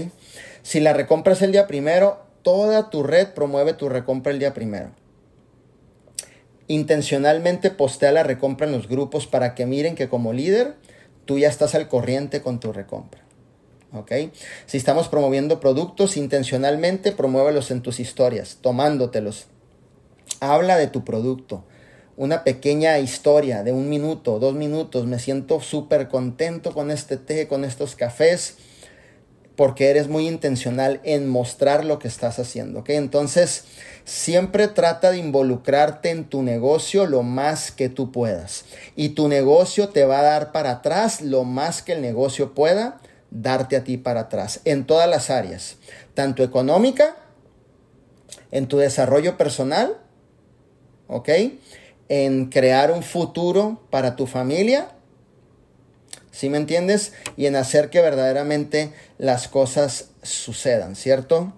Si 0.62 0.80
la 0.80 0.92
recompra 0.92 1.32
es 1.32 1.42
el 1.42 1.52
día 1.52 1.66
primero, 1.66 2.20
toda 2.42 2.90
tu 2.90 3.02
red 3.02 3.28
promueve 3.28 3.72
tu 3.72 3.88
recompra 3.88 4.32
el 4.32 4.38
día 4.38 4.54
primero 4.54 4.90
intencionalmente 6.70 7.72
postea 7.72 8.12
la 8.12 8.22
recompra 8.22 8.64
en 8.64 8.72
los 8.72 8.86
grupos 8.86 9.26
para 9.26 9.56
que 9.56 9.66
miren 9.66 9.96
que 9.96 10.08
como 10.08 10.32
líder 10.32 10.76
tú 11.24 11.36
ya 11.36 11.48
estás 11.48 11.74
al 11.74 11.88
corriente 11.88 12.42
con 12.42 12.60
tu 12.60 12.72
recompra. 12.72 13.20
¿Ok? 13.92 14.12
Si 14.66 14.76
estamos 14.76 15.08
promoviendo 15.08 15.58
productos 15.58 16.16
intencionalmente, 16.16 17.10
promuévelos 17.10 17.72
en 17.72 17.82
tus 17.82 17.98
historias, 17.98 18.58
tomándotelos. 18.60 19.46
Habla 20.38 20.76
de 20.76 20.86
tu 20.86 21.04
producto. 21.04 21.64
Una 22.20 22.44
pequeña 22.44 22.98
historia 22.98 23.62
de 23.62 23.72
un 23.72 23.88
minuto, 23.88 24.38
dos 24.38 24.52
minutos. 24.52 25.06
Me 25.06 25.18
siento 25.18 25.62
súper 25.62 26.08
contento 26.08 26.74
con 26.74 26.90
este 26.90 27.16
té, 27.16 27.48
con 27.48 27.64
estos 27.64 27.96
cafés 27.96 28.58
porque 29.56 29.88
eres 29.88 30.08
muy 30.08 30.28
intencional 30.28 31.00
en 31.04 31.30
mostrar 31.30 31.82
lo 31.82 31.98
que 31.98 32.08
estás 32.08 32.38
haciendo, 32.38 32.80
¿ok? 32.80 32.90
Entonces, 32.90 33.64
siempre 34.04 34.68
trata 34.68 35.12
de 35.12 35.16
involucrarte 35.16 36.10
en 36.10 36.24
tu 36.26 36.42
negocio 36.42 37.06
lo 37.06 37.22
más 37.22 37.70
que 37.70 37.88
tú 37.88 38.12
puedas. 38.12 38.66
Y 38.96 39.10
tu 39.10 39.26
negocio 39.28 39.88
te 39.88 40.04
va 40.04 40.18
a 40.18 40.24
dar 40.24 40.52
para 40.52 40.72
atrás 40.72 41.22
lo 41.22 41.44
más 41.44 41.80
que 41.80 41.94
el 41.94 42.02
negocio 42.02 42.52
pueda 42.52 43.00
darte 43.30 43.76
a 43.76 43.84
ti 43.84 43.96
para 43.96 44.20
atrás, 44.20 44.60
en 44.66 44.84
todas 44.84 45.08
las 45.08 45.30
áreas, 45.30 45.78
tanto 46.12 46.42
económica, 46.42 47.16
en 48.50 48.66
tu 48.66 48.76
desarrollo 48.76 49.38
personal, 49.38 49.96
¿ok? 51.06 51.28
En 52.10 52.50
crear 52.50 52.90
un 52.90 53.02
futuro 53.02 53.80
para 53.88 54.16
tu 54.16 54.26
familia 54.26 54.88
¿sí 56.30 56.48
me 56.48 56.56
entiendes? 56.56 57.12
Y 57.36 57.46
en 57.46 57.56
hacer 57.56 57.90
que 57.90 58.00
verdaderamente 58.00 58.92
las 59.18 59.46
cosas 59.48 60.10
sucedan, 60.22 60.96
¿cierto? 60.96 61.52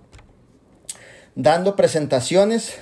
Dando 1.35 1.77
presentaciones, 1.77 2.75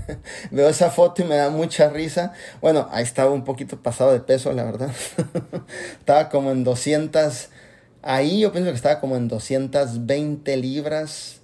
veo 0.50 0.68
esa 0.68 0.90
foto 0.90 1.22
y 1.22 1.24
me 1.24 1.36
da 1.36 1.50
mucha 1.50 1.88
risa. 1.88 2.32
Bueno, 2.60 2.88
ahí 2.92 3.02
estaba 3.02 3.30
un 3.30 3.44
poquito 3.44 3.82
pasado 3.82 4.12
de 4.12 4.20
peso, 4.20 4.52
la 4.52 4.64
verdad. 4.64 4.90
estaba 5.98 6.28
como 6.28 6.50
en 6.50 6.62
200, 6.62 7.48
ahí 8.02 8.40
yo 8.40 8.52
pienso 8.52 8.70
que 8.70 8.76
estaba 8.76 9.00
como 9.00 9.16
en 9.16 9.28
220 9.28 10.56
libras, 10.58 11.35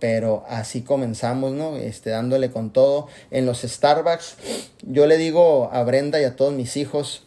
pero 0.00 0.44
así 0.48 0.82
comenzamos, 0.82 1.52
¿no? 1.52 1.76
Este, 1.76 2.10
dándole 2.10 2.50
con 2.50 2.72
todo 2.72 3.06
en 3.30 3.46
los 3.46 3.60
Starbucks. 3.60 4.36
Yo 4.82 5.06
le 5.06 5.18
digo 5.18 5.70
a 5.72 5.84
Brenda 5.84 6.20
y 6.20 6.24
a 6.24 6.34
todos 6.34 6.52
mis 6.52 6.76
hijos, 6.76 7.24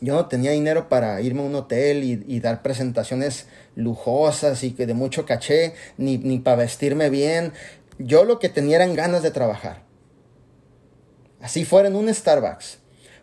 yo 0.00 0.14
no 0.14 0.26
tenía 0.26 0.50
dinero 0.50 0.88
para 0.88 1.20
irme 1.20 1.40
a 1.40 1.46
un 1.46 1.54
hotel 1.54 2.04
y, 2.04 2.40
dar 2.40 2.62
presentaciones 2.62 3.46
lujosas 3.74 4.62
y 4.64 4.72
que 4.72 4.86
de 4.86 4.94
mucho 4.94 5.24
caché, 5.26 5.74
ni, 5.96 6.18
ni 6.18 6.38
para 6.38 6.58
vestirme 6.58 7.08
bien. 7.08 7.52
Yo 7.98 8.24
lo 8.24 8.38
que 8.38 8.48
tenía 8.48 8.76
eran 8.76 8.94
ganas 8.94 9.22
de 9.22 9.30
trabajar. 9.30 9.82
Así 11.40 11.64
fuera 11.64 11.88
en 11.88 11.96
un 11.96 12.12
Starbucks 12.12 12.81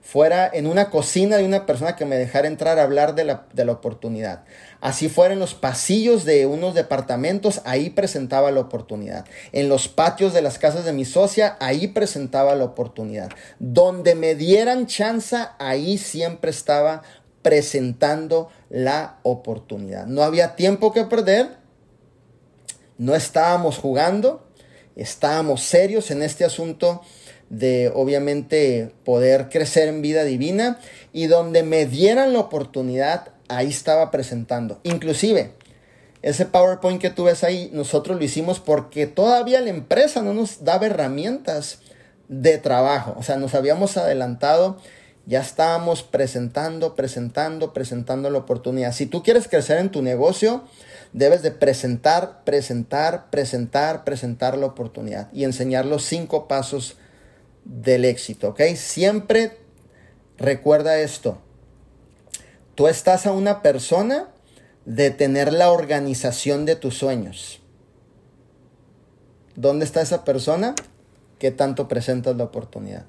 fuera 0.09 0.49
en 0.51 0.65
una 0.65 0.89
cocina 0.89 1.37
de 1.37 1.45
una 1.45 1.67
persona 1.67 1.95
que 1.95 2.03
me 2.03 2.17
dejara 2.17 2.47
entrar 2.47 2.79
a 2.79 2.83
hablar 2.83 3.13
de 3.13 3.25
la, 3.25 3.45
de 3.53 3.63
la, 3.63 3.73
oportunidad. 3.73 4.43
Así 4.81 5.07
fuera 5.07 5.35
en 5.35 5.39
los 5.39 5.53
pasillos 5.53 6.25
de 6.25 6.47
unos 6.47 6.73
departamentos, 6.73 7.61
ahí 7.63 7.91
presentaba 7.91 8.49
la 8.49 8.61
oportunidad. 8.61 9.25
En 9.51 9.69
los 9.69 9.87
patios 9.87 10.33
de 10.33 10.41
las 10.41 10.57
casas 10.57 10.83
de 10.83 10.93
mi 10.93 11.05
socia, 11.05 11.57
ahí 11.59 11.89
presentaba 11.89 12.55
la 12.55 12.63
oportunidad. 12.63 13.29
Donde 13.59 14.15
me 14.15 14.33
dieran 14.33 14.87
chance, 14.87 15.37
ahí 15.59 15.99
siempre 15.99 16.49
estaba 16.49 17.03
presentando 17.43 18.49
la 18.71 19.19
oportunidad. 19.21 20.07
No 20.07 20.23
había 20.23 20.55
tiempo 20.55 20.91
que 20.91 21.03
perder, 21.03 21.49
no 22.97 23.13
estábamos 23.13 23.77
jugando, 23.77 24.43
estábamos 24.95 25.61
serios 25.61 26.09
en 26.09 26.23
este 26.23 26.45
asunto 26.45 27.01
de 27.49 27.91
obviamente 27.93 28.93
poder 29.03 29.49
crecer 29.49 29.87
en 29.87 30.01
vida 30.01 30.23
divina 30.23 30.79
y 31.13 31.27
donde 31.27 31.63
me 31.63 31.85
dieran 31.85 32.33
la 32.33 32.39
oportunidad, 32.39 33.29
ahí 33.47 33.67
estaba 33.67 34.11
presentando. 34.11 34.79
Inclusive, 34.83 35.53
ese 36.21 36.45
PowerPoint 36.45 37.01
que 37.01 37.09
tú 37.09 37.25
ves 37.25 37.43
ahí, 37.43 37.69
nosotros 37.73 38.17
lo 38.17 38.23
hicimos 38.23 38.59
porque 38.59 39.07
todavía 39.07 39.61
la 39.61 39.69
empresa 39.69 40.21
no 40.21 40.33
nos 40.33 40.63
daba 40.63 40.85
herramientas 40.85 41.79
de 42.27 42.57
trabajo. 42.57 43.15
O 43.17 43.23
sea, 43.23 43.37
nos 43.37 43.55
habíamos 43.55 43.97
adelantado, 43.97 44.77
ya 45.25 45.41
estábamos 45.41 46.03
presentando, 46.03 46.95
presentando, 46.95 47.73
presentando 47.73 48.29
la 48.29 48.39
oportunidad. 48.39 48.93
Si 48.93 49.05
tú 49.05 49.23
quieres 49.23 49.47
crecer 49.47 49.79
en 49.79 49.89
tu 49.89 50.01
negocio, 50.01 50.63
debes 51.13 51.41
de 51.41 51.51
presentar, 51.51 52.43
presentar, 52.43 53.29
presentar, 53.31 54.03
presentar 54.03 54.57
la 54.57 54.67
oportunidad 54.67 55.31
y 55.33 55.45
enseñar 55.45 55.85
los 55.85 56.03
cinco 56.03 56.47
pasos 56.47 56.97
del 57.69 58.03
éxito, 58.03 58.49
¿ok? 58.49 58.61
Siempre 58.75 59.57
recuerda 60.37 60.99
esto. 60.99 61.37
Tú 62.73 62.87
estás 62.87 63.27
a 63.27 63.31
una 63.31 63.61
persona 63.61 64.29
de 64.85 65.11
tener 65.11 65.53
la 65.53 65.71
organización 65.71 66.65
de 66.65 66.75
tus 66.75 66.97
sueños. 66.97 67.61
¿Dónde 69.55 69.85
está 69.85 70.01
esa 70.01 70.23
persona? 70.23 70.73
¿Qué 71.37 71.51
tanto 71.51 71.87
presentas 71.87 72.35
la 72.35 72.45
oportunidad? 72.45 73.05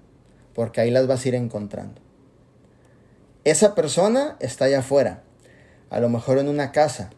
Porque 0.54 0.82
ahí 0.82 0.90
las 0.90 1.06
vas 1.06 1.24
a 1.24 1.28
ir 1.28 1.34
encontrando. 1.36 2.00
Esa 3.44 3.74
persona 3.74 4.36
está 4.40 4.66
allá 4.66 4.80
afuera, 4.80 5.22
a 5.88 6.00
lo 6.00 6.10
mejor 6.10 6.38
en 6.38 6.48
una 6.48 6.72
casa, 6.72 7.10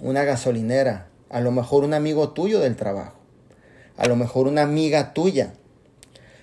una 0.00 0.24
gasolinera, 0.24 1.08
a 1.28 1.40
lo 1.40 1.50
mejor 1.50 1.84
un 1.84 1.92
amigo 1.92 2.30
tuyo 2.30 2.60
del 2.60 2.76
trabajo, 2.76 3.18
a 3.98 4.08
lo 4.08 4.16
mejor 4.16 4.46
una 4.46 4.62
amiga 4.62 5.12
tuya, 5.12 5.52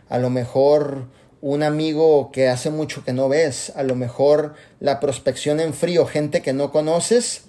a 0.10 0.18
lo 0.18 0.30
mejor 0.30 1.08
un 1.42 1.64
amigo 1.64 2.32
que 2.32 2.50
hace 2.50 2.70
mucho 2.70 3.04
que 3.06 3.14
no 3.14 3.30
ves, 3.30 3.72
a 3.76 3.84
lo 3.84 3.96
mejor 3.96 4.56
la 4.80 5.00
prospección 5.00 5.60
en 5.60 5.74
frío, 5.74 6.06
gente 6.06 6.42
que 6.42 6.52
no 6.52 6.72
conoces, 6.72 7.44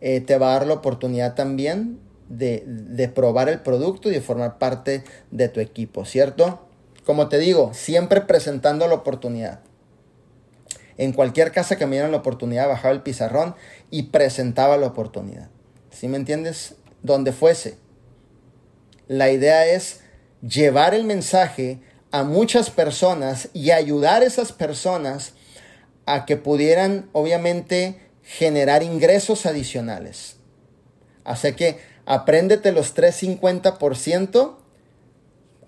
eh, 0.00 0.20
te 0.20 0.38
va 0.38 0.50
a 0.50 0.58
dar 0.58 0.66
la 0.66 0.74
oportunidad 0.74 1.34
también 1.34 1.98
de, 2.28 2.64
de 2.66 3.08
probar 3.08 3.48
el 3.48 3.60
producto 3.60 4.08
y 4.08 4.14
de 4.14 4.20
formar 4.20 4.58
parte 4.58 5.04
de 5.30 5.48
tu 5.48 5.60
equipo, 5.60 6.04
¿cierto? 6.04 6.66
Como 7.04 7.28
te 7.28 7.38
digo, 7.38 7.72
siempre 7.74 8.22
presentando 8.22 8.88
la 8.88 8.94
oportunidad. 8.94 9.60
En 10.98 11.12
cualquier 11.12 11.52
casa 11.52 11.76
que 11.76 11.86
me 11.86 11.96
dieran 11.96 12.10
la 12.10 12.18
oportunidad, 12.18 12.68
bajaba 12.68 12.94
el 12.94 13.02
pizarrón 13.02 13.54
y 13.90 14.04
presentaba 14.04 14.76
la 14.76 14.86
oportunidad. 14.86 15.50
¿Sí 15.90 16.08
me 16.08 16.16
entiendes? 16.16 16.76
Donde 17.02 17.32
fuese. 17.32 17.76
La 19.06 19.30
idea 19.30 19.66
es 19.66 20.00
llevar 20.40 20.94
el 20.94 21.04
mensaje 21.04 21.80
a 22.10 22.22
muchas 22.22 22.70
personas 22.70 23.48
y 23.52 23.70
ayudar 23.70 24.22
a 24.22 24.26
esas 24.26 24.52
personas 24.52 25.32
a 26.06 26.24
que 26.24 26.36
pudieran, 26.36 27.08
obviamente, 27.12 28.00
generar 28.22 28.82
ingresos 28.82 29.46
adicionales. 29.46 30.36
Así 31.24 31.52
que 31.54 31.78
apréndete 32.06 32.72
los 32.72 32.94
350%, 32.94 34.56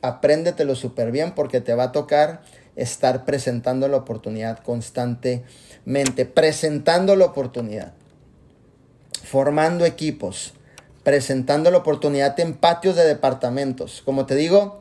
apréndetelo 0.03 0.77
súper 0.77 1.11
bien 1.11 1.35
porque 1.35 1.61
te 1.61 1.75
va 1.75 1.85
a 1.85 1.93
tocar 1.93 2.43
estar 2.77 3.25
presentando 3.25 3.89
la 3.89 3.97
oportunidad 3.97 4.61
constantemente, 4.61 6.25
presentando 6.25 7.17
la 7.17 7.25
oportunidad, 7.27 7.93
formando 9.25 9.85
equipos, 9.85 10.55
presentando 11.03 11.73
la 11.73 11.79
oportunidad 11.79 12.39
en 12.39 12.55
patios 12.55 12.95
de 12.95 13.05
departamentos. 13.05 14.03
Como 14.05 14.27
te 14.27 14.37
digo, 14.37 14.81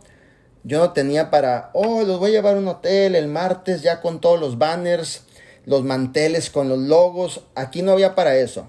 yo 0.67 0.79
no 0.79 0.91
tenía 0.91 1.31
para, 1.31 1.69
oh, 1.71 2.03
los 2.03 2.19
voy 2.19 2.31
a 2.31 2.33
llevar 2.33 2.57
a 2.57 2.59
un 2.59 2.67
hotel 2.67 3.15
el 3.15 3.29
martes 3.29 3.81
ya 3.83 4.01
con 4.01 4.19
todos 4.19 4.37
los 4.37 4.57
banners, 4.57 5.23
los 5.63 5.85
manteles 5.85 6.49
con 6.49 6.67
los 6.67 6.77
logos. 6.77 7.45
Aquí 7.55 7.81
no 7.83 7.93
había 7.93 8.15
para 8.15 8.35
eso. 8.35 8.67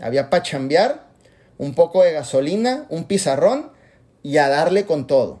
Había 0.00 0.30
para 0.30 0.44
chambear, 0.44 1.08
un 1.58 1.74
poco 1.74 2.04
de 2.04 2.12
gasolina, 2.12 2.86
un 2.88 3.02
pizarrón 3.02 3.72
y 4.22 4.36
a 4.36 4.48
darle 4.48 4.86
con 4.86 5.08
todo. 5.08 5.40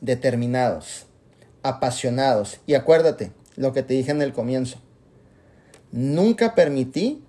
Determinados, 0.00 1.06
apasionados. 1.62 2.58
Y 2.66 2.74
acuérdate 2.74 3.30
lo 3.54 3.72
que 3.72 3.84
te 3.84 3.94
dije 3.94 4.10
en 4.10 4.20
el 4.20 4.32
comienzo. 4.32 4.78
Nunca 5.92 6.56
permití 6.56 7.22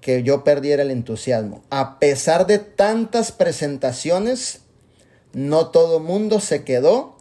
que 0.00 0.22
yo 0.22 0.44
perdiera 0.44 0.82
el 0.82 0.92
entusiasmo. 0.92 1.62
A 1.68 1.98
pesar 1.98 2.46
de 2.46 2.58
tantas 2.58 3.32
presentaciones, 3.32 4.62
no 5.32 5.68
todo 5.68 6.00
mundo 6.00 6.40
se 6.40 6.64
quedó, 6.64 7.16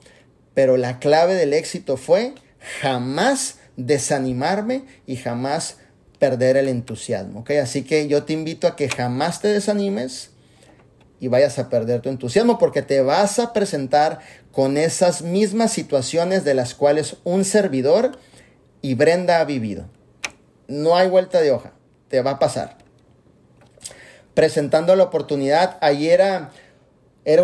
pero 0.53 0.77
la 0.77 0.99
clave 0.99 1.35
del 1.35 1.53
éxito 1.53 1.97
fue 1.97 2.33
jamás 2.81 3.59
desanimarme 3.75 4.85
y 5.05 5.17
jamás 5.17 5.77
perder 6.19 6.57
el 6.57 6.67
entusiasmo. 6.67 7.45
Así 7.61 7.83
que 7.83 8.07
yo 8.07 8.23
te 8.23 8.33
invito 8.33 8.67
a 8.67 8.75
que 8.75 8.89
jamás 8.89 9.39
te 9.41 9.49
desanimes 9.49 10.31
y 11.19 11.27
vayas 11.27 11.57
a 11.59 11.69
perder 11.69 12.01
tu 12.01 12.09
entusiasmo 12.09 12.57
porque 12.57 12.81
te 12.81 13.01
vas 13.01 13.39
a 13.39 13.53
presentar 13.53 14.19
con 14.51 14.77
esas 14.77 15.21
mismas 15.21 15.71
situaciones 15.71 16.43
de 16.43 16.53
las 16.53 16.73
cuales 16.73 17.17
un 17.23 17.45
servidor 17.45 18.17
y 18.81 18.95
Brenda 18.95 19.39
ha 19.39 19.45
vivido. 19.45 19.85
No 20.67 20.95
hay 20.95 21.09
vuelta 21.09 21.41
de 21.41 21.51
hoja, 21.51 21.73
te 22.09 22.21
va 22.21 22.31
a 22.31 22.39
pasar. 22.39 22.77
Presentando 24.33 24.95
la 24.95 25.03
oportunidad, 25.03 25.77
ayer 25.81 26.21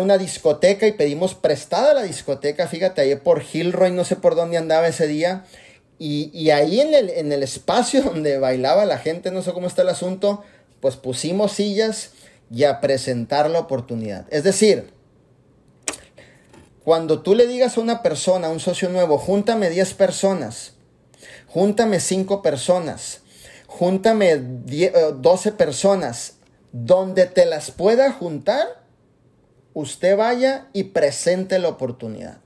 una 0.00 0.16
discoteca 0.16 0.86
y 0.86 0.92
pedimos 0.92 1.34
prestada 1.34 1.92
la 1.92 2.02
discoteca, 2.02 2.66
fíjate, 2.66 3.02
ahí 3.02 3.16
por 3.16 3.42
Gilroy, 3.42 3.90
no 3.90 4.04
sé 4.04 4.16
por 4.16 4.34
dónde 4.34 4.56
andaba 4.56 4.88
ese 4.88 5.06
día. 5.06 5.44
Y, 5.98 6.50
ahí 6.50 6.80
en 6.80 6.94
el, 6.94 7.10
en 7.10 7.32
el 7.32 7.42
espacio 7.42 8.02
donde 8.04 8.38
bailaba 8.38 8.84
la 8.84 8.98
gente, 8.98 9.30
no 9.30 9.42
sé 9.42 9.52
cómo 9.52 9.66
está 9.66 9.82
el 9.82 9.90
asunto, 9.90 10.42
pues 10.80 10.96
pusimos 10.96 11.52
sillas 11.52 12.12
y 12.50 12.64
a 12.64 12.80
presentar 12.80 13.50
la 13.50 13.60
oportunidad. 13.60 14.26
Es 14.30 14.44
decir, 14.44 14.92
cuando 16.84 17.22
tú 17.22 17.34
le 17.34 17.46
digas 17.46 17.76
a 17.76 17.80
una 17.80 18.02
persona, 18.02 18.48
a 18.48 18.50
un 18.50 18.60
socio 18.60 18.90
nuevo, 18.90 19.16
júntame 19.16 19.70
10 19.70 19.94
personas, 19.94 20.74
júntame 21.46 22.00
5 22.00 22.42
personas, 22.42 23.20
júntame 23.66 24.36
12 24.36 25.48
eh, 25.48 25.52
personas, 25.52 26.34
donde 26.72 27.26
te 27.26 27.46
las 27.46 27.70
pueda 27.70 28.12
juntar, 28.12 28.83
usted 29.74 30.16
vaya 30.16 30.68
y 30.72 30.84
presente 30.84 31.58
la 31.58 31.68
oportunidad. 31.68 32.38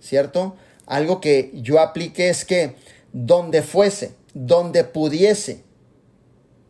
¿Cierto? 0.00 0.56
Algo 0.86 1.20
que 1.20 1.50
yo 1.54 1.80
apliqué 1.80 2.28
es 2.28 2.44
que 2.44 2.76
donde 3.12 3.62
fuese, 3.62 4.14
donde 4.34 4.84
pudiese, 4.84 5.64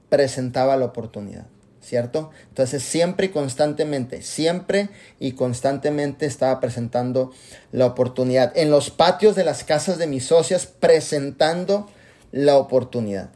presentaba 0.09 0.77
la 0.77 0.87
oportunidad. 0.87 1.47
¿Cierto? 1.81 2.31
Entonces 2.49 2.83
siempre 2.83 3.27
y 3.27 3.29
constantemente, 3.31 4.21
siempre 4.23 4.91
y 5.19 5.33
constantemente 5.33 6.27
estaba 6.27 6.61
presentando 6.61 7.33
la 7.73 7.87
oportunidad. 7.87 8.53
En 8.57 8.71
los 8.71 8.91
patios 8.91 9.35
de 9.37 9.45
las 9.45 9.65
casas 9.65 9.97
de 9.97 10.07
mis 10.07 10.27
socias, 10.27 10.67
presentando 10.67 11.89
la 12.31 12.59
oportunidad. 12.59 13.31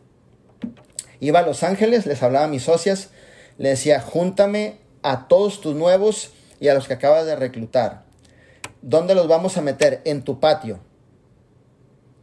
Iba 1.19 1.39
a 1.39 1.47
Los 1.47 1.63
Ángeles, 1.63 2.05
les 2.05 2.23
hablaba 2.23 2.45
a 2.45 2.49
mis 2.49 2.65
socias, 2.65 3.09
le 3.57 3.71
decía, 3.71 4.01
júntame 4.01 4.82
a 5.03 5.29
todos 5.29 5.61
tus 5.61 5.75
nuevos 5.75 6.33
y 6.61 6.69
a 6.69 6.75
los 6.75 6.87
que 6.87 6.95
acabas 6.95 7.27
de 7.27 7.37
reclutar. 7.37 8.05
¿Dónde 8.83 9.15
los 9.15 9.29
vamos 9.29 9.57
a 9.57 9.63
meter? 9.63 10.01
En 10.05 10.23
tu 10.23 10.41
patio. 10.41 10.81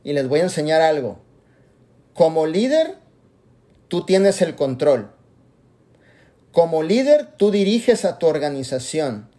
Y 0.03 0.13
les 0.13 0.27
voy 0.27 0.39
a 0.39 0.43
enseñar 0.43 0.81
algo. 0.81 1.19
Como 2.13 2.45
líder, 2.45 2.97
tú 3.87 4.05
tienes 4.05 4.41
el 4.41 4.55
control. 4.55 5.11
Como 6.51 6.83
líder, 6.83 7.33
tú 7.37 7.51
diriges 7.51 8.05
a 8.05 8.17
tu 8.17 8.27
organización. 8.27 9.29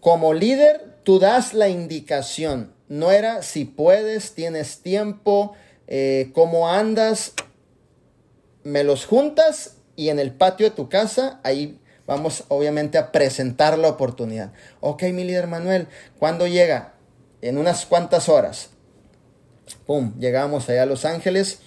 Como 0.00 0.34
líder, 0.34 0.98
tú 1.02 1.18
das 1.18 1.54
la 1.54 1.68
indicación. 1.68 2.74
No 2.88 3.10
era 3.10 3.42
si 3.42 3.64
puedes, 3.64 4.34
tienes 4.34 4.82
tiempo, 4.82 5.54
eh, 5.86 6.30
cómo 6.34 6.68
andas. 6.68 7.34
Me 8.64 8.84
los 8.84 9.06
juntas 9.06 9.78
y 9.96 10.08
en 10.08 10.18
el 10.18 10.32
patio 10.32 10.68
de 10.68 10.76
tu 10.76 10.88
casa, 10.88 11.40
ahí 11.42 11.80
Vamos 12.06 12.44
obviamente 12.48 12.98
a 12.98 13.12
presentar 13.12 13.78
la 13.78 13.88
oportunidad. 13.88 14.52
Ok, 14.80 15.04
mi 15.04 15.24
líder 15.24 15.46
Manuel, 15.46 15.88
¿cuándo 16.18 16.46
llega? 16.46 16.94
En 17.40 17.58
unas 17.58 17.86
cuantas 17.86 18.28
horas. 18.28 18.70
Pum, 19.86 20.14
llegamos 20.18 20.68
allá 20.68 20.82
a 20.82 20.86
Los 20.86 21.04
Ángeles, 21.04 21.60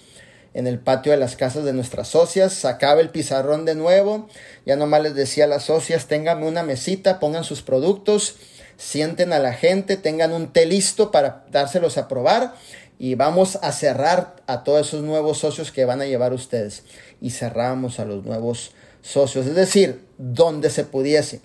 en 0.54 0.66
el 0.66 0.78
patio 0.78 1.12
de 1.12 1.18
las 1.18 1.36
casas 1.36 1.64
de 1.64 1.72
nuestras 1.72 2.08
socias, 2.08 2.52
sacaba 2.52 3.00
el 3.00 3.10
pizarrón 3.10 3.66
de 3.66 3.74
nuevo, 3.74 4.26
ya 4.64 4.76
nomás 4.76 5.02
les 5.02 5.14
decía 5.14 5.44
a 5.44 5.48
las 5.48 5.64
socias, 5.64 6.06
ténganme 6.06 6.48
una 6.48 6.62
mesita, 6.62 7.20
pongan 7.20 7.44
sus 7.44 7.60
productos, 7.60 8.36
sienten 8.78 9.34
a 9.34 9.38
la 9.38 9.52
gente, 9.52 9.96
tengan 9.98 10.32
un 10.32 10.52
té 10.52 10.64
listo 10.64 11.10
para 11.10 11.44
dárselos 11.50 11.98
a 11.98 12.08
probar 12.08 12.54
y 12.98 13.14
vamos 13.16 13.58
a 13.60 13.72
cerrar 13.72 14.36
a 14.46 14.64
todos 14.64 14.88
esos 14.88 15.02
nuevos 15.02 15.38
socios 15.38 15.72
que 15.72 15.84
van 15.84 16.00
a 16.00 16.06
llevar 16.06 16.32
ustedes. 16.32 16.84
Y 17.20 17.30
cerramos 17.30 18.00
a 18.00 18.06
los 18.06 18.24
nuevos 18.24 18.72
socios, 19.06 19.46
es 19.46 19.54
decir, 19.54 20.04
donde 20.18 20.68
se 20.68 20.84
pudiese. 20.84 21.40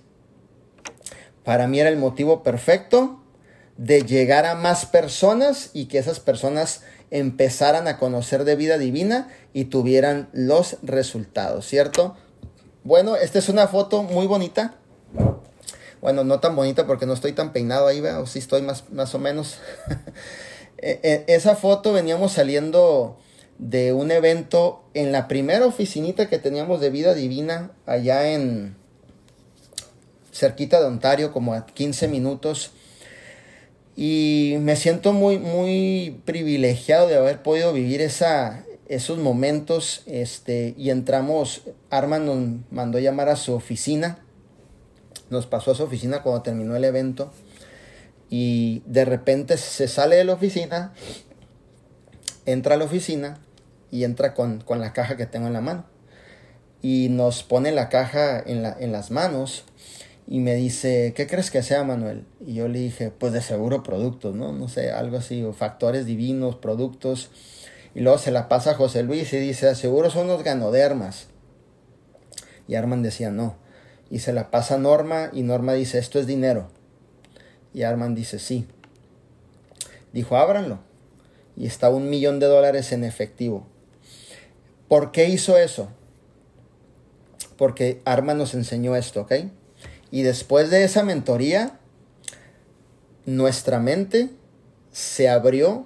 Para 1.43 1.68
mí 1.68 1.80
era 1.80 1.89
el 1.89 1.97
motivo 1.97 2.43
perfecto 2.43 3.22
de 3.78 4.01
llegar 4.01 4.45
a 4.45 4.55
más 4.55 4.86
personas 4.86 5.70
y 5.74 5.86
que 5.86 5.97
esas 5.99 6.20
personas 6.20 6.82
empezaran 7.12 7.88
a 7.88 7.97
conocer 7.97 8.45
de 8.45 8.55
vida 8.55 8.78
divina 8.78 9.30
y 9.53 9.66
tuvieran 9.66 10.30
los 10.34 10.78
resultados, 10.82 11.68
¿cierto? 11.68 12.16
Bueno, 12.84 13.16
esta 13.16 13.38
es 13.39 13.49
una 13.49 13.68
foto 13.68 14.03
muy 14.03 14.28
bonita. 14.28 14.76
Bueno, 16.01 16.24
no 16.24 16.39
tan 16.39 16.55
bonita 16.55 16.88
porque 16.88 17.05
no 17.05 17.14
estoy 17.14 17.34
tan 17.34 17.53
peinado 17.53 17.88
ahí, 17.88 18.01
veo, 18.01 18.26
sí 18.26 18.39
estoy 18.39 18.64
más, 18.64 18.89
más 18.91 19.14
o 19.16 19.20
menos. 19.20 19.59
E, 20.84 20.99
e, 21.03 21.36
esa 21.36 21.55
foto 21.55 21.93
veníamos 21.93 22.32
saliendo 22.32 23.20
de 23.62 23.93
un 23.93 24.09
evento 24.09 24.84
en 24.95 25.12
la 25.12 25.28
primera 25.28 25.68
oficinita 25.68 26.28
que 26.28 26.39
teníamos 26.39 26.82
de 26.82 26.89
vida 26.89 27.14
divina 27.14 27.72
allá 27.86 28.34
en 28.34 28.76
cerquita 30.34 30.80
de 30.80 30.88
Ontario, 30.88 31.32
como 31.32 31.53
a 31.53 31.68
15 31.68 32.07
minutos. 32.07 32.72
Y 33.95 34.55
me 34.62 34.76
siento 34.76 35.14
muy, 35.14 35.38
muy 35.38 36.22
privilegiado 36.26 37.07
de 37.07 37.18
haber 37.18 37.43
podido 37.43 37.72
vivir 37.72 38.01
esa, 38.01 38.66
esos 38.88 39.20
momentos. 39.20 40.01
Este, 40.07 40.74
y 40.76 40.89
entramos, 40.89 41.62
Arman 41.91 42.26
nos 42.26 42.72
mandó 42.72 42.97
llamar 42.97 43.30
a 43.30 43.36
su 43.36 43.53
oficina. 43.53 44.26
Nos 45.30 45.45
pasó 45.45 45.72
a 45.72 45.76
su 45.76 45.84
oficina 45.84 46.24
cuando 46.24 46.41
terminó 46.41 46.76
el 46.76 46.84
evento. 46.84 47.32
Y 48.28 48.82
de 48.88 49.05
repente 49.05 49.57
se 49.57 49.88
sale 49.88 50.16
de 50.16 50.24
la 50.24 50.34
oficina, 50.34 50.93
entra 52.45 52.74
a 52.74 52.78
la 52.78 52.86
oficina 52.86 53.39
y 53.92 54.06
entra 54.06 54.34
con, 54.34 54.64
la 54.68 54.94
caja 54.94 55.18
que 55.18 55.26
tengo 55.26 55.48
en 55.48 55.54
la 55.54 55.62
mano. 55.62 55.86
Y 56.82 57.10
nos 57.10 57.44
pone 57.44 57.72
la 57.72 57.89
caja 57.89 58.39
en, 58.39 58.64
la, 58.64 58.76
en 58.80 58.92
las 58.92 59.12
manos 59.12 59.66
y 60.28 60.39
me 60.39 60.56
dice, 60.56 61.14
¿qué 61.16 61.28
crees 61.28 61.52
que 61.52 61.62
sea, 61.62 61.84
Manuel? 61.84 62.26
Y 62.39 62.54
yo 62.54 62.68
le 62.68 62.80
dije, 62.80 63.12
pues 63.12 63.34
de 63.34 63.42
seguro 63.42 63.84
productos, 63.84 64.34
¿no? 64.34 64.54
No 64.54 64.70
sé, 64.70 64.89
algo 64.92 65.18
así, 65.18 65.44
o 65.44 65.52
factores 65.52 66.06
divinos, 66.06 66.56
productos. 66.56 67.30
Y 67.94 68.00
luego 68.00 68.18
se 68.18 68.32
la 68.32 68.48
pasa 68.48 68.72
a 68.72 68.76
José 68.76 69.04
Luis 69.04 69.34
y 69.34 69.39
dice, 69.39 69.76
seguro 69.76 70.10
son 70.10 70.28
los 70.28 70.44
ganodermas. 70.44 71.28
Y 72.68 72.76
Arman 72.76 73.04
decía, 73.04 73.30
no. 73.30 73.58
Y 74.10 74.20
se 74.20 74.32
la 74.32 74.52
pasa 74.52 74.76
a 74.76 74.78
Norma 74.78 75.30
y 75.34 75.44
Norma 75.44 75.74
dice, 75.74 76.00
esto 76.00 76.20
es 76.20 76.28
dinero. 76.28 76.70
Y 77.74 77.84
Arman 77.84 78.16
dice, 78.16 78.39
sí. 78.39 78.68
Dijo, 80.14 80.38
ábranlo. 80.38 80.80
Y 81.58 81.66
está 81.66 81.89
un 81.89 82.10
millón 82.10 82.39
de 82.39 82.46
dólares 82.46 82.94
en 82.94 83.04
efectivo. 83.04 83.68
¿Por 84.92 85.14
qué 85.14 85.30
hizo 85.30 85.58
eso? 85.58 85.88
Porque 87.56 88.02
Arman 88.04 88.38
nos 88.38 88.54
enseñó 88.54 88.98
esto, 88.98 89.22
¿ok? 89.22 89.32
Y 90.12 90.24
después 90.24 90.70
de 90.70 90.84
esa 90.84 91.02
mentoría, 91.06 91.80
nuestra 93.26 93.80
mente 93.80 94.32
se 94.92 95.30
abrió 95.30 95.86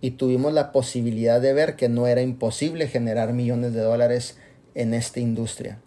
y 0.00 0.10
tuvimos 0.10 0.52
la 0.52 0.72
posibilidad 0.72 1.40
de 1.40 1.52
ver 1.52 1.76
que 1.76 1.88
no 1.88 2.08
era 2.08 2.20
imposible 2.20 2.88
generar 2.88 3.34
millones 3.34 3.72
de 3.72 3.82
dólares 3.82 4.36
en 4.74 4.94
esta 4.94 5.20
industria. 5.20 5.80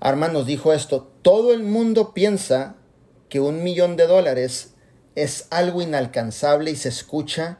Arman 0.00 0.32
nos 0.32 0.46
dijo 0.46 0.72
esto, 0.72 1.12
todo 1.20 1.52
el 1.52 1.64
mundo 1.64 2.14
piensa 2.14 2.76
que 3.28 3.40
un 3.40 3.62
millón 3.62 3.96
de 3.96 4.06
dólares 4.06 4.72
es 5.16 5.48
algo 5.50 5.82
inalcanzable 5.82 6.70
y 6.70 6.76
se 6.76 6.88
escucha 6.88 7.58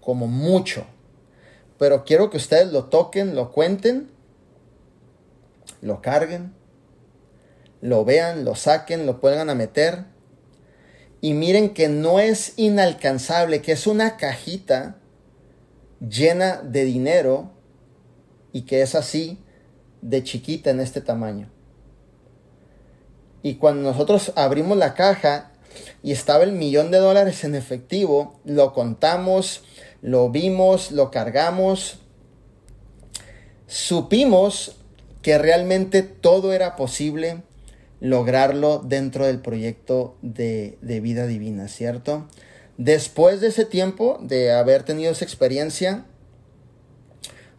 como 0.00 0.28
mucho 0.28 0.86
pero 1.78 2.04
quiero 2.04 2.30
que 2.30 2.36
ustedes 2.36 2.72
lo 2.72 2.84
toquen, 2.84 3.34
lo 3.34 3.52
cuenten, 3.52 4.10
lo 5.80 6.02
carguen, 6.02 6.52
lo 7.80 8.04
vean, 8.04 8.44
lo 8.44 8.54
saquen, 8.54 9.06
lo 9.06 9.20
puedan 9.20 9.48
a 9.48 9.54
meter. 9.54 10.04
Y 11.20 11.34
miren 11.34 11.74
que 11.74 11.88
no 11.88 12.20
es 12.20 12.54
inalcanzable, 12.56 13.62
que 13.62 13.72
es 13.72 13.86
una 13.86 14.16
cajita 14.16 14.96
llena 16.00 16.60
de 16.62 16.84
dinero 16.84 17.50
y 18.52 18.62
que 18.62 18.82
es 18.82 18.94
así 18.94 19.38
de 20.00 20.22
chiquita 20.22 20.70
en 20.70 20.80
este 20.80 21.00
tamaño. 21.00 21.50
Y 23.42 23.54
cuando 23.54 23.90
nosotros 23.90 24.32
abrimos 24.36 24.76
la 24.76 24.94
caja 24.94 25.52
y 26.02 26.12
estaba 26.12 26.44
el 26.44 26.52
millón 26.52 26.90
de 26.90 26.98
dólares 26.98 27.44
en 27.44 27.54
efectivo, 27.54 28.40
lo 28.44 28.72
contamos, 28.72 29.62
lo 30.00 30.30
vimos, 30.30 30.92
lo 30.92 31.10
cargamos, 31.10 31.98
supimos 33.66 34.76
que 35.22 35.38
realmente 35.38 36.02
todo 36.02 36.52
era 36.52 36.76
posible 36.76 37.42
lograrlo 38.00 38.78
dentro 38.78 39.26
del 39.26 39.40
proyecto 39.40 40.16
de, 40.22 40.78
vida 40.80 41.26
divina, 41.26 41.68
¿cierto? 41.68 42.28
Después 42.76 43.40
de 43.40 43.48
ese 43.48 43.64
tiempo, 43.64 44.18
de 44.22 44.52
haber 44.52 44.84
tenido 44.84 45.10
esa 45.10 45.24
experiencia, 45.24 46.06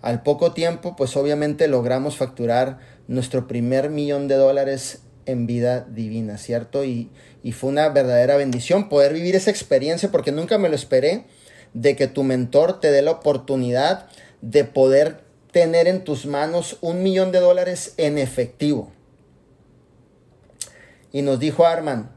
al 0.01 0.23
poco 0.23 0.53
tiempo, 0.53 0.95
pues 0.95 1.17
obviamente 1.17 1.67
logramos 1.67 2.15
facturar 2.15 2.79
nuestro 3.09 3.47
primer 3.47 3.89
millón 3.89 4.29
de 4.29 4.35
dólares 4.35 5.01
en 5.25 5.45
vida 5.45 5.81
divina, 5.81 6.37
¿cierto? 6.37 6.85
Y, 6.85 7.09
y 7.43 7.51
fue 7.51 7.69
una 7.69 7.89
verdadera 7.89 8.37
bendición 8.37 8.87
poder 8.87 9.13
vivir 9.13 9.35
esa 9.35 9.51
experiencia 9.51 10.09
porque 10.09 10.31
nunca 10.31 10.57
me 10.57 10.69
lo 10.69 10.75
esperé 10.75 11.25
de 11.73 11.95
que 11.95 12.07
tu 12.07 12.23
mentor 12.23 12.79
te 12.79 12.91
dé 12.91 13.01
la 13.01 13.11
oportunidad 13.11 14.07
de 14.41 14.63
poder 14.63 15.23
tener 15.51 15.87
en 15.87 16.03
tus 16.03 16.25
manos 16.25 16.77
un 16.81 17.03
millón 17.03 17.31
de 17.31 17.39
dólares 17.39 17.93
en 17.97 18.17
efectivo. 18.17 18.91
Y 21.11 21.21
nos 21.21 21.39
dijo 21.39 21.65
Arman, 21.65 22.11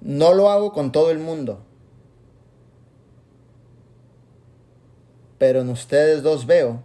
no 0.00 0.34
lo 0.34 0.50
hago 0.50 0.72
con 0.72 0.92
todo 0.92 1.10
el 1.10 1.18
mundo, 1.18 1.64
pero 5.38 5.60
en 5.60 5.70
ustedes 5.70 6.22
dos 6.22 6.46
veo 6.46 6.82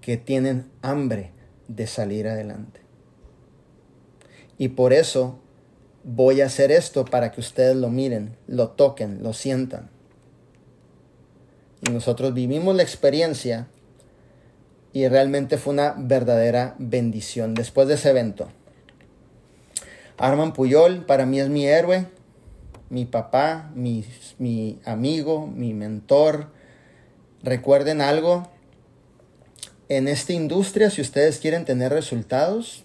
que 0.00 0.16
tienen 0.16 0.70
hambre 0.82 1.32
de 1.66 1.86
salir 1.86 2.28
adelante. 2.28 2.80
Y 4.56 4.68
por 4.68 4.92
eso 4.92 5.38
voy 6.04 6.40
a 6.40 6.46
hacer 6.46 6.72
esto 6.72 7.04
para 7.04 7.30
que 7.30 7.40
ustedes 7.40 7.76
lo 7.76 7.90
miren, 7.90 8.36
lo 8.46 8.70
toquen, 8.70 9.22
lo 9.22 9.32
sientan. 9.32 9.90
Nosotros 11.82 12.34
vivimos 12.34 12.74
la 12.74 12.82
experiencia 12.82 13.68
y 14.92 15.06
realmente 15.06 15.58
fue 15.58 15.74
una 15.74 15.94
verdadera 15.96 16.74
bendición 16.78 17.54
después 17.54 17.86
de 17.88 17.94
ese 17.94 18.10
evento. 18.10 18.48
Arman 20.16 20.52
Puyol 20.52 21.04
para 21.06 21.24
mí 21.24 21.38
es 21.38 21.48
mi 21.48 21.66
héroe, 21.66 22.06
mi 22.90 23.04
papá, 23.04 23.70
mi, 23.74 24.04
mi 24.38 24.80
amigo, 24.84 25.46
mi 25.46 25.74
mentor. 25.74 26.50
Recuerden 27.42 28.00
algo, 28.00 28.50
en 29.88 30.08
esta 30.08 30.32
industria 30.32 30.90
si 30.90 31.00
ustedes 31.00 31.38
quieren 31.38 31.64
tener 31.64 31.92
resultados, 31.92 32.84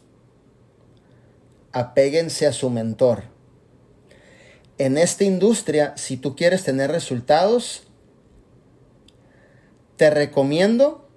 apéguense 1.71 2.45
a 2.45 2.53
su 2.53 2.69
mentor. 2.69 3.23
En 4.77 4.97
esta 4.97 5.23
industria, 5.23 5.93
si 5.97 6.17
tú 6.17 6.35
quieres 6.35 6.63
tener 6.63 6.91
resultados, 6.91 7.87
te 9.97 10.09
recomiendo 10.09 11.07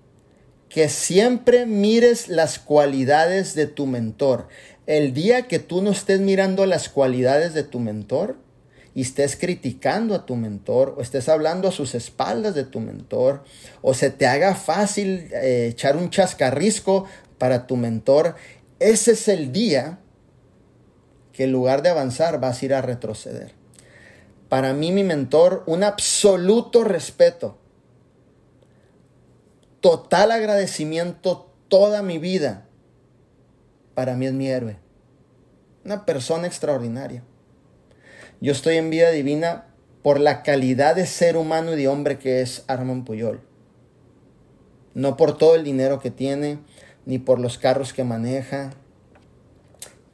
que 0.68 0.88
siempre 0.88 1.66
mires 1.66 2.28
las 2.28 2.58
cualidades 2.58 3.54
de 3.54 3.66
tu 3.66 3.86
mentor. 3.86 4.48
El 4.86 5.14
día 5.14 5.48
que 5.48 5.58
tú 5.58 5.82
no 5.82 5.90
estés 5.90 6.20
mirando 6.20 6.66
las 6.66 6.88
cualidades 6.88 7.54
de 7.54 7.62
tu 7.62 7.80
mentor 7.80 8.36
y 8.94 9.02
estés 9.02 9.36
criticando 9.36 10.14
a 10.14 10.26
tu 10.26 10.36
mentor 10.36 10.94
o 10.96 11.02
estés 11.02 11.28
hablando 11.28 11.68
a 11.68 11.72
sus 11.72 11.94
espaldas 11.94 12.54
de 12.54 12.64
tu 12.64 12.80
mentor 12.80 13.44
o 13.82 13.94
se 13.94 14.10
te 14.10 14.26
haga 14.26 14.54
fácil 14.54 15.28
eh, 15.32 15.68
echar 15.70 15.96
un 15.96 16.10
chascarrisco 16.10 17.06
para 17.38 17.66
tu 17.66 17.76
mentor, 17.76 18.36
ese 18.78 19.12
es 19.12 19.28
el 19.28 19.52
día 19.52 19.98
que 21.32 21.44
en 21.44 21.52
lugar 21.52 21.82
de 21.82 21.90
avanzar 21.90 22.40
vas 22.40 22.62
a 22.62 22.64
ir 22.64 22.74
a 22.74 22.80
retroceder. 22.80 23.52
Para 24.48 24.72
mí 24.72 24.92
mi 24.92 25.04
mentor, 25.04 25.64
un 25.66 25.84
absoluto 25.84 26.84
respeto 26.84 27.58
total 29.86 30.32
agradecimiento 30.32 31.48
toda 31.68 32.02
mi 32.02 32.18
vida. 32.18 32.66
Para 33.94 34.16
mí 34.16 34.26
es 34.26 34.32
mi 34.32 34.48
héroe. 34.48 34.78
Una 35.84 36.04
persona 36.04 36.48
extraordinaria. 36.48 37.22
Yo 38.40 38.50
estoy 38.50 38.78
en 38.78 38.90
vida 38.90 39.12
divina 39.12 39.68
por 40.02 40.18
la 40.18 40.42
calidad 40.42 40.96
de 40.96 41.06
ser 41.06 41.36
humano 41.36 41.72
y 41.72 41.76
de 41.76 41.86
hombre 41.86 42.18
que 42.18 42.40
es 42.40 42.64
Armand 42.66 43.06
Puyol. 43.06 43.42
No 44.94 45.16
por 45.16 45.38
todo 45.38 45.54
el 45.54 45.62
dinero 45.62 46.00
que 46.00 46.10
tiene, 46.10 46.58
ni 47.04 47.20
por 47.20 47.38
los 47.38 47.56
carros 47.56 47.92
que 47.92 48.02
maneja. 48.02 48.72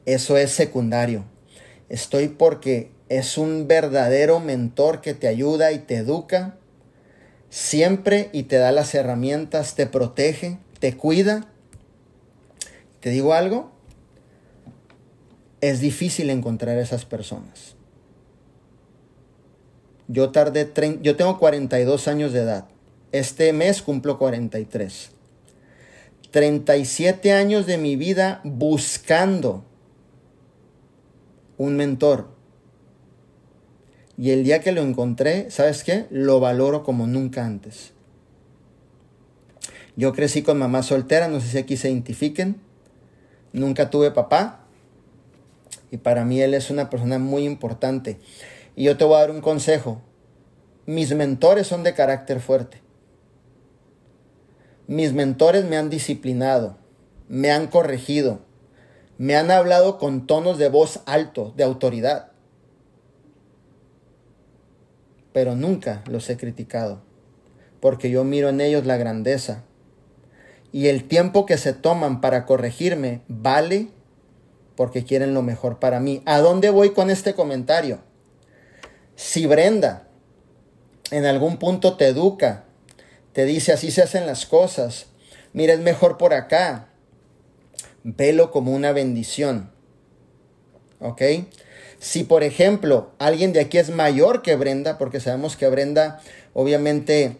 Eso 0.05 0.37
es 0.37 0.51
secundario. 0.51 1.25
Estoy 1.89 2.29
porque 2.29 2.93
es 3.09 3.39
un 3.39 3.67
verdadero 3.69 4.39
mentor 4.39 5.01
que 5.01 5.15
te 5.15 5.29
ayuda 5.29 5.73
y 5.73 5.79
te 5.79 5.97
educa 5.97 6.59
siempre 7.53 8.31
y 8.33 8.45
te 8.45 8.57
da 8.57 8.73
las 8.73 8.95
herramientas, 8.95 9.75
te 9.75 9.87
protege, 9.87 10.59
te 10.81 10.97
cuida. 10.97 11.49
¿Te 13.01 13.11
digo 13.11 13.35
algo? 13.35 13.71
Es 15.61 15.81
difícil 15.81 16.31
encontrar 16.31 16.79
esas 16.79 17.05
personas. 17.05 17.77
Yo 20.09 20.31
tardé, 20.31 20.73
yo 21.03 21.15
tengo 21.15 21.39
42 21.39 22.09
años 22.09 22.33
de 22.33 22.41
edad. 22.41 22.69
Este 23.13 23.53
mes 23.53 23.83
cumplo 23.83 24.19
43. 24.19 25.11
37 26.31 27.33
años 27.33 27.67
de 27.67 27.77
mi 27.77 27.97
vida 27.97 28.41
buscando 28.45 29.63
un 31.59 31.77
mentor, 31.77 32.29
y 34.23 34.31
el 34.31 34.45
día 34.45 34.61
que 34.61 34.71
lo 34.71 34.83
encontré, 34.83 35.51
¿sabes 35.51 35.83
qué? 35.83 36.07
Lo 36.11 36.39
valoro 36.39 36.85
como 36.85 37.09
nunca 37.09 37.45
antes. 37.45 37.91
Yo 39.97 40.13
crecí 40.13 40.43
con 40.43 40.59
mamá 40.59 40.85
soltera, 40.85 41.27
no 41.27 41.41
sé 41.41 41.49
si 41.49 41.59
aquí 41.59 41.77
se 41.77 41.91
identifiquen. 41.91 42.61
Nunca 43.53 43.91
tuve 43.91 44.13
papá. 44.13 44.61
Y 45.91 45.97
para 45.97 46.25
mí 46.25 46.41
él 46.41 46.55
es 46.55 46.71
una 46.71 46.89
persona 46.89 47.19
muy 47.19 47.43
importante. 47.43 48.21
Y 48.77 48.85
yo 48.85 48.97
te 48.97 49.03
voy 49.03 49.17
a 49.17 49.23
dar 49.23 49.33
un 49.33 49.41
consejo. 49.41 50.01
Mis 50.87 51.13
mentores 51.17 51.67
son 51.67 51.83
de 51.83 51.93
carácter 51.93 52.39
fuerte. 52.39 52.81
Mis 54.87 55.13
mentores 55.13 55.65
me 55.65 55.77
han 55.77 55.91
disciplinado, 55.91 56.77
me 57.27 57.51
han 57.51 57.67
corregido, 57.67 58.39
me 59.19 59.35
han 59.35 59.51
hablado 59.51 59.99
con 59.99 60.29
tonos 60.29 60.59
de 60.59 60.69
voz 60.69 61.01
alto, 61.07 61.53
de 61.57 61.65
autoridad. 61.65 62.32
Pero 65.33 65.55
nunca 65.55 66.03
los 66.07 66.29
he 66.31 66.37
criticado, 66.37 67.03
porque 67.81 68.11
yo 68.11 68.25
miro 68.25 68.49
en 68.49 68.61
ellos 68.61 68.87
la 68.87 68.97
grandeza. 68.97 69.65
Y 70.73 70.89
el 70.89 71.05
tiempo 71.05 71.47
que 71.47 71.59
se 71.59 71.73
toman 71.73 72.21
para 72.21 72.47
corregirme 72.47 73.23
vale 73.29 73.89
porque 74.77 75.05
quieren 75.05 75.35
lo 75.35 75.43
mejor 75.43 75.79
para 75.79 76.01
mí. 76.01 76.23
¿A 76.25 76.39
dónde 76.39 76.71
voy 76.71 76.91
con 76.91 77.11
este 77.11 77.35
comentario? 77.35 78.01
Si 79.17 79.47
Brenda 79.47 80.09
en 81.11 81.27
algún 81.27 81.59
punto 81.59 81.97
te 81.97 82.09
educa, 82.09 82.65
te 83.33 83.45
dice 83.45 83.73
así 83.73 83.91
se 83.91 84.03
hacen 84.03 84.27
las 84.27 84.47
cosas, 84.47 85.07
mira 85.53 85.75
es 85.75 85.81
mejor 85.81 86.17
por 86.17 86.33
acá, 86.33 86.89
velo 88.03 88.51
como 88.51 88.73
una 88.73 88.93
bendición. 88.93 89.71
¿Ok? 91.01 91.23
Si 92.03 92.25
por 92.25 92.43
ejemplo 92.43 93.13
alguien 93.21 93.53
de 93.53 93.61
aquí 93.61 93.79
es 93.79 93.91
mayor 93.91 94.43
que 94.43 94.57
Brenda, 94.57 94.99
porque 94.99 95.21
sabemos 95.21 95.57
que 95.57 95.69
Brenda 95.69 96.21
obviamente 96.53 97.37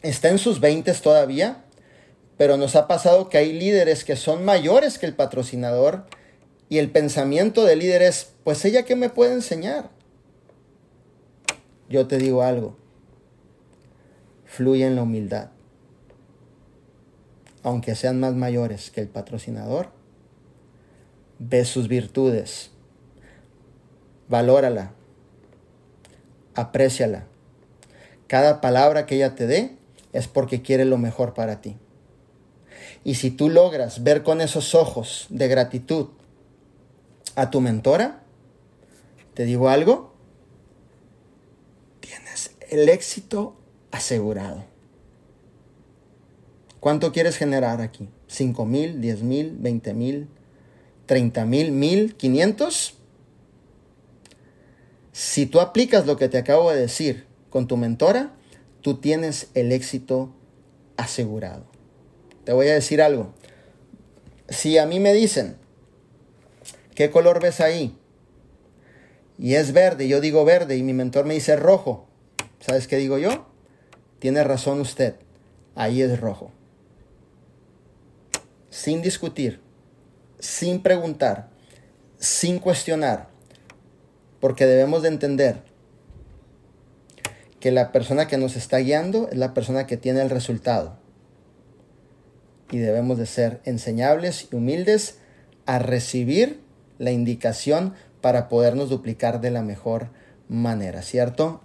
está 0.00 0.28
en 0.28 0.38
sus 0.38 0.60
20 0.60 0.92
todavía, 0.94 1.64
pero 2.36 2.56
nos 2.56 2.76
ha 2.76 2.86
pasado 2.86 3.28
que 3.28 3.38
hay 3.38 3.52
líderes 3.52 4.04
que 4.04 4.14
son 4.14 4.44
mayores 4.44 4.96
que 4.96 5.06
el 5.06 5.16
patrocinador 5.16 6.06
y 6.68 6.78
el 6.78 6.88
pensamiento 6.88 7.64
del 7.64 7.80
líder 7.80 8.02
es, 8.02 8.34
pues 8.44 8.64
ella 8.64 8.84
qué 8.84 8.94
me 8.94 9.10
puede 9.10 9.32
enseñar. 9.32 9.90
Yo 11.88 12.06
te 12.06 12.18
digo 12.18 12.42
algo, 12.42 12.76
fluye 14.44 14.86
en 14.86 14.94
la 14.94 15.02
humildad. 15.02 15.50
Aunque 17.64 17.96
sean 17.96 18.20
más 18.20 18.34
mayores 18.34 18.92
que 18.92 19.00
el 19.00 19.08
patrocinador, 19.08 19.88
ve 21.40 21.64
sus 21.64 21.88
virtudes, 21.88 22.70
valórala, 24.28 24.92
apréciala. 26.54 27.26
Cada 28.26 28.60
palabra 28.60 29.06
que 29.06 29.16
ella 29.16 29.34
te 29.34 29.46
dé 29.46 29.76
es 30.12 30.28
porque 30.28 30.62
quiere 30.62 30.84
lo 30.84 30.98
mejor 30.98 31.34
para 31.34 31.60
ti. 31.60 31.76
Y 33.04 33.16
si 33.16 33.30
tú 33.30 33.50
logras 33.50 34.02
ver 34.02 34.22
con 34.22 34.40
esos 34.40 34.74
ojos 34.74 35.26
de 35.28 35.48
gratitud 35.48 36.08
a 37.36 37.50
tu 37.50 37.60
mentora, 37.60 38.22
te 39.34 39.44
digo 39.44 39.68
algo, 39.68 40.14
tienes 42.00 42.52
el 42.70 42.88
éxito 42.88 43.56
asegurado. 43.90 44.64
¿Cuánto 46.80 47.12
quieres 47.12 47.36
generar 47.36 47.80
aquí? 47.80 48.08
¿5 48.28 48.66
mil, 48.66 49.00
10 49.00 49.22
mil, 49.22 49.56
20 49.58 49.94
mil, 49.94 50.28
30 51.06 51.44
mil, 51.46 51.72
mil, 51.72 52.14
500? 52.14 52.98
Si 55.14 55.46
tú 55.46 55.60
aplicas 55.60 56.04
lo 56.04 56.18
que 56.18 56.28
te 56.28 56.36
acabo 56.36 56.70
de 56.70 56.78
decir 56.78 57.24
con 57.48 57.66
tu 57.66 57.78
mentora, 57.78 58.34
tú 58.82 58.98
tienes 58.98 59.48
el 59.54 59.72
éxito 59.72 60.34
asegurado. 60.98 61.64
Te 62.44 62.52
voy 62.52 62.68
a 62.68 62.74
decir 62.74 63.00
algo. 63.00 63.32
Si 64.50 64.76
a 64.76 64.84
mí 64.84 65.00
me 65.00 65.14
dicen, 65.14 65.56
¿qué 66.94 67.10
color 67.10 67.40
ves 67.40 67.62
ahí? 67.62 67.96
Y 69.38 69.54
es 69.54 69.72
verde, 69.72 70.06
yo 70.08 70.20
digo 70.20 70.44
verde 70.44 70.76
y 70.76 70.82
mi 70.82 70.92
mentor 70.92 71.24
me 71.24 71.32
dice 71.32 71.56
rojo. 71.56 72.06
¿Sabes 72.60 72.86
qué 72.86 72.96
digo 72.98 73.16
yo? 73.16 73.46
Tiene 74.18 74.44
razón 74.44 74.80
usted, 74.80 75.14
ahí 75.74 76.02
es 76.02 76.20
rojo 76.20 76.50
sin 78.74 79.02
discutir, 79.02 79.60
sin 80.40 80.82
preguntar, 80.82 81.48
sin 82.18 82.58
cuestionar, 82.58 83.28
porque 84.44 84.66
debemos 84.66 85.00
de 85.00 85.08
entender 85.08 85.62
que 87.60 87.70
la 87.70 87.92
persona 87.92 88.28
que 88.28 88.36
nos 88.36 88.56
está 88.56 88.76
guiando 88.76 89.30
es 89.32 89.38
la 89.38 89.54
persona 89.54 89.86
que 89.86 89.96
tiene 89.96 90.20
el 90.20 90.28
resultado. 90.28 90.98
Y 92.70 92.76
debemos 92.76 93.16
de 93.16 93.24
ser 93.24 93.62
enseñables 93.64 94.48
y 94.52 94.54
humildes 94.54 95.16
a 95.64 95.78
recibir 95.78 96.60
la 96.98 97.10
indicación 97.10 97.94
para 98.20 98.50
podernos 98.50 98.90
duplicar 98.90 99.40
de 99.40 99.50
la 99.50 99.62
mejor 99.62 100.10
manera, 100.46 101.00
¿cierto? 101.00 101.62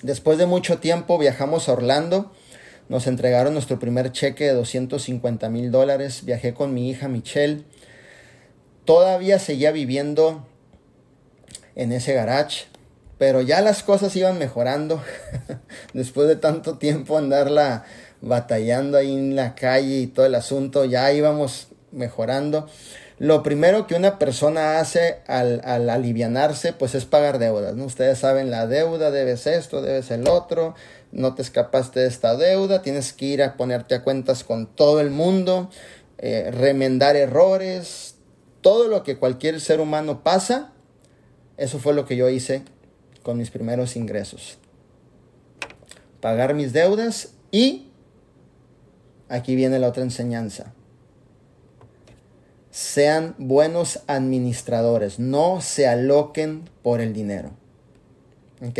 Después 0.00 0.38
de 0.38 0.46
mucho 0.46 0.78
tiempo 0.78 1.18
viajamos 1.18 1.68
a 1.68 1.74
Orlando 1.74 2.32
nos 2.88 3.06
entregaron 3.06 3.52
nuestro 3.52 3.78
primer 3.78 4.12
cheque 4.12 4.44
de 4.44 4.54
250 4.54 5.50
mil 5.50 5.70
dólares. 5.70 6.24
Viajé 6.24 6.54
con 6.54 6.72
mi 6.72 6.88
hija 6.88 7.08
Michelle. 7.08 7.64
Todavía 8.86 9.38
seguía 9.38 9.72
viviendo 9.72 10.46
en 11.74 11.92
ese 11.92 12.14
garage, 12.14 12.66
pero 13.18 13.40
ya 13.40 13.60
las 13.60 13.82
cosas 13.82 14.14
iban 14.16 14.38
mejorando. 14.38 15.02
Después 15.94 16.28
de 16.28 16.36
tanto 16.36 16.78
tiempo 16.78 17.18
andarla 17.18 17.84
batallando 18.20 18.98
ahí 18.98 19.12
en 19.12 19.36
la 19.36 19.54
calle 19.54 19.98
y 19.98 20.06
todo 20.06 20.26
el 20.26 20.34
asunto, 20.34 20.84
ya 20.84 21.12
íbamos 21.12 21.68
mejorando. 21.90 22.68
Lo 23.18 23.42
primero 23.42 23.86
que 23.86 23.94
una 23.94 24.18
persona 24.18 24.80
hace 24.80 25.20
al, 25.28 25.60
al 25.64 25.88
alivianarse, 25.90 26.72
pues 26.72 26.94
es 26.94 27.04
pagar 27.04 27.38
deudas, 27.38 27.76
¿no? 27.76 27.84
Ustedes 27.84 28.18
saben, 28.18 28.50
la 28.50 28.66
deuda, 28.66 29.10
debes 29.10 29.46
esto, 29.46 29.82
debes 29.82 30.10
el 30.10 30.26
otro, 30.26 30.74
no 31.12 31.34
te 31.34 31.42
escapaste 31.42 32.00
de 32.00 32.06
esta 32.06 32.36
deuda, 32.36 32.82
tienes 32.82 33.12
que 33.12 33.26
ir 33.26 33.42
a 33.42 33.56
ponerte 33.56 33.94
a 33.94 34.02
cuentas 34.02 34.42
con 34.42 34.66
todo 34.66 35.00
el 35.00 35.10
mundo, 35.10 35.70
eh, 36.18 36.50
remendar 36.50 37.14
errores, 37.14 38.16
todo 38.60 38.88
lo 38.88 39.04
que 39.04 39.18
cualquier 39.18 39.60
ser 39.60 39.80
humano 39.80 40.22
pasa, 40.24 40.71
eso 41.56 41.78
fue 41.78 41.94
lo 41.94 42.06
que 42.06 42.16
yo 42.16 42.28
hice 42.28 42.62
con 43.22 43.38
mis 43.38 43.50
primeros 43.50 43.96
ingresos. 43.96 44.58
Pagar 46.20 46.54
mis 46.54 46.72
deudas 46.72 47.34
y 47.50 47.88
aquí 49.28 49.54
viene 49.56 49.78
la 49.78 49.88
otra 49.88 50.02
enseñanza. 50.02 50.72
Sean 52.70 53.34
buenos 53.38 54.00
administradores, 54.06 55.18
no 55.18 55.60
se 55.60 55.86
aloquen 55.86 56.68
por 56.82 57.00
el 57.00 57.12
dinero. 57.12 57.50
¿Ok? 58.66 58.78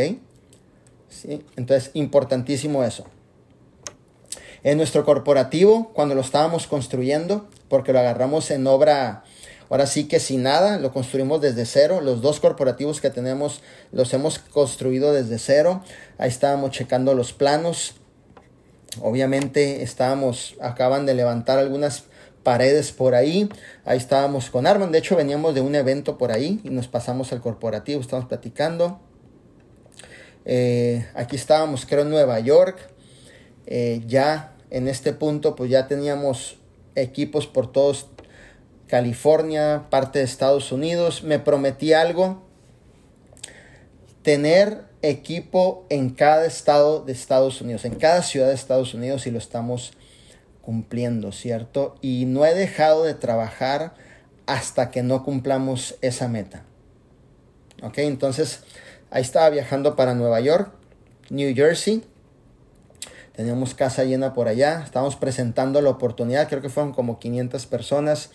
Entonces, 1.56 1.90
importantísimo 1.94 2.84
eso. 2.84 3.04
En 4.62 4.78
nuestro 4.78 5.04
corporativo, 5.04 5.90
cuando 5.92 6.14
lo 6.14 6.20
estábamos 6.20 6.66
construyendo, 6.66 7.48
porque 7.68 7.92
lo 7.92 7.98
agarramos 7.98 8.50
en 8.50 8.66
obra, 8.66 9.24
ahora 9.72 9.86
sí 9.86 10.04
que 10.04 10.20
sin 10.20 10.42
nada, 10.42 10.78
lo 10.78 10.92
construimos 10.92 11.40
desde 11.40 11.64
cero. 11.64 12.02
Los 12.02 12.20
dos 12.20 12.40
corporativos 12.40 13.00
que 13.00 13.08
tenemos 13.08 13.62
los 13.90 14.12
hemos 14.12 14.38
construido 14.38 15.14
desde 15.14 15.38
cero. 15.38 15.82
Ahí 16.18 16.28
estábamos 16.28 16.72
checando 16.72 17.14
los 17.14 17.32
planos. 17.32 17.94
Obviamente 19.00 19.82
estábamos, 19.82 20.56
acaban 20.60 21.06
de 21.06 21.14
levantar 21.14 21.58
algunas 21.58 22.04
paredes 22.42 22.92
por 22.92 23.14
ahí. 23.14 23.48
Ahí 23.86 23.96
estábamos 23.96 24.50
con 24.50 24.66
Arman. 24.66 24.92
De 24.92 24.98
hecho, 24.98 25.16
veníamos 25.16 25.54
de 25.54 25.62
un 25.62 25.74
evento 25.74 26.18
por 26.18 26.32
ahí 26.32 26.60
y 26.64 26.68
nos 26.68 26.86
pasamos 26.86 27.32
al 27.32 27.40
corporativo. 27.40 27.98
Estamos 27.98 28.26
platicando. 28.26 29.00
Eh, 30.44 31.06
aquí 31.14 31.36
estábamos, 31.36 31.86
creo, 31.86 32.02
en 32.02 32.10
Nueva 32.10 32.38
York. 32.40 32.76
Eh, 33.64 34.02
ya 34.06 34.54
en 34.68 34.86
este 34.86 35.14
punto, 35.14 35.56
pues 35.56 35.70
ya 35.70 35.88
teníamos 35.88 36.58
equipos 36.94 37.46
por 37.46 37.72
todos 37.72 38.11
California, 38.92 39.86
parte 39.88 40.18
de 40.18 40.26
Estados 40.26 40.70
Unidos. 40.70 41.24
Me 41.24 41.38
prometí 41.38 41.94
algo. 41.94 42.42
Tener 44.22 44.82
equipo 45.00 45.86
en 45.88 46.10
cada 46.10 46.44
estado 46.44 47.02
de 47.02 47.12
Estados 47.12 47.62
Unidos, 47.62 47.86
en 47.86 47.94
cada 47.94 48.22
ciudad 48.22 48.48
de 48.48 48.54
Estados 48.54 48.92
Unidos 48.92 49.26
y 49.26 49.30
lo 49.30 49.38
estamos 49.38 49.94
cumpliendo, 50.60 51.32
¿cierto? 51.32 51.96
Y 52.02 52.26
no 52.26 52.44
he 52.44 52.54
dejado 52.54 53.04
de 53.04 53.14
trabajar 53.14 53.94
hasta 54.44 54.90
que 54.90 55.02
no 55.02 55.24
cumplamos 55.24 55.96
esa 56.02 56.28
meta. 56.28 56.64
¿Ok? 57.82 57.98
Entonces, 57.98 58.60
Ahí 59.14 59.20
estaba 59.20 59.50
viajando 59.50 59.94
para 59.94 60.14
Nueva 60.14 60.40
York, 60.40 60.72
New 61.28 61.54
Jersey. 61.54 62.02
Teníamos 63.36 63.74
casa 63.74 64.04
llena 64.04 64.32
por 64.32 64.48
allá. 64.48 64.80
Estábamos 64.82 65.16
presentando 65.16 65.82
la 65.82 65.90
oportunidad. 65.90 66.48
Creo 66.48 66.62
que 66.62 66.70
fueron 66.70 66.94
como 66.94 67.18
500 67.18 67.66
personas. 67.66 68.30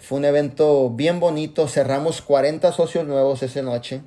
Fue 0.00 0.18
un 0.18 0.24
evento 0.24 0.90
bien 0.90 1.20
bonito. 1.20 1.68
Cerramos 1.68 2.22
40 2.22 2.72
socios 2.72 3.06
nuevos 3.06 3.42
esa 3.42 3.62
noche. 3.62 4.00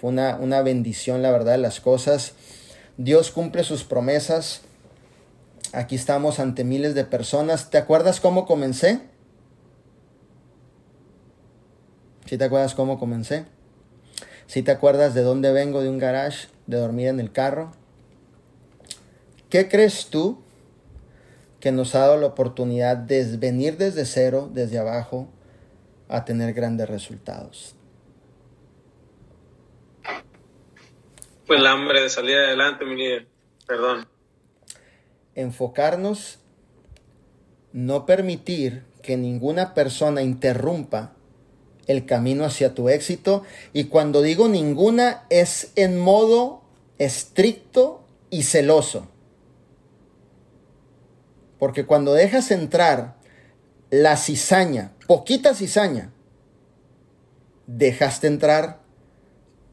Fue 0.00 0.10
una, 0.10 0.36
una 0.36 0.62
bendición, 0.62 1.22
la 1.22 1.32
verdad, 1.32 1.52
de 1.52 1.58
las 1.58 1.80
cosas. 1.80 2.34
Dios 2.96 3.32
cumple 3.32 3.64
sus 3.64 3.82
promesas. 3.84 4.62
Aquí 5.72 5.96
estamos 5.96 6.38
ante 6.38 6.64
miles 6.64 6.94
de 6.94 7.04
personas. 7.04 7.68
¿Te 7.68 7.78
acuerdas 7.78 8.20
cómo 8.20 8.46
comencé? 8.46 9.00
¿Sí 12.26 12.38
te 12.38 12.44
acuerdas 12.44 12.74
cómo 12.74 12.98
comencé? 12.98 13.44
¿Sí 14.46 14.62
te 14.62 14.70
acuerdas 14.70 15.14
de 15.14 15.22
dónde 15.22 15.52
vengo 15.52 15.82
de 15.82 15.90
un 15.90 15.98
garage, 15.98 16.48
de 16.66 16.78
dormir 16.78 17.08
en 17.08 17.20
el 17.20 17.32
carro? 17.32 17.72
¿Qué 19.50 19.68
crees 19.68 20.06
tú 20.06 20.42
que 21.60 21.72
nos 21.72 21.94
ha 21.94 22.00
dado 22.00 22.16
la 22.18 22.26
oportunidad 22.26 22.96
de 22.96 23.36
venir 23.36 23.76
desde 23.76 24.04
cero, 24.04 24.48
desde 24.52 24.78
abajo, 24.78 25.28
a 26.08 26.24
tener 26.24 26.54
grandes 26.54 26.88
resultados? 26.88 27.74
Pues 31.46 31.60
el 31.60 31.66
hambre 31.66 32.02
de 32.02 32.10
salir 32.10 32.36
adelante, 32.36 32.84
mi 32.84 32.96
líder. 32.96 33.26
Perdón. 33.66 34.06
Enfocarnos, 35.34 36.38
no 37.72 38.06
permitir 38.06 38.84
que 39.02 39.16
ninguna 39.16 39.74
persona 39.74 40.22
interrumpa 40.22 41.14
el 41.86 42.04
camino 42.04 42.44
hacia 42.44 42.74
tu 42.74 42.88
éxito. 42.88 43.42
Y 43.72 43.84
cuando 43.84 44.22
digo 44.22 44.48
ninguna 44.48 45.24
es 45.30 45.72
en 45.74 45.98
modo 45.98 46.62
estricto 46.98 48.04
y 48.30 48.42
celoso. 48.42 49.08
Porque 51.58 51.86
cuando 51.86 52.14
dejas 52.14 52.50
entrar 52.50 53.16
la 53.90 54.16
cizaña, 54.16 54.92
poquita 55.06 55.54
cizaña, 55.54 56.12
dejaste 57.66 58.26
entrar 58.26 58.80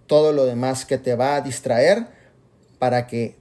todo 0.07 0.31
lo 0.31 0.45
demás 0.45 0.85
que 0.85 0.97
te 0.97 1.15
va 1.15 1.35
a 1.35 1.41
distraer 1.41 2.07
para 2.79 3.07
que 3.07 3.37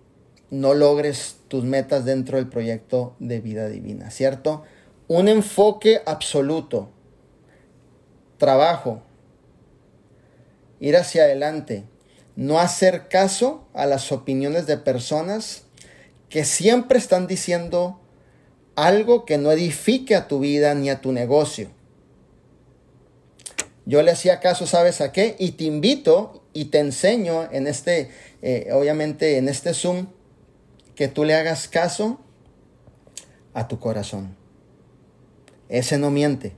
no 0.50 0.74
logres 0.74 1.36
tus 1.48 1.64
metas 1.64 2.04
dentro 2.04 2.36
del 2.36 2.48
proyecto 2.48 3.16
de 3.18 3.40
vida 3.40 3.68
divina, 3.68 4.10
¿cierto? 4.10 4.62
Un 5.08 5.28
enfoque 5.28 6.00
absoluto, 6.06 6.90
trabajo, 8.38 9.02
ir 10.80 10.96
hacia 10.96 11.24
adelante, 11.24 11.84
no 12.36 12.58
hacer 12.58 13.08
caso 13.08 13.66
a 13.74 13.86
las 13.86 14.12
opiniones 14.12 14.66
de 14.66 14.76
personas 14.76 15.64
que 16.28 16.44
siempre 16.44 16.98
están 16.98 17.26
diciendo 17.26 18.00
algo 18.76 19.24
que 19.24 19.38
no 19.38 19.52
edifique 19.52 20.14
a 20.14 20.28
tu 20.28 20.40
vida 20.40 20.74
ni 20.74 20.90
a 20.90 21.00
tu 21.00 21.12
negocio. 21.12 21.70
Yo 23.86 24.02
le 24.02 24.10
hacía 24.10 24.40
caso, 24.40 24.66
¿sabes 24.66 25.00
a 25.00 25.12
qué? 25.12 25.36
Y 25.38 25.52
te 25.52 25.64
invito 25.64 26.42
y 26.52 26.66
te 26.66 26.78
enseño 26.78 27.50
en 27.52 27.66
este, 27.66 28.10
eh, 28.40 28.70
obviamente 28.72 29.36
en 29.36 29.48
este 29.48 29.74
Zoom, 29.74 30.06
que 30.94 31.08
tú 31.08 31.24
le 31.24 31.34
hagas 31.34 31.68
caso 31.68 32.20
a 33.52 33.68
tu 33.68 33.78
corazón. 33.78 34.36
Ese 35.68 35.98
no 35.98 36.10
miente. 36.10 36.52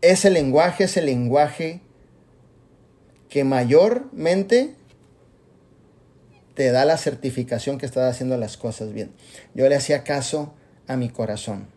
Ese 0.00 0.30
lenguaje 0.30 0.84
es 0.84 0.96
el 0.96 1.06
lenguaje 1.06 1.82
que 3.28 3.44
mayormente 3.44 4.74
te 6.54 6.70
da 6.72 6.84
la 6.84 6.98
certificación 6.98 7.78
que 7.78 7.86
estás 7.86 8.14
haciendo 8.14 8.36
las 8.36 8.56
cosas 8.56 8.92
bien. 8.92 9.12
Yo 9.54 9.68
le 9.68 9.76
hacía 9.76 10.04
caso 10.04 10.54
a 10.90 10.96
mi 10.96 11.08
corazón, 11.08 11.68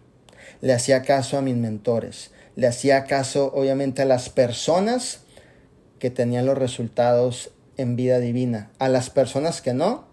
le 0.61 0.73
hacía 0.73 1.03
caso 1.03 1.37
a 1.37 1.41
mis 1.41 1.55
mentores, 1.55 2.31
le 2.55 2.65
hacía 2.65 3.03
caso 3.05 3.51
obviamente 3.53 4.01
a 4.01 4.05
las 4.05 4.29
personas 4.29 5.21
que 5.99 6.09
tenían 6.09 6.47
los 6.47 6.57
resultados 6.57 7.51
en 7.77 7.95
vida 7.95 8.19
divina. 8.19 8.71
A 8.79 8.89
las 8.89 9.11
personas 9.11 9.61
que 9.61 9.73
no, 9.73 10.05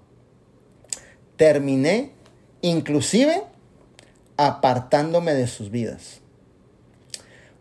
terminé 1.36 2.12
inclusive 2.60 3.42
apartándome 4.36 5.34
de 5.34 5.46
sus 5.46 5.70
vidas. 5.70 6.20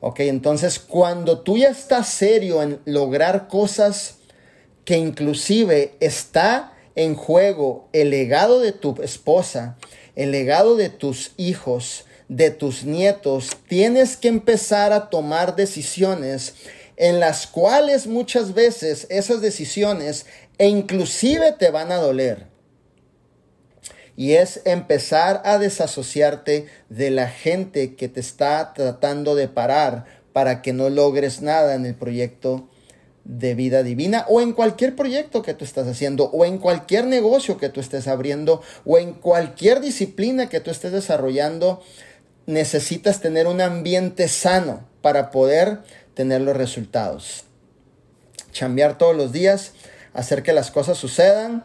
Ok, 0.02 0.20
entonces 0.22 0.78
cuando 0.78 1.40
tú 1.40 1.58
ya 1.58 1.70
estás 1.70 2.10
serio 2.10 2.62
en 2.62 2.80
lograr 2.84 3.48
cosas 3.48 4.18
que 4.84 4.98
inclusive 4.98 5.96
está 6.02 6.74
en 6.96 7.16
juego 7.16 7.88
el 7.94 8.10
legado 8.10 8.60
de 8.60 8.74
tu 8.74 9.02
esposa, 9.02 9.78
el 10.20 10.32
legado 10.32 10.76
de 10.76 10.90
tus 10.90 11.32
hijos, 11.38 12.04
de 12.28 12.52
tus 12.52 12.84
nietos, 12.84 13.52
tienes 13.70 14.18
que 14.18 14.28
empezar 14.28 14.92
a 14.92 15.10
tomar 15.10 15.56
decisiones 15.56 16.56
en 16.98 17.22
las 17.22 17.48
cuales 17.48 18.06
muchas 18.06 18.54
veces 18.54 19.08
esas 19.10 19.40
decisiones 19.40 20.26
e 20.58 20.68
inclusive 20.68 21.54
te 21.54 21.72
van 21.72 21.94
a 21.94 21.96
doler. 21.96 22.48
Y 24.18 24.34
es 24.34 24.60
empezar 24.66 25.42
a 25.46 25.58
desasociarte 25.58 26.68
de 26.90 27.12
la 27.12 27.30
gente 27.30 27.96
que 27.96 28.10
te 28.10 28.20
está 28.20 28.74
tratando 28.74 29.36
de 29.36 29.48
parar 29.48 30.04
para 30.34 30.62
que 30.62 30.74
no 30.74 30.90
logres 30.90 31.42
nada 31.42 31.76
en 31.76 31.86
el 31.86 31.96
proyecto 31.96 32.68
de 33.30 33.54
vida 33.54 33.84
divina 33.84 34.26
o 34.28 34.42
en 34.42 34.54
cualquier 34.54 34.96
proyecto 34.96 35.44
que 35.44 35.54
tú 35.54 35.64
estás 35.64 35.88
haciendo 35.88 36.32
o 36.32 36.46
en 36.46 36.58
cualquier 36.58 37.06
negocio 37.06 37.60
que 37.60 37.70
tú 37.70 37.80
estés 37.80 38.08
abriendo 38.08 38.64
o 38.86 38.98
en 38.98 39.14
cualquier 39.14 39.82
disciplina 39.82 40.50
que 40.50 40.60
tú 40.60 40.72
estés 40.72 40.92
desarrollando 40.92 41.84
necesitas 42.48 43.22
tener 43.22 43.46
un 43.46 43.62
ambiente 43.62 44.28
sano 44.28 44.84
para 45.04 45.30
poder 45.30 45.78
tener 46.16 46.42
los 46.42 46.58
resultados. 46.58 47.44
Chambear 48.52 48.98
todos 48.98 49.16
los 49.16 49.32
días, 49.32 49.74
hacer 50.14 50.42
que 50.42 50.52
las 50.52 50.72
cosas 50.72 50.98
sucedan. 50.98 51.64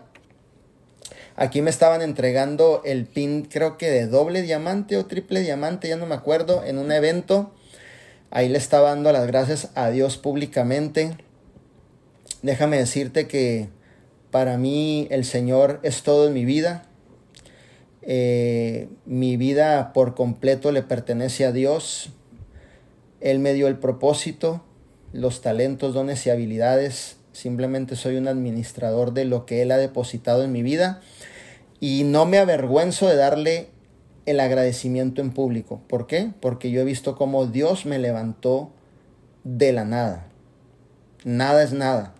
Aquí 1.34 1.62
me 1.62 1.70
estaban 1.70 2.02
entregando 2.02 2.82
el 2.84 3.06
pin, 3.06 3.48
creo 3.50 3.78
que 3.78 3.90
de 3.90 4.06
doble 4.06 4.42
diamante 4.42 4.98
o 4.98 5.06
triple 5.06 5.40
diamante, 5.40 5.88
ya 5.88 5.96
no 5.96 6.04
me 6.04 6.14
acuerdo, 6.14 6.62
en 6.62 6.76
un 6.76 6.92
evento. 6.92 7.54
Ahí 8.30 8.50
le 8.50 8.58
estaba 8.58 8.90
dando 8.90 9.10
las 9.12 9.26
gracias 9.26 9.70
a 9.74 9.88
Dios 9.88 10.18
públicamente. 10.18 11.16
Déjame 12.44 12.76
decirte 12.76 13.26
que 13.26 13.70
para 14.30 14.58
mí 14.58 15.08
el 15.10 15.24
Señor 15.24 15.80
es 15.82 16.02
todo 16.02 16.26
en 16.26 16.34
mi 16.34 16.44
vida. 16.44 16.82
Eh, 18.02 18.90
mi 19.06 19.38
vida 19.38 19.94
por 19.94 20.14
completo 20.14 20.70
le 20.70 20.82
pertenece 20.82 21.46
a 21.46 21.52
Dios. 21.52 22.10
Él 23.22 23.38
me 23.38 23.54
dio 23.54 23.66
el 23.66 23.78
propósito, 23.78 24.62
los 25.14 25.40
talentos, 25.40 25.94
dones 25.94 26.26
y 26.26 26.30
habilidades. 26.30 27.16
Simplemente 27.32 27.96
soy 27.96 28.16
un 28.16 28.28
administrador 28.28 29.14
de 29.14 29.24
lo 29.24 29.46
que 29.46 29.62
Él 29.62 29.72
ha 29.72 29.78
depositado 29.78 30.44
en 30.44 30.52
mi 30.52 30.62
vida. 30.62 31.00
Y 31.80 32.04
no 32.04 32.26
me 32.26 32.36
avergüenzo 32.36 33.08
de 33.08 33.16
darle 33.16 33.68
el 34.26 34.38
agradecimiento 34.38 35.22
en 35.22 35.32
público. 35.32 35.80
¿Por 35.88 36.06
qué? 36.06 36.30
Porque 36.40 36.70
yo 36.70 36.82
he 36.82 36.84
visto 36.84 37.16
cómo 37.16 37.46
Dios 37.46 37.86
me 37.86 37.98
levantó 37.98 38.70
de 39.44 39.72
la 39.72 39.86
nada. 39.86 40.26
Nada 41.24 41.62
es 41.62 41.72
nada. 41.72 42.14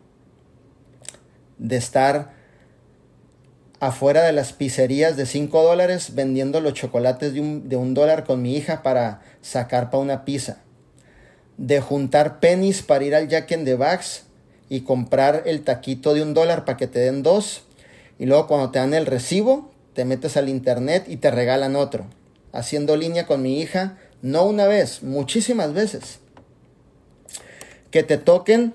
De 1.59 1.77
estar 1.77 2.33
afuera 3.81 4.23
de 4.23 4.33
las 4.33 4.53
pizzerías 4.53 5.17
de 5.17 5.27
5 5.27 5.63
dólares 5.63 6.15
vendiendo 6.15 6.61
los 6.61 6.75
chocolates 6.75 7.35
de 7.35 7.41
un, 7.41 7.69
de 7.69 7.77
un 7.77 7.95
dólar 7.95 8.25
con 8.25 8.41
mi 8.41 8.57
hija 8.57 8.83
para 8.83 9.21
sacar 9.43 9.91
para 9.91 10.03
una 10.03 10.25
pizza. 10.25 10.59
De 11.57 11.81
juntar 11.81 12.41
pennies 12.41 12.83
para 12.83 13.05
ir 13.05 13.15
al 13.15 13.29
Jack 13.29 13.51
in 13.53 13.65
the 13.65 13.75
Box 13.75 14.25
y 14.69 14.81
comprar 14.81 15.43
el 15.47 15.63
taquito 15.63 16.15
de 16.15 16.23
un 16.23 16.35
dólar 16.35 16.65
para 16.65 16.77
que 16.77 16.87
te 16.87 17.01
den 17.01 17.23
dos. 17.23 17.63
Y 18.19 18.27
luego 18.27 18.47
cuando 18.47 18.71
te 18.71 18.79
dan 18.79 18.95
el 18.95 19.07
recibo, 19.07 19.71
te 19.95 20.05
metes 20.05 20.37
al 20.37 20.49
internet 20.49 21.05
y 21.09 21.17
te 21.17 21.31
regalan 21.31 21.77
otro. 21.77 22.07
Haciendo 22.53 22.97
línea 22.97 23.27
con 23.27 23.43
mi 23.43 23.61
hija, 23.61 23.99
no 24.23 24.45
una 24.45 24.67
vez, 24.67 25.03
muchísimas 25.03 25.73
veces. 25.73 26.19
Que 27.91 28.03
te 28.03 28.17
toquen 28.19 28.75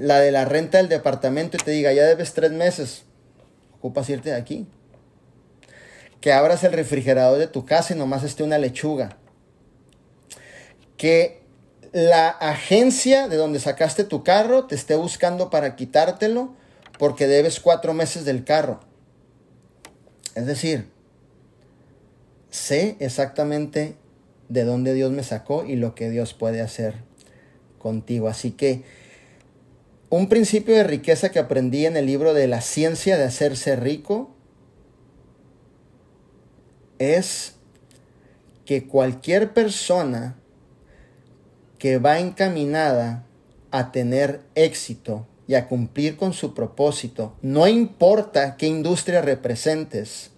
la 0.00 0.20
de 0.20 0.30
la 0.30 0.44
renta 0.44 0.78
del 0.78 0.88
departamento 0.88 1.56
y 1.56 1.60
te 1.60 1.70
diga, 1.70 1.92
ya 1.92 2.04
debes 2.04 2.34
tres 2.34 2.52
meses, 2.52 3.04
ocupas 3.76 4.08
irte 4.08 4.30
de 4.30 4.36
aquí. 4.36 4.66
Que 6.20 6.32
abras 6.32 6.64
el 6.64 6.72
refrigerador 6.72 7.38
de 7.38 7.46
tu 7.46 7.66
casa 7.66 7.94
y 7.94 7.98
nomás 7.98 8.22
esté 8.24 8.42
una 8.42 8.58
lechuga. 8.58 9.18
Que 10.96 11.42
la 11.92 12.28
agencia 12.28 13.28
de 13.28 13.36
donde 13.36 13.60
sacaste 13.60 14.04
tu 14.04 14.24
carro 14.24 14.64
te 14.64 14.74
esté 14.74 14.96
buscando 14.96 15.50
para 15.50 15.76
quitártelo 15.76 16.54
porque 16.98 17.26
debes 17.26 17.60
cuatro 17.60 17.94
meses 17.94 18.24
del 18.24 18.44
carro. 18.44 18.80
Es 20.34 20.46
decir, 20.46 20.90
sé 22.50 22.96
exactamente 23.00 23.96
de 24.48 24.64
dónde 24.64 24.94
Dios 24.94 25.12
me 25.12 25.22
sacó 25.22 25.64
y 25.64 25.76
lo 25.76 25.94
que 25.94 26.10
Dios 26.10 26.34
puede 26.34 26.60
hacer 26.60 26.94
contigo. 27.78 28.28
Así 28.28 28.52
que 28.52 28.82
un 30.10 30.28
principio 30.28 30.74
de 30.74 30.84
riqueza 30.84 31.30
que 31.30 31.38
aprendí 31.38 31.86
en 31.86 31.96
el 31.96 32.06
libro 32.06 32.34
de 32.34 32.46
la 32.46 32.60
ciencia 32.60 33.16
de 33.16 33.24
hacerse 33.24 33.76
rico 33.76 34.30
es 36.98 37.54
que 38.64 38.86
cualquier 38.86 39.52
persona 39.52 40.36
que 41.78 41.98
va 41.98 42.18
encaminada 42.18 43.26
a 43.70 43.92
tener 43.92 44.40
éxito 44.54 45.26
y 45.46 45.54
a 45.54 45.68
cumplir 45.68 46.16
con 46.16 46.32
su 46.32 46.54
propósito, 46.54 47.36
no 47.42 47.66
importa 47.68 48.56
qué 48.56 48.66
industria 48.66 49.20
representes 49.20 50.30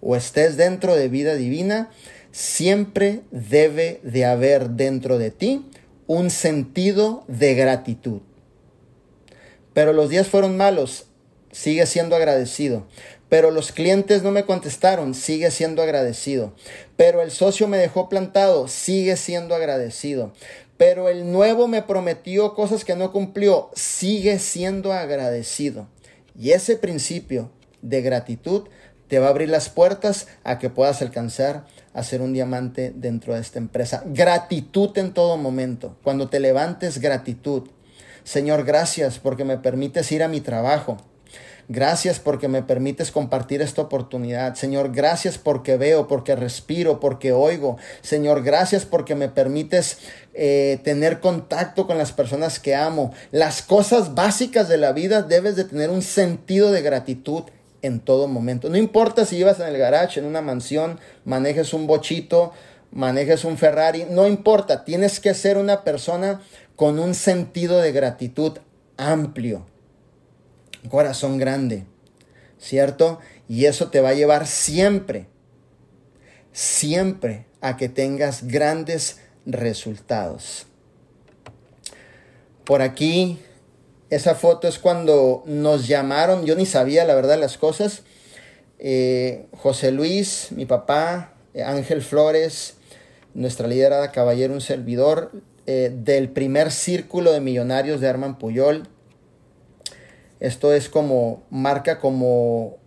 o 0.00 0.16
estés 0.16 0.56
dentro 0.56 0.94
de 0.94 1.08
vida 1.08 1.34
divina, 1.34 1.90
siempre 2.32 3.22
debe 3.30 4.00
de 4.02 4.24
haber 4.24 4.70
dentro 4.70 5.18
de 5.18 5.30
ti 5.30 5.64
un 6.06 6.28
sentido 6.28 7.24
de 7.28 7.54
gratitud. 7.54 8.20
Pero 9.72 9.92
los 9.92 10.08
días 10.08 10.28
fueron 10.28 10.56
malos, 10.56 11.06
sigue 11.50 11.86
siendo 11.86 12.16
agradecido. 12.16 12.86
Pero 13.28 13.50
los 13.50 13.72
clientes 13.72 14.22
no 14.22 14.30
me 14.30 14.44
contestaron, 14.44 15.14
sigue 15.14 15.50
siendo 15.50 15.82
agradecido. 15.82 16.52
Pero 16.96 17.22
el 17.22 17.30
socio 17.30 17.66
me 17.66 17.78
dejó 17.78 18.08
plantado, 18.08 18.68
sigue 18.68 19.16
siendo 19.16 19.54
agradecido. 19.54 20.32
Pero 20.76 21.08
el 21.08 21.32
nuevo 21.32 21.68
me 21.68 21.82
prometió 21.82 22.54
cosas 22.54 22.84
que 22.84 22.96
no 22.96 23.12
cumplió, 23.12 23.70
sigue 23.74 24.38
siendo 24.38 24.92
agradecido. 24.92 25.88
Y 26.38 26.50
ese 26.50 26.76
principio 26.76 27.50
de 27.80 28.02
gratitud 28.02 28.68
te 29.08 29.18
va 29.18 29.26
a 29.26 29.30
abrir 29.30 29.48
las 29.48 29.68
puertas 29.68 30.26
a 30.42 30.58
que 30.58 30.70
puedas 30.70 31.02
alcanzar 31.02 31.66
a 31.94 32.02
ser 32.02 32.22
un 32.22 32.32
diamante 32.32 32.92
dentro 32.94 33.34
de 33.34 33.40
esta 33.40 33.58
empresa. 33.58 34.02
Gratitud 34.06 34.96
en 34.98 35.12
todo 35.12 35.36
momento. 35.36 35.96
Cuando 36.02 36.28
te 36.28 36.40
levantes, 36.40 36.98
gratitud. 36.98 37.64
Señor, 38.24 38.64
gracias 38.64 39.18
porque 39.18 39.44
me 39.44 39.58
permites 39.58 40.10
ir 40.12 40.22
a 40.22 40.28
mi 40.28 40.40
trabajo. 40.40 40.98
Gracias 41.68 42.18
porque 42.18 42.48
me 42.48 42.62
permites 42.62 43.10
compartir 43.12 43.62
esta 43.62 43.82
oportunidad. 43.82 44.56
Señor, 44.56 44.92
gracias 44.92 45.38
porque 45.38 45.76
veo, 45.76 46.08
porque 46.08 46.34
respiro, 46.34 46.98
porque 47.00 47.32
oigo. 47.32 47.78
Señor, 48.02 48.42
gracias 48.42 48.84
porque 48.84 49.14
me 49.14 49.28
permites 49.28 49.98
eh, 50.34 50.80
tener 50.82 51.20
contacto 51.20 51.86
con 51.86 51.98
las 51.98 52.12
personas 52.12 52.58
que 52.58 52.74
amo. 52.74 53.14
Las 53.30 53.62
cosas 53.62 54.14
básicas 54.14 54.68
de 54.68 54.76
la 54.76 54.92
vida 54.92 55.22
debes 55.22 55.56
de 55.56 55.64
tener 55.64 55.90
un 55.90 56.02
sentido 56.02 56.72
de 56.72 56.82
gratitud 56.82 57.44
en 57.80 58.00
todo 58.00 58.28
momento. 58.28 58.68
No 58.68 58.76
importa 58.76 59.24
si 59.24 59.36
ibas 59.36 59.60
en 59.60 59.68
el 59.68 59.78
garage, 59.78 60.20
en 60.20 60.26
una 60.26 60.40
mansión, 60.40 60.98
manejes 61.24 61.72
un 61.72 61.86
bochito, 61.86 62.52
manejes 62.92 63.44
un 63.44 63.56
Ferrari, 63.56 64.06
no 64.08 64.26
importa, 64.26 64.84
tienes 64.84 65.18
que 65.18 65.34
ser 65.34 65.56
una 65.56 65.82
persona 65.82 66.42
con 66.82 66.98
un 66.98 67.14
sentido 67.14 67.78
de 67.80 67.92
gratitud 67.92 68.58
amplio, 68.96 69.64
un 70.82 70.90
corazón 70.90 71.38
grande, 71.38 71.84
¿cierto? 72.58 73.20
Y 73.48 73.66
eso 73.66 73.90
te 73.90 74.00
va 74.00 74.08
a 74.08 74.14
llevar 74.14 74.48
siempre, 74.48 75.28
siempre 76.52 77.46
a 77.60 77.76
que 77.76 77.88
tengas 77.88 78.48
grandes 78.48 79.20
resultados. 79.46 80.66
Por 82.64 82.82
aquí 82.82 83.38
esa 84.10 84.34
foto 84.34 84.66
es 84.66 84.80
cuando 84.80 85.44
nos 85.46 85.86
llamaron, 85.86 86.46
yo 86.46 86.56
ni 86.56 86.66
sabía 86.66 87.04
la 87.04 87.14
verdad 87.14 87.38
las 87.38 87.58
cosas. 87.58 88.02
Eh, 88.80 89.46
José 89.56 89.92
Luis, 89.92 90.48
mi 90.50 90.66
papá, 90.66 91.34
Ángel 91.64 92.02
Flores, 92.02 92.74
nuestra 93.34 93.68
liderada 93.68 94.10
caballero, 94.10 94.52
un 94.52 94.60
servidor 94.60 95.30
eh, 95.66 95.92
del 95.94 96.30
primer 96.30 96.70
círculo 96.70 97.32
de 97.32 97.40
millonarios 97.40 98.00
de 98.00 98.08
Arman 98.08 98.38
Puyol. 98.38 98.88
Esto 100.40 100.72
es 100.72 100.88
como 100.88 101.42
marca 101.50 101.98
como 101.98 102.78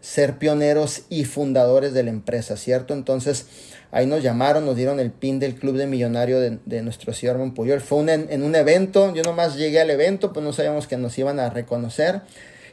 ser 0.00 0.38
pioneros 0.38 1.02
y 1.08 1.24
fundadores 1.24 1.92
de 1.92 2.04
la 2.04 2.10
empresa, 2.10 2.56
¿cierto? 2.56 2.94
Entonces, 2.94 3.46
Ahí 3.92 4.06
nos 4.06 4.22
llamaron, 4.22 4.66
nos 4.66 4.76
dieron 4.76 4.98
el 4.98 5.10
pin 5.10 5.38
del 5.38 5.54
club 5.54 5.76
de 5.76 5.86
millonario 5.86 6.38
de, 6.40 6.82
nuestro 6.82 7.12
señor 7.12 7.38
Monpuyol. 7.38 7.80
Fue 7.80 7.98
en 8.12 8.42
un 8.42 8.54
evento, 8.54 9.14
yo 9.14 9.22
nomás 9.22 9.56
llegué 9.56 9.80
al 9.80 9.90
evento, 9.90 10.32
pues 10.32 10.44
no 10.44 10.52
sabíamos 10.52 10.86
que 10.86 10.96
nos 10.96 11.16
iban 11.18 11.38
a 11.38 11.48
reconocer 11.50 12.20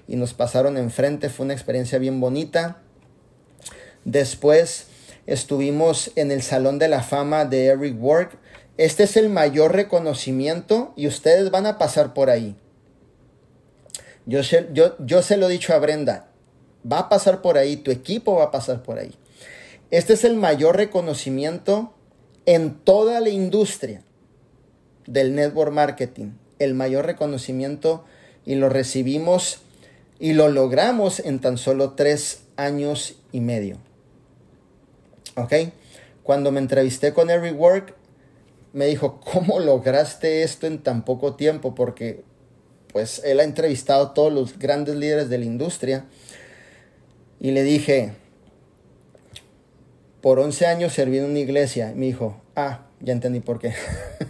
y 0.08 0.16
nos 0.16 0.34
pasaron 0.34 0.76
enfrente, 0.76 1.30
fue 1.30 1.46
una 1.46 1.54
experiencia 1.54 2.00
bien 2.00 2.20
bonita. 2.20 2.82
Después 4.06 4.88
estuvimos 5.28 6.12
en 6.16 6.32
el 6.32 6.42
Salón 6.42 6.80
de 6.80 6.90
la 6.90 7.04
Fama 7.04 7.46
de 7.46 7.68
Eric 7.68 7.96
Work. 8.02 8.38
Este 8.78 9.04
es 9.04 9.18
el 9.18 9.30
mayor 9.30 9.74
reconocimiento 9.74 10.94
y 10.96 11.08
ustedes 11.08 11.52
van 11.52 11.66
a 11.66 11.78
pasar 11.78 12.14
por 12.14 12.30
ahí. 12.30 12.56
Yo, 14.26 14.42
se 14.44 15.38
lo 15.38 15.48
he 15.48 15.52
dicho 15.52 15.74
a 15.74 15.80
Brenda, 15.80 16.28
va 16.90 17.00
a 17.00 17.10
pasar 17.10 17.42
por 17.42 17.58
ahí, 17.58 17.78
tu 17.78 17.92
equipo 17.92 18.36
va 18.36 18.46
a 18.46 18.52
pasar 18.52 18.82
por 18.82 18.98
ahí. 18.98 19.14
Este 19.92 20.14
es 20.14 20.24
el 20.24 20.36
mayor 20.36 20.78
reconocimiento 20.78 21.94
en 22.46 22.74
toda 22.74 23.20
la 23.20 23.30
industria 23.30 24.02
del 25.06 25.36
network 25.36 25.72
marketing. 25.72 26.32
El 26.58 26.74
mayor 26.74 27.06
reconocimiento 27.06 28.06
y 28.46 28.56
lo 28.56 28.70
recibimos 28.70 29.60
y 30.20 30.34
lo 30.34 30.50
logramos 30.50 31.20
en 31.20 31.40
tan 31.40 31.58
solo 31.58 31.92
tres 31.92 32.44
años 32.56 33.18
y 33.32 33.42
medio. 33.42 33.78
¿Ok? 35.36 35.54
Cuando 36.24 36.52
me 36.52 36.60
entrevisté 36.60 37.14
con 37.14 37.30
Eric 37.30 37.60
Work, 37.60 37.96
me 38.74 38.88
dijo, 38.88 39.22
¿cómo 39.22 39.60
lograste 39.60 40.44
esto 40.44 40.68
en 40.68 40.80
tan 40.80 41.06
poco 41.06 41.36
tiempo? 41.36 41.76
Porque 41.76 42.24
pues 42.92 43.22
él 43.24 43.40
ha 43.40 43.44
entrevistado 43.44 44.08
a 44.08 44.14
todos 44.14 44.34
los 44.34 44.60
grandes 44.60 44.96
líderes 44.96 45.30
de 45.30 45.38
la 45.38 45.46
industria. 45.46 46.06
Y 47.40 47.52
le 47.52 47.64
dije, 47.64 48.14
por 50.22 50.40
11 50.40 50.66
años 50.66 50.94
serví 50.94 51.18
en 51.18 51.26
una 51.26 51.40
iglesia. 51.40 51.94
Me 51.96 52.08
dijo, 52.08 52.42
ah, 52.56 52.86
ya 53.00 53.14
entendí 53.14 53.40
por 53.40 53.60
qué. 53.60 53.74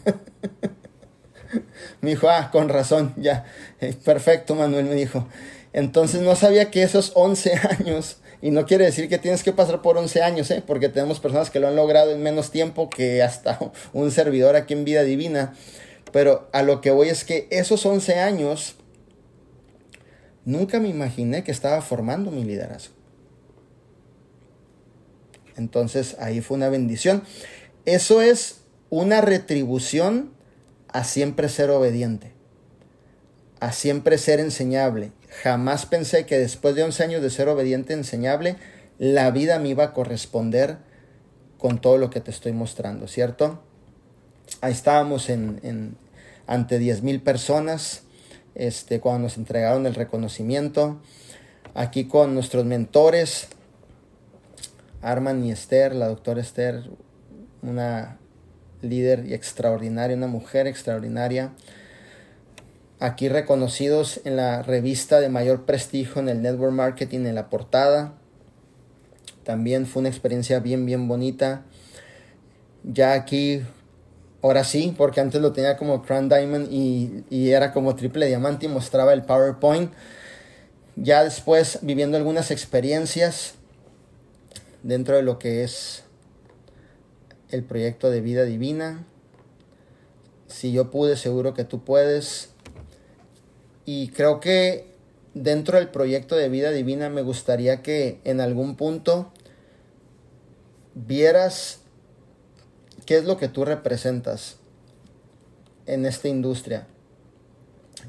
me 2.01 2.11
dijo, 2.11 2.29
ah, 2.29 2.49
con 2.51 2.69
razón, 2.69 3.13
ya. 3.17 3.45
Eh, 3.79 3.93
perfecto, 4.03 4.55
Manuel, 4.55 4.85
me 4.85 4.95
dijo. 4.95 5.27
Entonces 5.71 6.21
no 6.21 6.35
sabía 6.35 6.71
que 6.71 6.83
esos 6.83 7.11
11 7.15 7.53
años, 7.79 8.17
y 8.43 8.51
no 8.51 8.65
quiere 8.65 8.83
decir 8.83 9.07
que 9.07 9.17
tienes 9.17 9.41
que 9.41 9.53
pasar 9.53 9.81
por 9.81 9.97
11 9.97 10.21
años, 10.21 10.51
¿eh? 10.51 10.61
porque 10.67 10.89
tenemos 10.89 11.21
personas 11.21 11.49
que 11.49 11.61
lo 11.61 11.69
han 11.69 11.77
logrado 11.77 12.11
en 12.11 12.21
menos 12.21 12.51
tiempo 12.51 12.89
que 12.89 13.23
hasta 13.23 13.57
un 13.93 14.11
servidor 14.11 14.57
aquí 14.57 14.73
en 14.73 14.83
Vida 14.83 15.03
Divina. 15.03 15.53
Pero 16.11 16.49
a 16.51 16.61
lo 16.61 16.81
que 16.81 16.91
voy 16.91 17.07
es 17.07 17.23
que 17.23 17.47
esos 17.51 17.85
11 17.85 18.19
años, 18.19 18.75
nunca 20.43 20.81
me 20.81 20.89
imaginé 20.89 21.45
que 21.45 21.53
estaba 21.53 21.81
formando 21.81 22.31
mi 22.31 22.43
liderazgo. 22.43 22.93
Entonces 25.55 26.17
ahí 26.19 26.41
fue 26.41 26.57
una 26.57 26.67
bendición. 26.67 27.23
Eso 27.85 28.21
es 28.21 28.57
una 28.89 29.21
retribución 29.21 30.33
a 30.89 31.05
siempre 31.05 31.47
ser 31.47 31.69
obediente, 31.69 32.33
a 33.61 33.71
siempre 33.71 34.17
ser 34.17 34.41
enseñable. 34.41 35.13
Jamás 35.41 35.85
pensé 35.85 36.25
que 36.25 36.37
después 36.37 36.75
de 36.75 36.83
11 36.83 37.03
años 37.03 37.21
de 37.21 37.29
ser 37.29 37.49
obediente, 37.49 37.93
enseñable, 37.93 38.55
la 38.99 39.31
vida 39.31 39.57
me 39.59 39.69
iba 39.69 39.85
a 39.85 39.93
corresponder 39.93 40.77
con 41.57 41.81
todo 41.81 41.97
lo 41.97 42.09
que 42.09 42.21
te 42.21 42.29
estoy 42.29 42.51
mostrando, 42.51 43.07
¿cierto? 43.07 43.61
Ahí 44.61 44.73
estábamos 44.73 45.29
en, 45.29 45.97
ante 46.45 46.77
10 46.77 47.03
mil 47.03 47.21
personas 47.21 48.03
este, 48.53 48.99
cuando 48.99 49.23
nos 49.23 49.37
entregaron 49.37 49.85
el 49.85 49.95
reconocimiento. 49.95 51.01
Aquí 51.73 52.05
con 52.05 52.35
nuestros 52.35 52.65
mentores, 52.65 53.47
Arman 55.01 55.43
y 55.43 55.51
Esther, 55.51 55.95
la 55.95 56.07
doctora 56.07 56.41
Esther, 56.41 56.83
una 57.61 58.19
líder 58.81 59.31
extraordinaria, 59.33 60.15
una 60.15 60.27
mujer 60.27 60.67
extraordinaria. 60.67 61.53
Aquí 63.03 63.27
reconocidos 63.27 64.21
en 64.23 64.37
la 64.37 64.63
revista 64.63 65.19
de 65.19 65.27
mayor 65.27 65.65
prestigio 65.65 66.21
en 66.21 66.29
el 66.29 66.41
network 66.41 66.71
marketing 66.71 67.25
en 67.25 67.35
la 67.35 67.49
portada. 67.49 68.13
También 69.43 69.87
fue 69.87 69.99
una 69.99 70.07
experiencia 70.07 70.61
bien, 70.61 70.85
bien 70.85 71.09
bonita. 71.09 71.65
Ya 72.85 73.11
aquí, 73.11 73.61
ahora 74.41 74.63
sí, 74.63 74.95
porque 74.97 75.19
antes 75.19 75.41
lo 75.41 75.51
tenía 75.51 75.75
como 75.75 76.01
Crown 76.01 76.29
Diamond 76.29 76.71
y, 76.71 77.25
y 77.29 77.49
era 77.49 77.73
como 77.73 77.93
triple 77.97 78.27
diamante 78.27 78.67
y 78.67 78.69
mostraba 78.69 79.11
el 79.11 79.23
PowerPoint. 79.23 79.91
Ya 80.95 81.25
después 81.25 81.79
viviendo 81.81 82.15
algunas 82.15 82.51
experiencias 82.51 83.55
dentro 84.81 85.17
de 85.17 85.23
lo 85.23 85.39
que 85.39 85.65
es 85.65 86.05
el 87.49 87.65
proyecto 87.65 88.09
de 88.09 88.21
vida 88.21 88.45
divina. 88.45 89.05
Si 90.47 90.71
yo 90.71 90.89
pude, 90.89 91.17
seguro 91.17 91.53
que 91.53 91.65
tú 91.65 91.83
puedes. 91.83 92.52
Y 93.85 94.09
creo 94.09 94.39
que 94.39 94.87
dentro 95.33 95.77
del 95.77 95.89
proyecto 95.89 96.35
de 96.35 96.49
vida 96.49 96.71
divina 96.71 97.09
me 97.09 97.21
gustaría 97.21 97.81
que 97.81 98.19
en 98.23 98.39
algún 98.39 98.75
punto 98.75 99.31
vieras 100.93 101.79
qué 103.05 103.17
es 103.17 103.25
lo 103.25 103.37
que 103.37 103.47
tú 103.47 103.65
representas 103.65 104.57
en 105.85 106.05
esta 106.05 106.27
industria. 106.27 106.87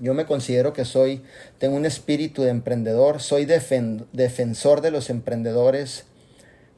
Yo 0.00 0.14
me 0.14 0.26
considero 0.26 0.72
que 0.72 0.84
soy, 0.84 1.22
tengo 1.58 1.76
un 1.76 1.86
espíritu 1.86 2.42
de 2.42 2.50
emprendedor, 2.50 3.20
soy 3.20 3.44
defensor 3.44 4.80
de 4.80 4.90
los 4.90 5.08
emprendedores, 5.08 6.04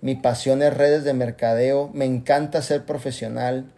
mi 0.06 0.14
pasión 0.14 0.62
es 0.62 0.72
redes 0.72 1.04
de 1.04 1.14
mercadeo. 1.14 1.90
Me 1.92 2.04
encanta 2.04 2.62
ser 2.62 2.84
profesional. 2.84 3.72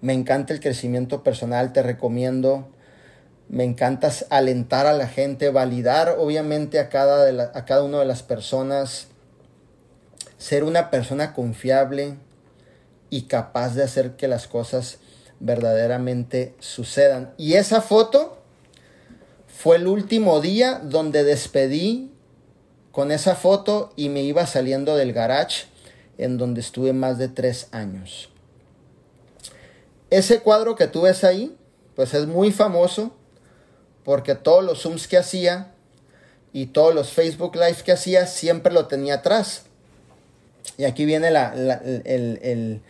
Me 0.00 0.12
encanta 0.12 0.54
el 0.54 0.60
crecimiento 0.60 1.22
personal. 1.22 1.72
Te 1.72 1.82
recomiendo 1.82 2.68
Me 3.48 3.64
encanta 3.64 4.10
alentar 4.30 4.86
a 4.86 4.92
la 4.92 5.08
gente, 5.08 5.50
validar 5.50 6.16
obviamente 6.18 6.78
a 6.78 6.88
cada, 6.88 7.24
de 7.24 7.42
a 7.42 7.64
cada 7.64 7.84
una 7.84 7.98
de 7.98 8.06
las 8.06 8.22
personas, 8.22 9.08
ser 10.38 10.64
una 10.64 10.90
persona 10.90 11.34
confiable 11.34 12.16
y 13.10 13.22
capaz 13.22 13.74
de 13.74 13.82
hacer 13.82 14.16
que 14.16 14.26
las 14.26 14.48
cosas 14.48 14.98
verdaderamente 15.38 16.54
sucedan. 16.60 17.34
Y 17.36 17.54
esa 17.54 17.80
foto 17.80 18.38
fue 19.46 19.76
el 19.76 19.86
último 19.86 20.40
día 20.40 20.80
donde 20.82 21.24
despedí 21.24 22.10
con 22.90 23.10
esa 23.10 23.34
foto 23.34 23.92
y 23.96 24.08
me 24.08 24.22
iba 24.22 24.46
saliendo 24.46 24.96
del 24.96 25.12
garage 25.12 25.66
en 26.18 26.38
donde 26.38 26.60
estuve 26.60 26.92
más 26.92 27.18
de 27.18 27.28
tres 27.28 27.68
años. 27.72 28.30
Ese 30.10 30.40
cuadro 30.40 30.76
que 30.76 30.86
tú 30.86 31.02
ves 31.02 31.24
ahí, 31.24 31.56
pues 31.96 32.14
es 32.14 32.26
muy 32.26 32.52
famoso 32.52 33.14
porque 34.04 34.34
todos 34.34 34.64
los 34.64 34.82
Zooms 34.82 35.08
que 35.08 35.18
hacía 35.18 35.72
y 36.52 36.66
todos 36.66 36.94
los 36.94 37.12
Facebook 37.12 37.54
Live 37.54 37.78
que 37.84 37.92
hacía 37.92 38.26
siempre 38.26 38.72
lo 38.72 38.86
tenía 38.86 39.14
atrás. 39.14 39.64
Y 40.76 40.84
aquí 40.84 41.04
viene 41.04 41.28
el, 41.28 42.82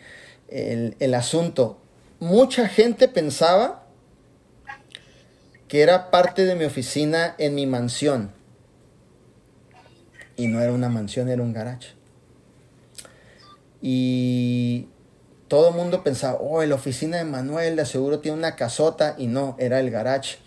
el 0.99 1.13
asunto. 1.13 1.77
Mucha 2.19 2.67
gente 2.67 3.07
pensaba 3.07 3.83
que 5.67 5.81
era 5.81 6.11
parte 6.11 6.45
de 6.45 6.55
mi 6.55 6.65
oficina 6.65 7.35
en 7.37 7.55
mi 7.55 7.65
mansión. 7.65 8.31
Y 10.35 10.47
no 10.47 10.61
era 10.61 10.71
una 10.71 10.89
mansión, 10.89 11.29
era 11.29 11.41
un 11.41 11.53
garage. 11.53 11.89
Y 13.81 14.87
todo 15.47 15.69
el 15.69 15.75
mundo 15.75 16.03
pensaba, 16.03 16.37
oh, 16.39 16.63
la 16.63 16.75
oficina 16.75 17.17
de 17.17 17.25
Manuel 17.25 17.75
de 17.75 17.85
seguro 17.85 18.19
tiene 18.19 18.37
una 18.37 18.55
casota. 18.55 19.15
Y 19.17 19.27
no, 19.27 19.55
era 19.59 19.79
el 19.79 19.91
garage. 19.91 20.37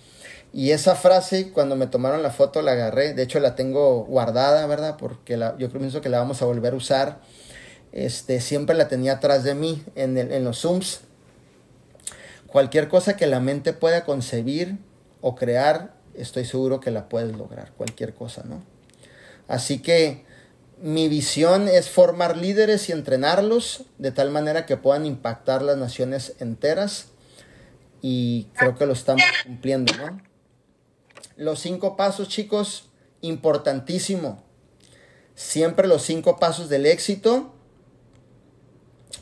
Y 0.57 0.70
esa 0.70 0.94
frase, 0.94 1.50
cuando 1.50 1.76
me 1.76 1.86
tomaron 1.86 2.22
la 2.22 2.30
foto, 2.30 2.62
la 2.62 2.72
agarré. 2.72 3.12
De 3.12 3.22
hecho, 3.22 3.40
la 3.40 3.54
tengo 3.54 4.07
guardada, 4.07 4.66
¿verdad? 4.66 4.96
Porque 4.98 5.36
la, 5.36 5.54
yo 5.59 5.70
pienso 5.70 6.00
que 6.00 6.09
la 6.09 6.18
vamos 6.18 6.40
a 6.40 6.46
volver 6.46 6.72
a 6.72 6.76
usar. 6.76 7.20
Este, 7.92 8.40
siempre 8.40 8.74
la 8.74 8.88
tenía 8.88 9.12
atrás 9.12 9.44
de 9.44 9.54
mí 9.54 9.84
en, 9.96 10.16
en 10.16 10.44
los 10.44 10.61
Zooms. 10.62 11.00
Cualquier 12.46 12.88
cosa 12.88 13.18
que 13.18 13.26
la 13.26 13.38
mente 13.38 13.74
pueda 13.74 14.07
concebir 14.07 14.78
o 15.20 15.34
crear, 15.34 15.92
estoy 16.14 16.46
seguro 16.46 16.80
que 16.80 16.90
la 16.90 17.11
puedes 17.11 17.36
lograr. 17.36 17.72
Cualquier 17.72 18.14
cosa, 18.14 18.42
¿no? 18.46 18.62
Así 19.48 19.80
que 19.80 20.24
mi 20.80 21.09
visión 21.09 21.68
es 21.68 21.90
formar 21.90 22.38
líderes 22.38 22.88
y 22.88 22.92
entrenarlos 22.92 23.84
de 23.98 24.11
tal 24.11 24.30
manera 24.30 24.64
que 24.64 24.78
puedan 24.78 25.04
impactar 25.04 25.61
las 25.61 25.76
naciones 25.76 26.32
enteras. 26.40 27.09
Y 28.00 28.46
creo 28.54 28.74
que 28.74 28.86
lo 28.86 28.94
estamos 28.94 29.22
cumpliendo, 29.44 29.92
¿no? 29.98 30.26
Los 31.37 31.61
cinco 31.61 31.97
pasos, 31.97 32.29
chicos, 32.29 32.89
importantísimo. 33.21 34.43
Siempre 35.35 35.87
los 35.87 36.03
cinco 36.03 36.39
pasos 36.39 36.69
del 36.69 36.87
éxito 36.87 37.53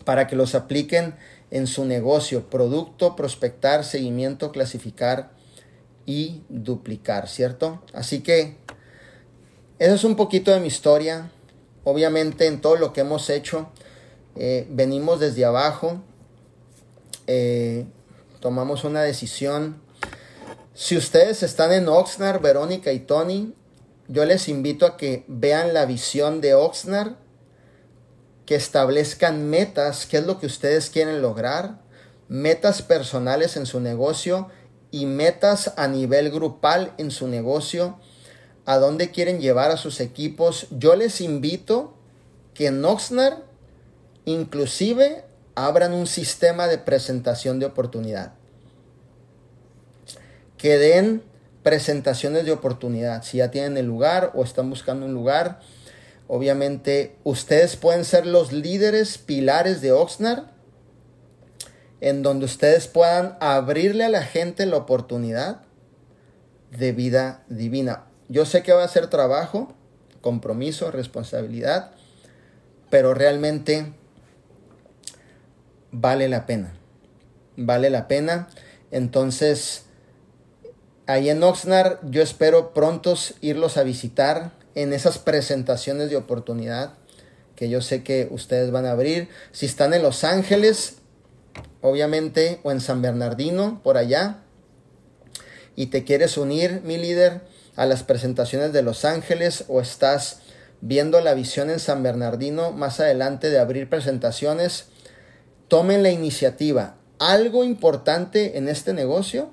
para 0.05 0.27
que 0.27 0.37
los 0.37 0.55
apliquen 0.55 1.17
en 1.51 1.67
su 1.67 1.85
negocio, 1.85 2.49
producto, 2.51 3.17
prospectar, 3.17 3.85
seguimiento, 3.85 4.53
clasificar 4.53 5.31
y 6.07 6.43
duplicar, 6.49 7.29
¿cierto? 7.29 7.83
Así 7.93 8.21
que 8.21 8.57
eso 9.79 9.95
es 9.95 10.05
un 10.05 10.17
poquito 10.17 10.51
de 10.53 10.61
mi 10.61 10.69
historia. 10.69 11.31
Obviamente 11.85 12.47
en 12.47 12.61
todo 12.61 12.77
lo 12.77 12.93
que 12.93 13.03
hemos 13.03 13.29
hecho, 13.31 13.69
eh, 14.37 14.67
venimos 14.71 15.21
desde 15.21 15.45
abajo, 15.45 16.03
eh, 17.27 17.87
tomamos 18.41 18.85
una 18.85 19.03
decisión 19.03 19.84
si 20.75 20.97
ustedes 20.97 21.45
están 21.45 21.73
en 21.73 21.87
Oxnard, 21.87 22.43
Verónica 22.43 22.93
y 22.93 22.99
Tony, 22.99 23.55
yo 24.09 24.25
les 24.25 24.49
invito 24.49 24.87
a 24.87 24.97
que 24.97 25.25
vean 25.29 25.73
la 25.73 25.87
visión 25.87 26.41
de 26.41 26.55
Oxnard, 26.55 27.13
que 28.45 28.57
establezcan 28.57 29.49
metas, 29.49 30.05
qué 30.05 30.19
es 30.19 30.27
lo 30.27 30.41
que 30.41 30.47
ustedes 30.47 30.91
quieren 30.91 31.23
lograr, 31.23 31.81
metas 32.27 32.83
personales 32.83 33.57
en 33.57 33.67
su 33.67 33.79
negocio 33.79 34.49
y 34.91 35.07
metas 35.07 35.73
a 35.77 35.87
nivel 35.87 36.33
grupal 36.33 36.93
en 36.99 37.13
su 37.13 37.29
negocio, 37.29 38.01
a 38.67 38.79
dónde 38.79 39.13
quieren 39.13 39.41
llevar 39.41 39.71
a 39.71 39.77
sus 39.77 40.01
equipos. 40.01 40.67
Yo 40.73 40.97
les 40.97 41.21
invito 41.21 41.95
que 42.53 42.67
en 42.67 42.85
Oxnard 42.85 43.45
inclusive 44.25 45.25
abran 45.55 45.93
un 45.93 46.09
sistema 46.09 46.67
de 46.67 46.79
presentación 46.79 47.61
de 47.61 47.67
oportunidad 47.67 48.35
que 50.65 50.79
den 50.79 51.23
presentaciones 51.63 52.47
de 52.47 52.53
oportunidad. 52.53 53.23
Si 53.23 53.37
ya 53.37 53.51
tienen 53.51 53.77
el 53.77 53.85
lugar 53.85 54.31
o 54.33 54.43
están 54.43 54.71
buscando 54.71 55.05
un 55.05 55.13
lugar, 55.13 55.61
obviamente 56.27 57.19
ustedes 57.23 57.77
pueden 57.77 58.07
ser 58.07 58.25
los 58.25 58.51
líderes 58.51 59.19
pilares 59.19 59.83
de 59.83 59.93
Oxnard, 59.93 60.45
en 62.01 62.23
donde 62.23 62.47
ustedes 62.47 62.87
puedan 62.87 63.37
abrirle 63.43 64.05
a 64.05 64.09
la 64.09 64.23
gente 64.23 64.65
la 64.65 64.79
oportunidad 64.79 65.61
de 66.71 66.93
vida 66.93 67.45
divina. 67.51 68.07
Yo 68.31 68.47
sé 68.47 68.63
que 68.63 68.73
va 68.73 68.85
a 68.85 68.89
ser 68.89 69.09
trabajo, 69.09 69.75
compromiso, 70.23 70.91
responsabilidad, 70.91 71.91
pero 72.89 73.13
realmente 73.13 73.93
vale 75.91 76.27
la 76.31 76.47
pena. 76.47 76.73
Vale 77.55 77.91
la 77.91 78.09
pena. 78.09 78.49
Entonces, 78.91 79.85
ahí 81.07 81.31
en 81.31 81.43
Oxnard 81.43 81.99
yo 82.03 82.23
espero 82.23 82.73
prontos 82.75 83.35
irlos 83.41 83.77
a 83.77 83.83
visitar 83.83 84.53
en 84.75 84.93
esas 84.93 85.19
presentaciones 85.19 86.11
de 86.11 86.17
oportunidad 86.17 86.95
que 87.57 87.69
yo 87.69 87.81
sé 87.81 88.03
que 88.03 88.29
ustedes 88.31 88.71
van 88.71 88.87
a 88.87 88.93
abrir. 88.93 89.29
Si 89.53 89.67
están 89.67 89.95
en 89.95 90.03
Los 90.03 90.25
Ángeles, 90.25 90.97
obviamente, 91.81 92.61
o 92.63 92.73
en 92.73 92.81
San 92.81 93.03
Bernardino, 93.03 93.81
por 93.83 93.97
allá, 93.97 94.39
y 95.77 95.87
te 95.87 96.05
quieres 96.05 96.37
unir, 96.37 96.83
mi 96.85 96.99
líder, 96.99 97.43
a 97.77 97.87
las 97.87 98.03
presentaciones 98.03 98.73
de 98.73 98.83
Los 98.83 99.05
Ángeles, 99.05 99.65
o 99.69 99.81
estás 99.81 100.41
viendo 100.81 101.21
la 101.21 101.35
visión 101.35 101.71
en 101.71 101.81
San 101.81 102.03
Bernardino 102.03 102.73
más 102.73 103.01
adelante 103.01 103.51
de 103.51 103.59
abrir 103.59 103.89
presentaciones, 103.89 104.87
tomen 105.69 106.03
la 106.03 106.11
iniciativa. 106.11 106.97
Algo 107.19 107.65
importante 107.65 108.59
en 108.59 108.69
este 108.69 108.93
negocio 108.93 109.51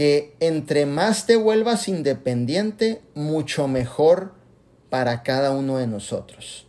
que 0.00 0.34
entre 0.40 0.86
más 0.86 1.26
te 1.26 1.36
vuelvas 1.36 1.86
independiente, 1.86 3.02
mucho 3.12 3.68
mejor 3.68 4.32
para 4.88 5.22
cada 5.22 5.50
uno 5.50 5.76
de 5.76 5.86
nosotros. 5.86 6.66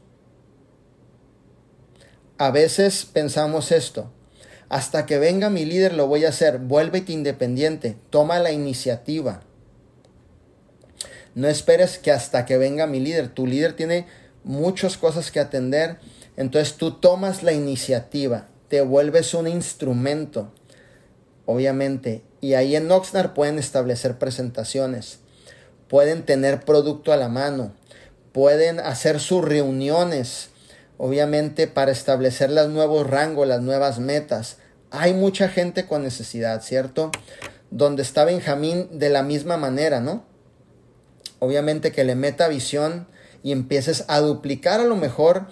A 2.38 2.52
veces 2.52 3.06
pensamos 3.06 3.72
esto, 3.72 4.12
hasta 4.68 5.06
que 5.06 5.18
venga 5.18 5.50
mi 5.50 5.64
líder 5.64 5.94
lo 5.94 6.08
voy 6.08 6.26
a 6.26 6.28
hacer, 6.28 6.58
vuélvete 6.58 7.14
independiente, 7.14 7.96
toma 8.10 8.38
la 8.40 8.52
iniciativa. 8.52 9.44
No 11.34 11.48
esperes 11.48 12.00
que 12.00 12.12
hasta 12.12 12.46
que 12.46 12.58
venga 12.58 12.86
mi 12.86 13.00
líder, 13.00 13.30
tu 13.30 13.48
líder 13.48 13.78
tiene 13.78 14.08
muchas 14.44 14.98
cosas 14.98 15.32
que 15.32 15.40
atender, 15.40 16.00
entonces 16.36 16.76
tú 16.76 17.00
tomas 17.00 17.44
la 17.44 17.54
iniciativa, 17.54 18.50
te 18.68 18.82
vuelves 18.82 19.34
un 19.34 19.48
instrumento. 19.48 20.52
Obviamente, 21.46 22.26
y 22.42 22.56
ahí 22.56 22.76
en 22.76 22.92
Oxnard 22.92 23.34
pueden 23.34 23.60
establecer 23.60 24.18
presentaciones, 24.18 25.20
pueden 25.88 26.24
tener 26.24 26.62
producto 26.62 27.14
a 27.14 27.18
la 27.18 27.30
mano, 27.30 27.72
pueden 28.34 28.80
hacer 28.80 29.20
sus 29.20 29.46
reuniones, 29.46 30.50
obviamente 30.98 31.68
para 31.68 31.92
establecer 31.92 32.50
los 32.52 32.70
nuevos 32.70 33.08
rangos, 33.08 33.48
las 33.48 33.62
nuevas 33.62 34.00
metas. 34.00 34.58
Hay 34.90 35.14
mucha 35.14 35.48
gente 35.48 35.86
con 35.86 36.04
necesidad, 36.04 36.62
¿cierto? 36.64 37.12
Donde 37.70 38.02
está 38.02 38.26
Benjamín 38.26 38.88
de 39.00 39.10
la 39.10 39.24
misma 39.24 39.58
manera, 39.58 40.02
¿no? 40.02 40.26
Obviamente 41.40 41.92
que 41.92 42.04
le 42.04 42.16
meta 42.16 42.48
visión 42.48 43.08
y 43.44 43.52
empieces 43.52 44.06
a 44.08 44.20
duplicar 44.20 44.80
a 44.80 44.86
lo 44.86 44.96
mejor 44.96 45.48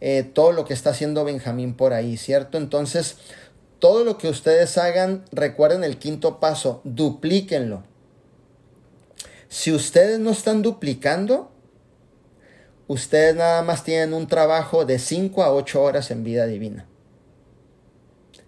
eh, 0.00 0.22
todo 0.22 0.52
lo 0.52 0.64
que 0.64 0.74
está 0.74 0.90
haciendo 0.90 1.24
Benjamín 1.24 1.74
por 1.74 1.92
ahí, 1.92 2.16
¿cierto? 2.16 2.58
Entonces, 2.58 3.16
todo 3.80 4.04
lo 4.04 4.18
que 4.18 4.28
ustedes 4.28 4.78
hagan, 4.78 5.24
recuerden 5.32 5.82
el 5.82 5.98
quinto 5.98 6.38
paso, 6.38 6.80
duplíquenlo. 6.84 7.82
Si 9.48 9.72
ustedes 9.72 10.20
no 10.20 10.30
están 10.30 10.62
duplicando, 10.62 11.50
ustedes 12.86 13.34
nada 13.34 13.62
más 13.62 13.82
tienen 13.82 14.14
un 14.14 14.28
trabajo 14.28 14.84
de 14.84 14.98
5 14.98 15.42
a 15.42 15.52
8 15.52 15.82
horas 15.82 16.10
en 16.12 16.22
vida 16.22 16.46
divina. 16.46 16.86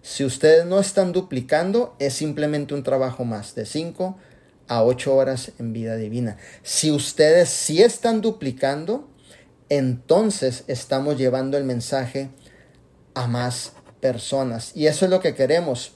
Si 0.03 0.25
ustedes 0.25 0.67
no 0.67 0.79
están 0.79 1.13
duplicando, 1.13 1.97
es 1.99 2.15
simplemente 2.15 2.75
un 2.75 2.83
trabajo 2.83 3.25
más 3.25 3.55
de 3.55 3.67
5 3.67 4.17
a 4.69 4.85
8 4.85 5.15
horas 5.15 5.53
en 5.59 5.73
vida 5.73 5.97
divina. 5.97 6.37
Si 6.63 6.91
ustedes 6.91 7.49
sí 7.49 7.83
están 7.83 8.21
duplicando, 8.21 9.09
entonces 9.69 10.65
estamos 10.67 11.17
llevando 11.17 11.57
el 11.57 11.65
mensaje 11.65 12.31
a 13.15 13.27
más 13.27 13.73
personas. 14.03 14.77
Y 14.77 14.89
eso 14.89 15.07
es 15.07 15.11
lo 15.11 15.21
que 15.21 15.35
queremos, 15.35 15.93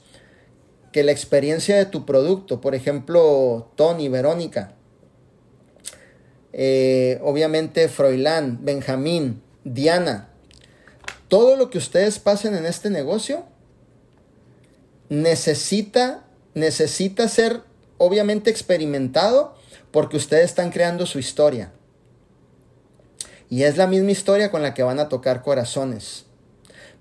que 0.91 1.03
la 1.03 1.11
experiencia 1.11 1.75
de 1.75 1.85
tu 1.85 2.05
producto, 2.05 2.59
por 2.59 2.73
ejemplo, 2.73 3.69
Tony, 3.75 4.09
Verónica, 4.09 4.73
eh, 6.53 7.19
obviamente 7.21 7.87
Froilán, 7.89 8.59
Benjamín, 8.63 9.43
Diana, 9.63 10.29
todo 11.27 11.55
lo 11.57 11.69
que 11.69 11.77
ustedes 11.77 12.17
pasen 12.17 12.55
en 12.55 12.65
este 12.65 12.89
negocio 12.89 13.43
necesita, 15.09 16.25
necesita 16.53 17.27
ser 17.27 17.61
obviamente 17.97 18.49
experimentado 18.49 19.55
porque 19.91 20.17
ustedes 20.17 20.45
están 20.45 20.71
creando 20.71 21.05
su 21.05 21.19
historia. 21.19 21.73
Y 23.49 23.63
es 23.63 23.77
la 23.77 23.87
misma 23.87 24.11
historia 24.11 24.51
con 24.51 24.61
la 24.61 24.73
que 24.73 24.83
van 24.83 24.99
a 24.99 25.09
tocar 25.09 25.41
corazones. 25.41 26.26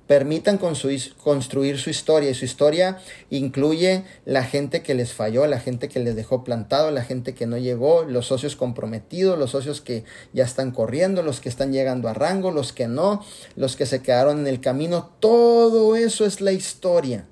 Permitan 0.06 0.56
construir 0.58 1.78
su 1.78 1.90
historia 1.90 2.30
y 2.30 2.34
su 2.34 2.44
historia 2.44 2.98
incluye 3.28 4.04
la 4.24 4.44
gente 4.44 4.80
que 4.82 4.94
les 4.94 5.12
falló, 5.12 5.48
la 5.48 5.58
gente 5.58 5.88
que 5.88 5.98
les 5.98 6.14
dejó 6.14 6.44
plantado, 6.44 6.92
la 6.92 7.02
gente 7.02 7.34
que 7.34 7.46
no 7.46 7.58
llegó, 7.58 8.04
los 8.04 8.26
socios 8.26 8.54
comprometidos, 8.54 9.36
los 9.36 9.50
socios 9.50 9.80
que 9.80 10.04
ya 10.32 10.44
están 10.44 10.70
corriendo, 10.70 11.24
los 11.24 11.40
que 11.40 11.48
están 11.48 11.72
llegando 11.72 12.08
a 12.08 12.14
rango, 12.14 12.52
los 12.52 12.72
que 12.72 12.86
no, 12.86 13.24
los 13.56 13.74
que 13.74 13.84
se 13.84 14.00
quedaron 14.00 14.38
en 14.38 14.46
el 14.46 14.60
camino. 14.60 15.10
Todo 15.18 15.96
eso 15.96 16.24
es 16.24 16.40
la 16.40 16.52
historia. 16.52 17.26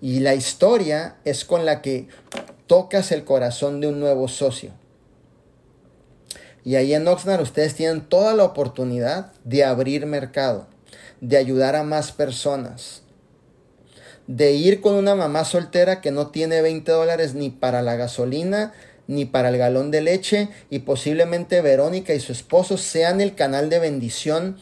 Y 0.00 0.20
la 0.20 0.36
historia 0.36 1.16
es 1.24 1.44
con 1.44 1.66
la 1.66 1.82
que 1.82 2.06
tocas 2.68 3.10
el 3.10 3.24
corazón 3.24 3.80
de 3.80 3.88
un 3.88 3.98
nuevo 3.98 4.28
socio. 4.28 4.70
Y 6.62 6.76
ahí 6.76 6.94
en 6.94 7.08
Oxnard 7.08 7.42
ustedes 7.42 7.74
tienen 7.74 8.02
toda 8.02 8.34
la 8.34 8.44
oportunidad 8.44 9.32
de 9.42 9.64
abrir 9.64 10.06
mercado 10.06 10.68
de 11.20 11.36
ayudar 11.36 11.76
a 11.76 11.82
más 11.82 12.12
personas, 12.12 13.02
de 14.26 14.52
ir 14.52 14.80
con 14.80 14.94
una 14.94 15.14
mamá 15.14 15.44
soltera 15.44 16.00
que 16.00 16.10
no 16.10 16.28
tiene 16.28 16.62
20 16.62 16.90
dólares 16.90 17.34
ni 17.34 17.50
para 17.50 17.82
la 17.82 17.96
gasolina, 17.96 18.72
ni 19.06 19.24
para 19.24 19.50
el 19.50 19.58
galón 19.58 19.90
de 19.90 20.00
leche, 20.00 20.48
y 20.68 20.80
posiblemente 20.80 21.60
Verónica 21.60 22.12
y 22.12 22.20
su 22.20 22.32
esposo 22.32 22.76
sean 22.76 23.20
el 23.20 23.34
canal 23.34 23.70
de 23.70 23.78
bendición 23.78 24.58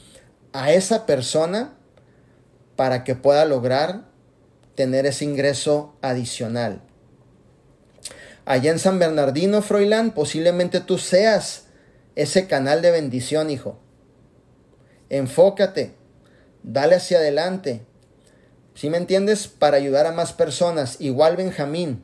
a 0.52 0.72
esa 0.72 1.06
persona 1.06 1.74
para 2.76 3.05
que 3.05 3.14
pueda 3.14 3.44
lograr 3.44 4.05
tener 4.74 5.06
ese 5.06 5.24
ingreso 5.24 5.94
adicional. 6.02 6.82
Allá 8.44 8.70
en 8.72 8.78
San 8.78 8.98
Bernardino, 8.98 9.62
Froilán, 9.62 10.12
posiblemente 10.12 10.81
tú 10.81 10.98
seas 10.98 11.66
ese 12.14 12.47
canal 12.47 12.82
de 12.82 12.90
bendición, 12.90 13.51
hijo. 13.51 13.78
Enfócate, 15.09 15.94
dale 16.65 16.97
hacia 16.97 17.19
adelante. 17.19 17.82
Si 18.74 18.91
me 18.91 18.97
entiendes? 18.97 19.47
Para 19.47 19.77
ayudar 19.77 20.07
a 20.07 20.12
más 20.12 20.32
personas. 20.32 21.01
Igual 21.01 21.36
Benjamín, 21.36 22.03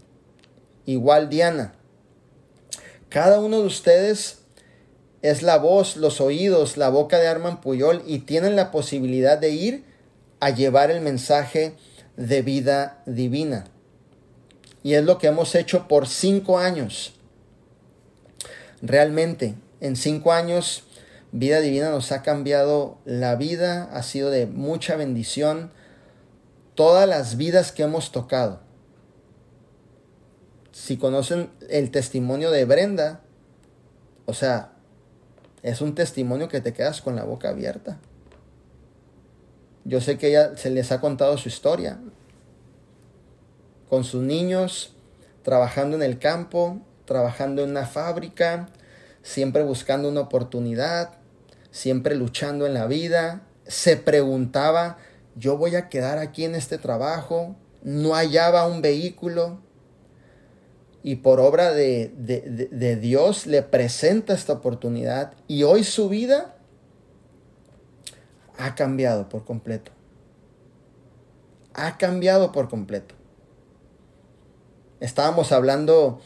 igual 0.87 1.29
Diana. 1.29 1.75
Cada 3.09 3.41
uno 3.41 3.61
de 3.61 3.67
ustedes 3.67 4.39
es 5.23 5.43
la 5.43 5.59
voz, 5.59 5.97
los 5.97 6.21
oídos, 6.21 6.77
la 6.77 6.89
boca 6.89 7.19
de 7.19 7.27
Arman 7.27 7.61
Puyol 7.61 8.03
y 8.07 8.21
tienen 8.21 8.55
la 8.55 8.71
posibilidad 8.71 9.37
de 9.37 9.51
ir 9.51 9.85
a 10.39 10.51
llevar 10.51 10.91
el 10.91 11.01
mensaje 11.01 11.75
de 12.17 12.43
vida 12.43 13.03
divina. 13.07 13.65
Y 14.83 14.95
es 14.95 15.05
lo 15.05 15.19
que 15.19 15.27
hemos 15.27 15.55
hecho 15.55 15.89
por 15.89 16.07
cinco 16.07 16.59
años. 16.59 17.15
Realmente, 18.81 19.57
en 19.81 19.97
cinco 19.97 20.33
años 20.33 20.85
Vida 21.33 21.61
Divina 21.61 21.91
nos 21.91 22.11
ha 22.11 22.23
cambiado 22.23 22.99
la 23.05 23.37
vida, 23.37 23.85
ha 23.93 24.03
sido 24.03 24.31
de 24.31 24.47
mucha 24.47 24.97
bendición. 24.97 25.71
Todas 26.75 27.09
las 27.09 27.37
vidas 27.37 27.71
que 27.71 27.85
hemos 27.85 28.11
tocado. 28.11 28.61
Si 30.73 30.97
conocen 30.97 31.51
el 31.69 31.91
testimonio 31.91 32.51
de 32.51 32.65
Brenda, 32.65 33.21
o 34.27 34.35
sea, 34.35 34.73
es 35.63 35.81
un 35.81 35.95
testimonio 35.95 36.49
que 36.49 36.61
te 36.61 36.73
quedas 36.73 37.01
con 37.01 37.15
la 37.17 37.25
boca 37.25 37.51
abierta. 37.51 37.99
Yo 39.85 40.01
sé 40.01 40.19
que 40.19 40.29
ella 40.29 40.57
se 40.57 40.71
les 40.71 40.91
ha 40.91 41.01
contado 41.01 41.39
su 41.39 41.49
historia. 41.49 42.01
Con 43.89 44.05
sus 44.05 44.23
niños, 44.23 44.95
trabajando 45.43 45.97
en 45.97 46.03
el 46.03 46.19
campo, 46.19 46.81
trabajando 47.05 47.63
en 47.63 47.71
una 47.71 47.87
fábrica, 47.87 48.69
siempre 49.23 49.63
buscando 49.63 50.09
una 50.09 50.21
oportunidad, 50.21 51.20
siempre 51.71 52.15
luchando 52.15 52.67
en 52.67 52.75
la 52.75 52.87
vida, 52.87 53.43
se 53.67 53.97
preguntaba, 53.97 54.99
yo 55.37 55.57
voy 55.57 55.77
a 55.77 55.89
quedar 55.89 56.19
aquí 56.19 56.45
en 56.45 56.55
este 56.55 56.79
trabajo, 56.79 57.57
no 57.83 58.15
hallaba 58.15 58.67
un 58.67 58.83
vehículo 58.83 59.61
y 61.03 61.17
por 61.17 61.41
obra 61.41 61.73
de, 61.73 62.13
de, 62.17 62.97
Dios 62.97 63.47
le 63.47 63.63
presenta 63.63 64.35
esta 64.35 64.55
oportunidad 64.55 65.33
y 65.49 65.63
hoy 65.63 65.83
su 65.85 66.09
vida 66.09 66.57
ha 68.59 68.75
cambiado 68.75 69.29
por 69.29 69.45
completo. 69.45 69.93
Ha 71.73 71.97
cambiado 71.97 72.53
por 72.53 72.69
completo. 72.69 73.15
Estábamos 74.99 75.53
hablando, 75.53 76.21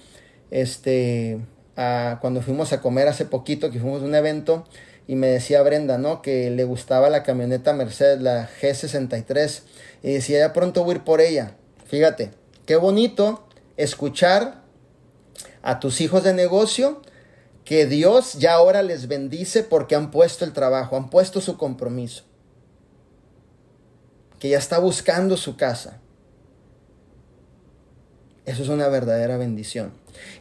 este, 0.50 1.40
cuando 1.74 2.42
fuimos 2.42 2.72
a 2.72 2.80
comer 2.80 3.06
hace 3.06 3.24
poquito, 3.24 3.70
que 3.70 3.78
fuimos 3.78 4.02
a 4.02 4.06
un 4.06 4.16
evento, 4.16 4.64
y 5.06 5.16
me 5.16 5.28
decía 5.28 5.62
Brenda, 5.62 5.98
¿no? 5.98 6.22
Que 6.22 6.50
le 6.50 6.64
gustaba 6.64 7.10
la 7.10 7.22
camioneta 7.22 7.72
Mercedes, 7.72 8.20
la 8.20 8.48
G63, 8.60 9.62
y 10.02 10.12
decía, 10.14 10.38
ya 10.38 10.52
pronto 10.52 10.84
voy 10.84 10.94
a 10.94 10.96
ir 10.96 11.04
por 11.04 11.20
ella. 11.20 11.56
Fíjate, 11.86 12.30
qué 12.66 12.76
bonito 12.76 13.46
escuchar 13.76 14.62
a 15.62 15.80
tus 15.80 16.00
hijos 16.00 16.24
de 16.24 16.32
negocio 16.32 17.02
que 17.64 17.86
Dios 17.86 18.34
ya 18.34 18.54
ahora 18.54 18.82
les 18.82 19.08
bendice 19.08 19.62
porque 19.62 19.94
han 19.94 20.10
puesto 20.10 20.44
el 20.44 20.52
trabajo, 20.52 20.96
han 20.96 21.10
puesto 21.10 21.40
su 21.40 21.56
compromiso, 21.56 22.24
que 24.38 24.50
ya 24.50 24.58
está 24.58 24.78
buscando 24.78 25.36
su 25.36 25.56
casa. 25.56 26.00
Eso 28.44 28.62
es 28.62 28.68
una 28.68 28.88
verdadera 28.88 29.38
bendición. 29.38 29.92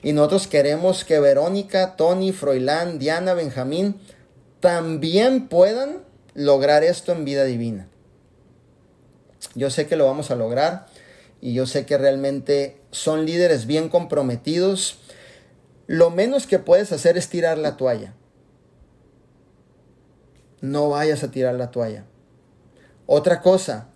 Y 0.04 0.12
nosotros 0.12 0.48
queremos 0.48 1.06
que 1.06 1.20
Verónica, 1.20 1.96
Tony, 1.96 2.34
Froilán, 2.34 3.00
Diana, 3.00 3.34
Benjamín 3.34 4.02
también 4.64 5.50
puedan 5.50 6.06
lograr 6.36 6.86
esto 6.86 7.12
en 7.12 7.26
vida 7.26 7.44
divina. 7.44 7.90
Yo 9.56 9.70
sé 9.70 9.88
que 9.88 9.98
lo 9.98 10.06
vamos 10.06 10.32
a 10.32 10.38
lograr 10.38 10.88
y 11.42 11.54
yo 11.54 11.66
sé 11.66 11.86
que 11.86 11.98
realmente 11.98 12.80
son 12.90 13.26
líderes 13.26 13.66
bien 13.66 13.90
comprometidos. 13.90 15.00
Lo 15.86 16.12
menos 16.12 16.48
que 16.48 16.60
puedes 16.60 16.94
hacer 16.94 17.18
es 17.18 17.28
tirar 17.28 17.58
la 17.58 17.76
toalla. 17.76 18.14
No 20.62 20.92
vayas 20.92 21.26
a 21.26 21.32
tirar 21.32 21.56
la 21.56 21.70
toalla. 21.70 22.06
Otra 23.06 23.42
cosa, 23.42 23.90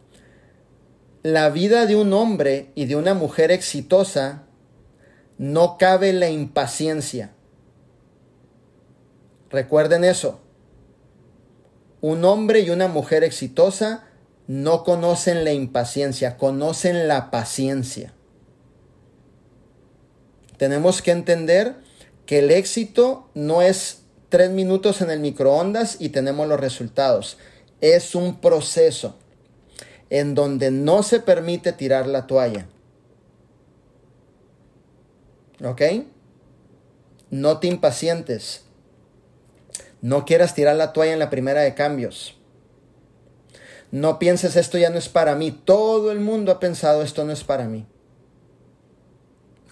la 1.23 1.49
vida 1.49 1.85
de 1.85 1.95
un 1.95 2.11
hombre 2.11 2.73
y 2.75 2.87
de 2.87 2.97
una 2.97 3.13
mujer 3.13 3.51
exitosa 3.51 4.43
no 5.37 5.77
cabe 5.77 6.11
la 6.11 6.29
impaciencia. 6.29 7.31
Recuerden 9.49 10.03
eso. 10.03 10.41
Un 12.01 12.25
hombre 12.25 12.61
y 12.61 12.69
una 12.69 12.87
mujer 12.87 13.23
exitosa 13.23 14.05
no 14.47 14.83
conocen 14.83 15.43
la 15.43 15.51
impaciencia, 15.51 16.37
conocen 16.37 17.07
la 17.07 17.31
paciencia. 17.31 18.13
Tenemos 20.57 21.01
que 21.01 21.11
entender 21.11 21.75
que 22.25 22.39
el 22.39 22.51
éxito 22.51 23.29
no 23.33 23.61
es 23.61 24.01
tres 24.29 24.49
minutos 24.51 25.01
en 25.01 25.11
el 25.11 25.19
microondas 25.19 25.97
y 25.99 26.09
tenemos 26.09 26.47
los 26.47 26.59
resultados. 26.59 27.37
Es 27.81 28.15
un 28.15 28.39
proceso 28.39 29.15
en 30.09 30.35
donde 30.35 30.71
no 30.71 31.03
se 31.03 31.19
permite 31.19 31.73
tirar 31.73 32.07
la 32.07 32.27
toalla. 32.27 32.67
¿Ok? 35.63 35.81
No 37.29 37.59
te 37.59 37.67
impacientes. 37.67 38.66
No 40.01 40.25
quieras 40.25 40.53
tirar 40.53 40.75
la 40.75 40.93
toalla 40.93 41.13
en 41.13 41.19
la 41.19 41.29
primera 41.29 41.61
de 41.61 41.73
cambios. 41.73 42.37
No 43.91 44.19
pienses 44.19 44.55
esto 44.55 44.77
ya 44.77 44.89
no 44.89 44.97
es 44.97 45.09
para 45.09 45.35
mí. 45.35 45.51
Todo 45.51 46.11
el 46.11 46.19
mundo 46.19 46.51
ha 46.51 46.59
pensado 46.59 47.01
esto 47.01 47.23
no 47.23 47.31
es 47.31 47.43
para 47.43 47.65
mí. 47.65 47.85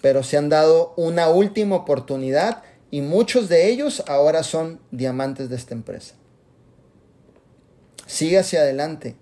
Pero 0.01 0.23
se 0.23 0.37
han 0.37 0.49
dado 0.49 0.93
una 0.97 1.29
última 1.29 1.75
oportunidad 1.75 2.63
y 2.91 3.01
muchos 3.01 3.49
de 3.49 3.69
ellos 3.69 4.03
ahora 4.07 4.43
son 4.43 4.79
diamantes 4.91 5.49
de 5.49 5.55
esta 5.55 5.73
empresa. 5.73 6.15
Sigue 8.05 8.39
hacia 8.39 8.61
adelante. 8.61 9.15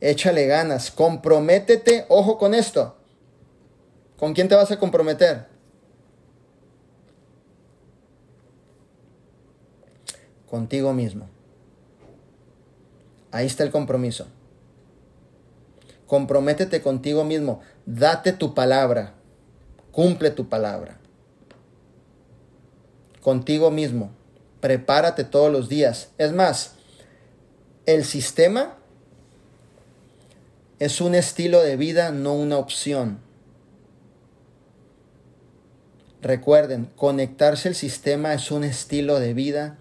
Échale 0.00 0.46
ganas. 0.46 0.90
Comprométete. 0.90 2.06
Ojo 2.08 2.38
con 2.38 2.54
esto. 2.54 2.96
¿Con 4.16 4.34
quién 4.34 4.48
te 4.48 4.54
vas 4.54 4.70
a 4.70 4.78
comprometer? 4.78 5.51
Contigo 10.52 10.92
mismo. 10.92 11.30
Ahí 13.30 13.46
está 13.46 13.64
el 13.64 13.70
compromiso. 13.70 14.26
comprométete 16.06 16.82
contigo 16.82 17.24
mismo, 17.24 17.62
date 17.86 18.34
tu 18.34 18.52
palabra, 18.52 19.14
cumple 19.92 20.30
tu 20.30 20.50
palabra. 20.50 20.98
Contigo 23.22 23.70
mismo, 23.70 24.10
prepárate 24.60 25.24
todos 25.24 25.50
los 25.50 25.70
días. 25.70 26.10
Es 26.18 26.34
más, 26.34 26.74
el 27.86 28.04
sistema 28.04 28.76
es 30.78 31.00
un 31.00 31.14
estilo 31.14 31.62
de 31.62 31.78
vida, 31.78 32.10
no 32.10 32.34
una 32.34 32.58
opción. 32.58 33.20
Recuerden, 36.20 36.90
conectarse 36.94 37.68
al 37.68 37.74
sistema 37.74 38.34
es 38.34 38.50
un 38.50 38.64
estilo 38.64 39.18
de 39.18 39.32
vida, 39.32 39.78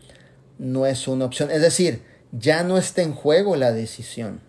no 0.61 0.85
es 0.85 1.07
una 1.07 1.25
opción. 1.25 1.49
Es 1.49 1.61
decir, 1.61 2.03
ya 2.31 2.63
no 2.63 2.77
está 2.77 3.01
en 3.01 3.13
juego 3.13 3.55
la 3.55 3.73
decisión. 3.73 4.41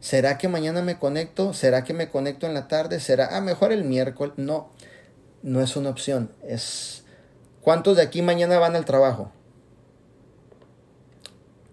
¿Será 0.00 0.38
que 0.38 0.48
mañana 0.48 0.80
me 0.80 0.98
conecto? 0.98 1.52
¿Será 1.52 1.84
que 1.84 1.92
me 1.92 2.08
conecto 2.08 2.46
en 2.46 2.54
la 2.54 2.66
tarde? 2.66 2.98
¿Será, 2.98 3.36
ah, 3.36 3.42
mejor 3.42 3.72
el 3.72 3.84
miércoles? 3.84 4.34
No, 4.38 4.70
no 5.42 5.60
es 5.60 5.76
una 5.76 5.90
opción. 5.90 6.30
Es, 6.48 7.04
¿cuántos 7.60 7.96
de 7.96 8.02
aquí 8.02 8.22
mañana 8.22 8.58
van 8.58 8.74
al 8.74 8.86
trabajo? 8.86 9.30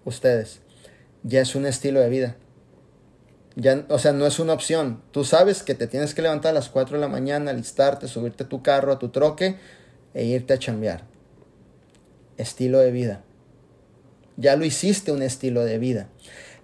Ustedes. 0.03 0.59
Ya 1.23 1.39
es 1.39 1.55
un 1.55 1.65
estilo 1.65 2.01
de 2.01 2.09
vida. 2.09 2.35
Ya, 3.55 3.85
o 3.87 3.99
sea, 3.99 4.11
no 4.11 4.25
es 4.25 4.37
una 4.37 4.51
opción. 4.51 5.01
Tú 5.11 5.23
sabes 5.23 5.63
que 5.63 5.75
te 5.75 5.87
tienes 5.87 6.13
que 6.13 6.21
levantar 6.21 6.51
a 6.51 6.55
las 6.55 6.67
4 6.67 6.97
de 6.97 7.01
la 7.01 7.07
mañana, 7.07 7.53
listarte, 7.53 8.09
subirte 8.09 8.43
a 8.43 8.49
tu 8.49 8.61
carro, 8.61 8.91
a 8.91 8.99
tu 8.99 9.09
troque 9.09 9.55
e 10.13 10.25
irte 10.25 10.53
a 10.53 10.59
chambear. 10.59 11.10
Estilo 12.41 12.79
de 12.79 12.91
vida. 12.91 13.23
Ya 14.37 14.55
lo 14.55 14.65
hiciste 14.65 15.11
un 15.11 15.21
estilo 15.21 15.63
de 15.63 15.77
vida. 15.77 16.09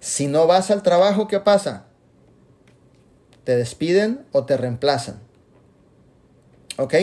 Si 0.00 0.26
no 0.26 0.46
vas 0.46 0.70
al 0.70 0.82
trabajo, 0.82 1.28
¿qué 1.28 1.40
pasa? 1.40 1.86
Te 3.44 3.56
despiden 3.56 4.24
o 4.32 4.44
te 4.44 4.56
reemplazan. 4.56 5.20
¿Ok? 6.76 6.94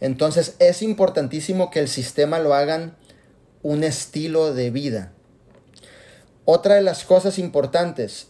Entonces 0.00 0.56
es 0.58 0.82
importantísimo 0.82 1.70
que 1.70 1.80
el 1.80 1.88
sistema 1.88 2.38
lo 2.38 2.54
hagan 2.54 2.96
un 3.62 3.82
estilo 3.82 4.54
de 4.54 4.70
vida. 4.70 5.12
Otra 6.44 6.74
de 6.74 6.82
las 6.82 7.04
cosas 7.04 7.38
importantes, 7.38 8.28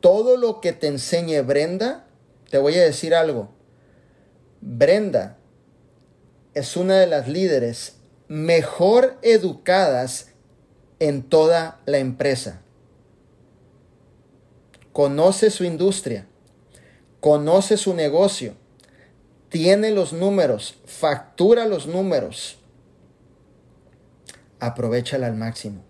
todo 0.00 0.36
lo 0.36 0.60
que 0.60 0.72
te 0.72 0.86
enseñe 0.86 1.40
Brenda, 1.42 2.06
te 2.50 2.58
voy 2.58 2.76
a 2.76 2.84
decir 2.84 3.14
algo. 3.14 3.50
Brenda 4.60 5.36
es 6.54 6.76
una 6.76 6.96
de 6.98 7.06
las 7.06 7.28
líderes 7.28 7.95
mejor 8.28 9.18
educadas 9.22 10.28
en 10.98 11.22
toda 11.22 11.80
la 11.86 11.98
empresa. 11.98 12.62
Conoce 14.92 15.50
su 15.50 15.64
industria, 15.64 16.26
conoce 17.20 17.76
su 17.76 17.94
negocio, 17.94 18.54
tiene 19.48 19.90
los 19.90 20.12
números, 20.12 20.76
factura 20.86 21.66
los 21.66 21.86
números. 21.86 22.58
Aprovechala 24.58 25.26
al 25.26 25.36
máximo 25.36 25.86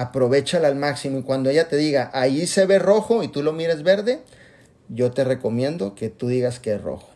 aprovechala 0.00 0.68
al 0.68 0.76
máximo 0.76 1.18
y 1.18 1.22
cuando 1.22 1.50
ella 1.50 1.68
te 1.68 1.76
diga, 1.76 2.10
ahí 2.12 2.46
se 2.46 2.66
ve 2.66 2.78
rojo 2.78 3.22
y 3.22 3.28
tú 3.28 3.42
lo 3.42 3.52
mires 3.52 3.82
verde, 3.82 4.20
yo 4.88 5.10
te 5.10 5.24
recomiendo 5.24 5.94
que 5.94 6.10
tú 6.10 6.28
digas 6.28 6.60
que 6.60 6.74
es 6.74 6.82
rojo. 6.82 7.08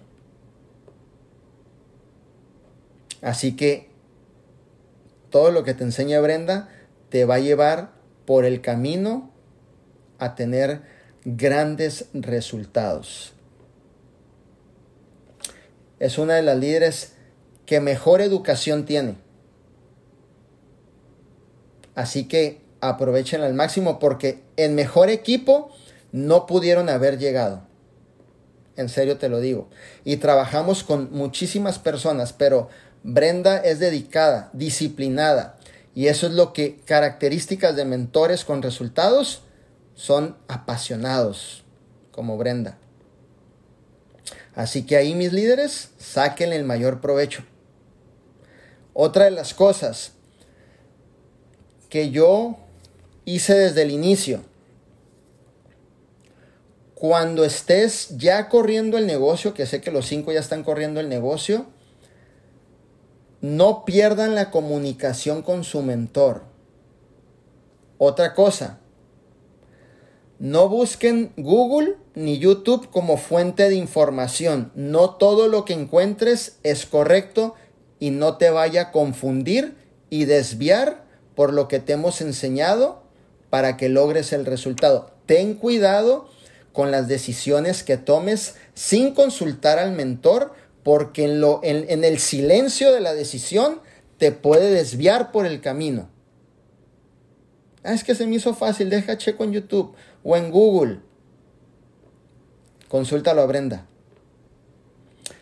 Así 3.22 3.56
que 3.56 3.90
todo 5.30 5.50
lo 5.50 5.64
que 5.64 5.74
te 5.74 5.84
enseña 5.84 6.20
Brenda 6.20 6.68
te 7.08 7.24
va 7.24 7.36
a 7.36 7.40
llevar 7.40 7.92
por 8.24 8.44
el 8.44 8.60
camino 8.60 9.30
a 10.18 10.34
tener 10.34 10.82
grandes 11.24 12.06
resultados. 12.12 13.32
Es 15.98 16.18
una 16.18 16.34
de 16.34 16.42
las 16.42 16.58
líderes 16.58 17.14
que 17.66 17.80
mejor 17.80 18.20
educación 18.20 18.84
tiene. 18.84 19.16
Así 21.94 22.26
que 22.26 22.62
aprovechen 22.80 23.42
al 23.42 23.54
máximo 23.54 23.98
porque 23.98 24.42
en 24.56 24.74
mejor 24.74 25.10
equipo 25.10 25.70
no 26.12 26.46
pudieron 26.46 26.88
haber 26.88 27.18
llegado. 27.18 27.62
En 28.76 28.88
serio 28.88 29.18
te 29.18 29.28
lo 29.28 29.40
digo. 29.40 29.68
Y 30.04 30.16
trabajamos 30.16 30.82
con 30.84 31.12
muchísimas 31.12 31.78
personas, 31.78 32.32
pero 32.32 32.68
Brenda 33.02 33.58
es 33.58 33.78
dedicada, 33.78 34.50
disciplinada. 34.52 35.56
Y 35.94 36.06
eso 36.06 36.26
es 36.26 36.32
lo 36.32 36.52
que 36.52 36.76
características 36.84 37.74
de 37.76 37.84
mentores 37.84 38.44
con 38.44 38.62
resultados 38.62 39.42
son 39.94 40.36
apasionados, 40.48 41.64
como 42.10 42.36
Brenda. 42.38 42.78
Así 44.54 44.84
que 44.84 44.96
ahí 44.96 45.14
mis 45.14 45.32
líderes, 45.32 45.90
saquen 45.98 46.52
el 46.52 46.64
mayor 46.64 47.00
provecho. 47.00 47.44
Otra 48.92 49.24
de 49.24 49.30
las 49.30 49.54
cosas 49.54 50.12
que 51.88 52.10
yo 52.10 52.56
hice 53.24 53.54
desde 53.54 53.82
el 53.82 53.90
inicio. 53.90 54.42
Cuando 56.94 57.44
estés 57.44 58.16
ya 58.18 58.48
corriendo 58.48 58.98
el 58.98 59.06
negocio, 59.06 59.54
que 59.54 59.66
sé 59.66 59.80
que 59.80 59.90
los 59.90 60.06
cinco 60.06 60.32
ya 60.32 60.40
están 60.40 60.62
corriendo 60.62 61.00
el 61.00 61.08
negocio, 61.08 61.66
no 63.40 63.84
pierdan 63.84 64.34
la 64.34 64.50
comunicación 64.50 65.42
con 65.42 65.64
su 65.64 65.82
mentor. 65.82 66.42
Otra 67.98 68.34
cosa, 68.34 68.80
no 70.38 70.68
busquen 70.70 71.32
Google 71.36 71.96
ni 72.14 72.38
YouTube 72.38 72.88
como 72.90 73.18
fuente 73.18 73.68
de 73.68 73.74
información. 73.74 74.72
No 74.74 75.10
todo 75.10 75.48
lo 75.48 75.66
que 75.66 75.74
encuentres 75.74 76.56
es 76.62 76.86
correcto 76.86 77.54
y 77.98 78.10
no 78.10 78.38
te 78.38 78.48
vaya 78.48 78.80
a 78.80 78.90
confundir 78.90 79.76
y 80.08 80.24
desviar 80.24 81.04
por 81.34 81.52
lo 81.52 81.68
que 81.68 81.78
te 81.78 81.92
hemos 81.92 82.22
enseñado 82.22 83.02
para 83.50 83.76
que 83.76 83.88
logres 83.90 84.32
el 84.32 84.46
resultado. 84.46 85.10
Ten 85.26 85.54
cuidado 85.54 86.28
con 86.72 86.90
las 86.90 87.08
decisiones 87.08 87.82
que 87.82 87.96
tomes 87.96 88.54
sin 88.74 89.14
consultar 89.14 89.78
al 89.78 89.92
mentor, 89.92 90.54
porque 90.90 91.22
en, 91.22 91.40
lo, 91.40 91.60
en, 91.62 92.02
el 92.02 92.18
silencio 92.18 92.90
de 92.90 93.00
la 93.00 93.14
decisión 93.14 93.80
te 94.18 94.32
puede 94.32 94.72
desviar 94.72 95.30
por 95.30 95.46
el 95.46 95.60
camino. 95.60 96.10
Ah, 97.84 97.92
es 97.92 98.02
que 98.02 98.16
se 98.16 98.26
me 98.26 98.34
hizo 98.34 98.54
fácil, 98.54 98.90
deja 98.90 99.16
checo 99.16 99.44
en 99.44 99.52
YouTube 99.52 99.94
o 100.24 100.36
en 100.36 100.50
Google. 100.50 100.98
Consúltalo 102.88 103.40
a 103.40 103.46
Brenda. 103.46 103.86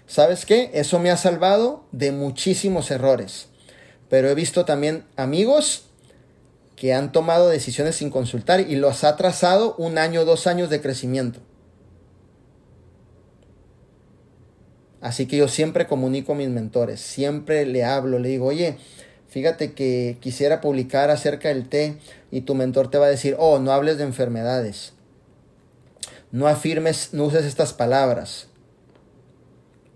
¿Sabes 0.07 0.45
qué? 0.45 0.70
Eso 0.75 0.99
me 0.99 1.11
ha 1.11 1.16
salvado 1.16 1.87
de 1.93 2.12
muchísimos 2.12 2.91
errores. 2.91 3.47
Pero 4.11 4.29
he 4.29 4.35
visto 4.35 4.66
también 4.66 5.07
amigos 5.16 5.85
que 6.77 6.93
han 6.93 7.11
tomado 7.11 7.49
decisiones 7.49 7.97
sin 7.97 8.11
consultar 8.11 8.61
y 8.61 8.77
los 8.77 9.03
ha 9.03 9.16
trazado 9.16 9.77
un 9.77 9.97
año, 9.97 10.27
dos 10.27 10.47
años 10.47 10.69
de 10.69 10.83
crecimiento. 10.83 11.41
Así 15.01 15.27
que 15.27 15.37
yo 15.37 15.49
siempre 15.49 15.87
comunico 15.87 16.33
a 16.33 16.37
mis 16.37 16.49
mentores, 16.49 17.01
siempre 17.01 17.65
le 17.66 17.85
hablo, 17.85 18.19
le 18.19 18.29
digo, 18.29 18.47
oye, 18.47 18.79
fíjate 19.29 19.73
que 19.73 20.16
quisiera 20.20 20.61
publicar 20.61 21.11
acerca 21.11 21.49
del 21.49 21.69
té 21.69 21.97
y 22.31 22.41
tu 22.41 22.55
mentor 22.55 22.91
te 22.91 22.99
va 22.99 23.07
a 23.07 23.11
decir, 23.11 23.37
oh, 23.39 23.59
no 23.61 23.73
hables 23.73 23.99
de 23.99 24.05
enfermedades, 24.05 24.95
no 26.33 26.49
afirmes, 26.49 27.11
no 27.12 27.27
uses 27.27 27.45
estas 27.45 27.73
palabras, 27.73 28.49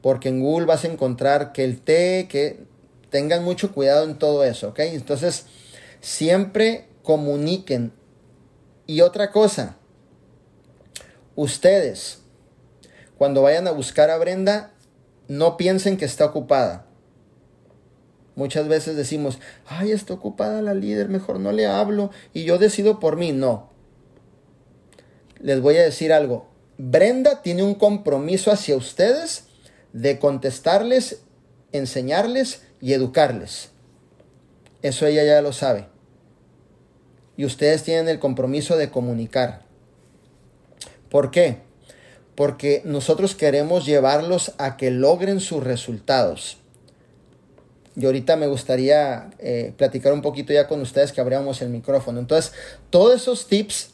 porque 0.03 0.29
en 0.29 0.41
Google 0.41 0.67
vas 0.67 0.85
a 0.85 0.89
encontrar 0.89 1.53
que 1.53 1.65
el 1.65 1.81
té, 1.81 2.27
que 2.29 2.61
tengan 3.11 3.43
mucho 3.43 3.73
cuidado 3.73 4.05
en 4.05 4.19
todo 4.19 4.45
eso, 4.45 4.69
¿ok? 4.69 4.81
Entonces, 4.81 5.47
Siempre 6.03 6.89
comuniquen. 7.05 7.93
Y 8.89 9.03
otra 9.03 9.31
cosa, 9.31 9.77
ustedes, 11.37 12.19
cuando 13.17 13.43
vayan 13.43 13.69
a 13.69 13.71
buscar 13.71 14.11
a 14.11 14.19
Brenda, 14.19 14.72
no 15.33 15.57
piensen 15.57 15.97
que 15.97 16.05
está 16.05 16.27
ocupada. 16.27 16.85
Muchas 18.35 18.69
veces 18.69 18.97
decimos, 18.97 19.39
ay, 19.67 19.91
está 19.91 20.13
ocupada 20.13 20.61
la 20.61 20.75
líder, 20.75 21.09
mejor 21.09 21.41
no 21.41 21.53
le 21.53 21.67
hablo 21.67 22.11
y 22.35 22.45
yo 22.45 22.59
decido 22.59 23.01
por 23.01 23.17
mí. 23.17 23.33
No. 23.33 23.71
Les 25.41 25.61
voy 25.63 25.77
a 25.79 25.83
decir 25.83 26.13
algo. 26.13 26.49
Brenda 26.77 27.41
tiene 27.41 27.63
un 27.63 27.75
compromiso 27.75 28.53
hacia 28.53 28.77
ustedes 28.77 29.45
de 29.95 30.19
contestarles, 30.19 31.23
enseñarles 31.73 32.63
y 32.83 32.93
educarles. 32.93 33.71
Eso 34.83 35.07
ella 35.07 35.25
ya 35.25 35.41
lo 35.41 35.55
sabe 35.55 35.87
y 37.39 37.47
ustedes 37.47 37.85
tienen 37.85 38.09
el 38.09 38.19
compromiso 38.19 38.77
de 38.77 38.91
comunicar. 38.91 39.63
¿Por 41.09 41.31
qué? 41.31 41.72
Porque 42.35 42.83
nosotros 42.85 43.35
queremos 43.35 43.85
llevarlos 43.85 44.53
a 44.59 44.77
que 44.77 44.91
logren 44.91 45.41
sus 45.41 45.63
resultados. 45.63 46.59
Y 47.95 48.07
ahorita 48.07 48.37
me 48.37 48.47
gustaría 48.47 49.31
eh, 49.39 49.75
platicar 49.77 50.13
un 50.13 50.23
poquito 50.23 50.53
ya 50.53 50.67
con 50.67 50.81
ustedes 50.81 51.13
que 51.13 51.21
abriéramos 51.21 51.61
el 51.61 51.69
micrófono. 51.69 52.21
Entonces, 52.21 52.53
todos 52.91 53.21
esos 53.21 53.47
tips 53.47 53.91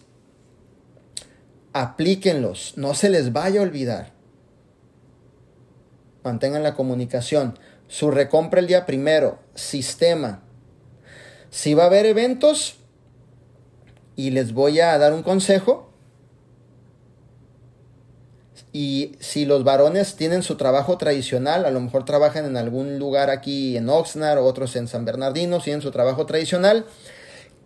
aplíquenlos, 1.72 2.74
no 2.76 2.94
se 2.94 3.10
les 3.10 3.32
vaya 3.32 3.60
a 3.60 3.64
olvidar. 3.64 4.12
Mantengan 6.22 6.62
la 6.62 6.74
comunicación. 6.74 7.58
Su 7.88 8.10
recompra 8.10 8.60
el 8.60 8.66
día 8.66 8.86
primero, 8.86 9.38
sistema. 9.54 10.42
Si 11.50 11.74
va 11.74 11.84
a 11.84 11.86
haber 11.86 12.06
eventos, 12.06 12.78
y 14.18 14.30
les 14.30 14.52
voy 14.52 14.80
a 14.80 14.98
dar 14.98 15.12
un 15.12 15.22
consejo. 15.22 15.87
Y 18.72 19.16
si 19.18 19.46
los 19.46 19.64
varones 19.64 20.16
tienen 20.16 20.42
su 20.42 20.56
trabajo 20.56 20.98
tradicional, 20.98 21.64
a 21.64 21.70
lo 21.70 21.80
mejor 21.80 22.04
trabajan 22.04 22.44
en 22.44 22.56
algún 22.56 22.98
lugar 22.98 23.30
aquí 23.30 23.76
en 23.76 23.88
Oxnard, 23.88 24.38
otros 24.38 24.76
en 24.76 24.88
San 24.88 25.04
Bernardino, 25.04 25.60
tienen 25.60 25.80
su 25.80 25.90
trabajo 25.90 26.26
tradicional, 26.26 26.84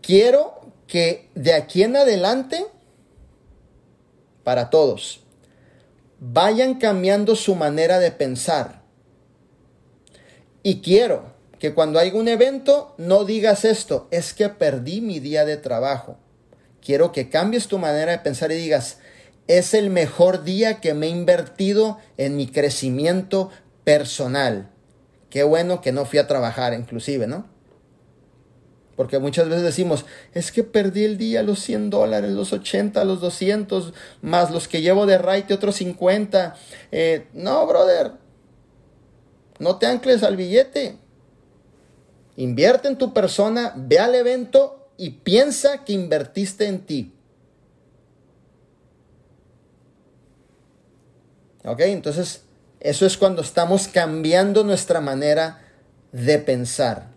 quiero 0.01 0.61
que 0.87 1.29
de 1.35 1.55
aquí 1.55 1.83
en 1.83 1.97
adelante, 1.97 2.67
para 4.45 4.71
todos, 4.71 5.21
vayan 6.21 6.79
cambiando 6.79 7.35
su 7.35 7.57
manera 7.57 7.99
de 7.99 8.13
pensar. 8.13 8.83
Y 10.63 10.81
quiero 10.81 11.33
que 11.59 11.75
cuando 11.75 11.99
hay 11.99 12.11
un 12.11 12.29
evento 12.29 12.95
no 12.99 13.25
digas 13.25 13.65
esto, 13.65 14.07
es 14.11 14.35
que 14.35 14.49
perdí 14.49 15.01
mi 15.01 15.19
día 15.19 15.45
de 15.45 15.57
trabajo. 15.57 16.17
Quiero 16.81 17.11
que 17.13 17.29
cambies 17.29 17.69
tu 17.69 17.79
manera 17.79 18.13
de 18.13 18.19
pensar 18.19 18.53
y 18.53 18.57
digas, 18.57 18.99
es 19.47 19.75
el 19.75 19.91
mejor 19.91 20.45
día 20.45 20.81
que 20.81 20.95
me 20.95 21.07
he 21.07 21.11
invertido 21.11 21.99
en 22.17 22.37
mi 22.37 22.47
crecimiento 22.47 23.51
personal. 23.85 24.71
Qué 25.31 25.43
bueno 25.43 25.81
que 25.81 25.93
no 25.93 26.05
fui 26.05 26.19
a 26.19 26.27
trabajar 26.27 26.75
inclusive, 26.75 27.27
¿no? 27.27 27.47
Porque 28.97 29.19
muchas 29.19 29.49
veces 29.49 29.65
decimos, 29.65 30.05
es 30.35 30.53
que 30.53 30.63
perdí 30.63 31.05
el 31.05 31.17
día, 31.17 31.43
los 31.43 31.61
100 31.61 31.91
dólares, 31.91 32.33
los 32.33 32.53
80, 32.53 33.05
los 33.05 33.21
200, 33.21 33.95
más 34.21 34.51
los 34.51 34.69
que 34.69 34.83
llevo 34.83 35.07
de 35.07 35.19
right 35.19 35.51
otros 35.51 35.77
50. 35.77 36.55
Eh, 36.93 37.27
no, 37.33 37.67
brother, 37.67 38.13
no 39.59 39.77
te 39.77 39.87
ancles 39.87 40.23
al 40.23 40.37
billete. 40.37 40.99
Invierte 42.37 42.89
en 42.89 42.99
tu 42.99 43.15
persona, 43.15 43.73
ve 43.77 43.99
al 43.99 44.15
evento 44.15 44.91
y 44.99 45.11
piensa 45.11 45.85
que 45.85 45.95
invertiste 45.95 46.67
en 46.67 46.81
ti. 46.81 47.15
¿Ok? 51.65 51.81
Entonces, 51.81 52.43
eso 52.81 53.07
es 53.07 53.17
cuando 53.17 53.43
estamos 53.43 53.89
cambiando 53.89 54.65
nuestra 54.65 55.01
manera 55.01 55.63
de 56.11 56.39
pensar. 56.39 57.13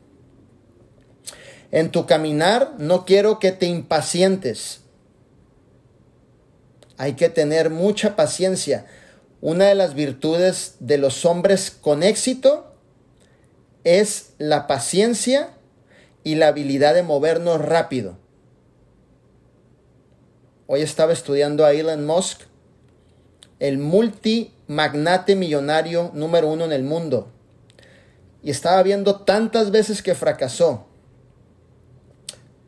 En 1.72 1.92
tu 1.92 2.06
caminar 2.06 2.76
no 2.78 3.06
quiero 3.06 3.40
que 3.40 3.52
te 3.52 3.66
impacientes. 3.66 4.82
Hay 6.98 7.14
que 7.14 7.30
tener 7.30 7.70
mucha 7.70 8.16
paciencia. 8.16 8.86
Una 9.42 9.66
de 9.66 9.76
las 9.76 9.96
virtudes 9.96 10.76
de 10.80 10.98
los 10.98 11.26
hombres 11.26 11.72
con 11.72 12.04
éxito 12.04 12.76
es 13.84 14.34
la 14.38 14.68
paciencia 14.68 15.50
y 16.24 16.36
la 16.36 16.48
habilidad 16.48 16.94
de 16.94 17.04
movernos 17.04 17.62
rápido. 17.62 18.18
Hoy 20.68 20.82
estaba 20.82 21.14
estudiando 21.14 21.66
a 21.66 21.74
Elon 21.74 22.06
Musk, 22.06 22.42
el 23.60 23.77
multimagnate 23.77 25.36
millonario 25.36 26.11
número 26.14 26.49
uno 26.49 26.65
en 26.65 26.72
el 26.72 26.84
mundo. 26.84 27.32
Y 28.44 28.52
estaba 28.52 28.84
viendo 28.84 29.22
tantas 29.22 29.72
veces 29.72 30.02
que 30.02 30.15
fracasó. 30.15 30.86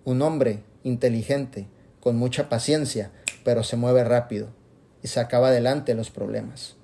Un 0.06 0.22
hombre 0.22 0.64
inteligente, 0.84 1.68
con 2.00 2.16
mucha 2.16 2.50
paciencia, 2.50 3.12
pero 3.44 3.64
se 3.64 3.76
mueve 3.76 4.04
rápido 4.04 4.48
y 5.04 5.08
sacaba 5.08 5.50
adelante 5.50 5.94
los 5.94 6.10
problemas. 6.10 6.76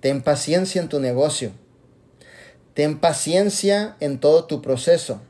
Ten 0.00 0.22
paciencia 0.22 0.80
en 0.80 0.88
tu 0.88 1.00
negocio. 1.00 1.52
Ten 2.74 2.98
paciencia 2.98 3.96
en 4.00 4.20
todo 4.20 4.44
tu 4.44 4.62
proceso. 4.62 5.20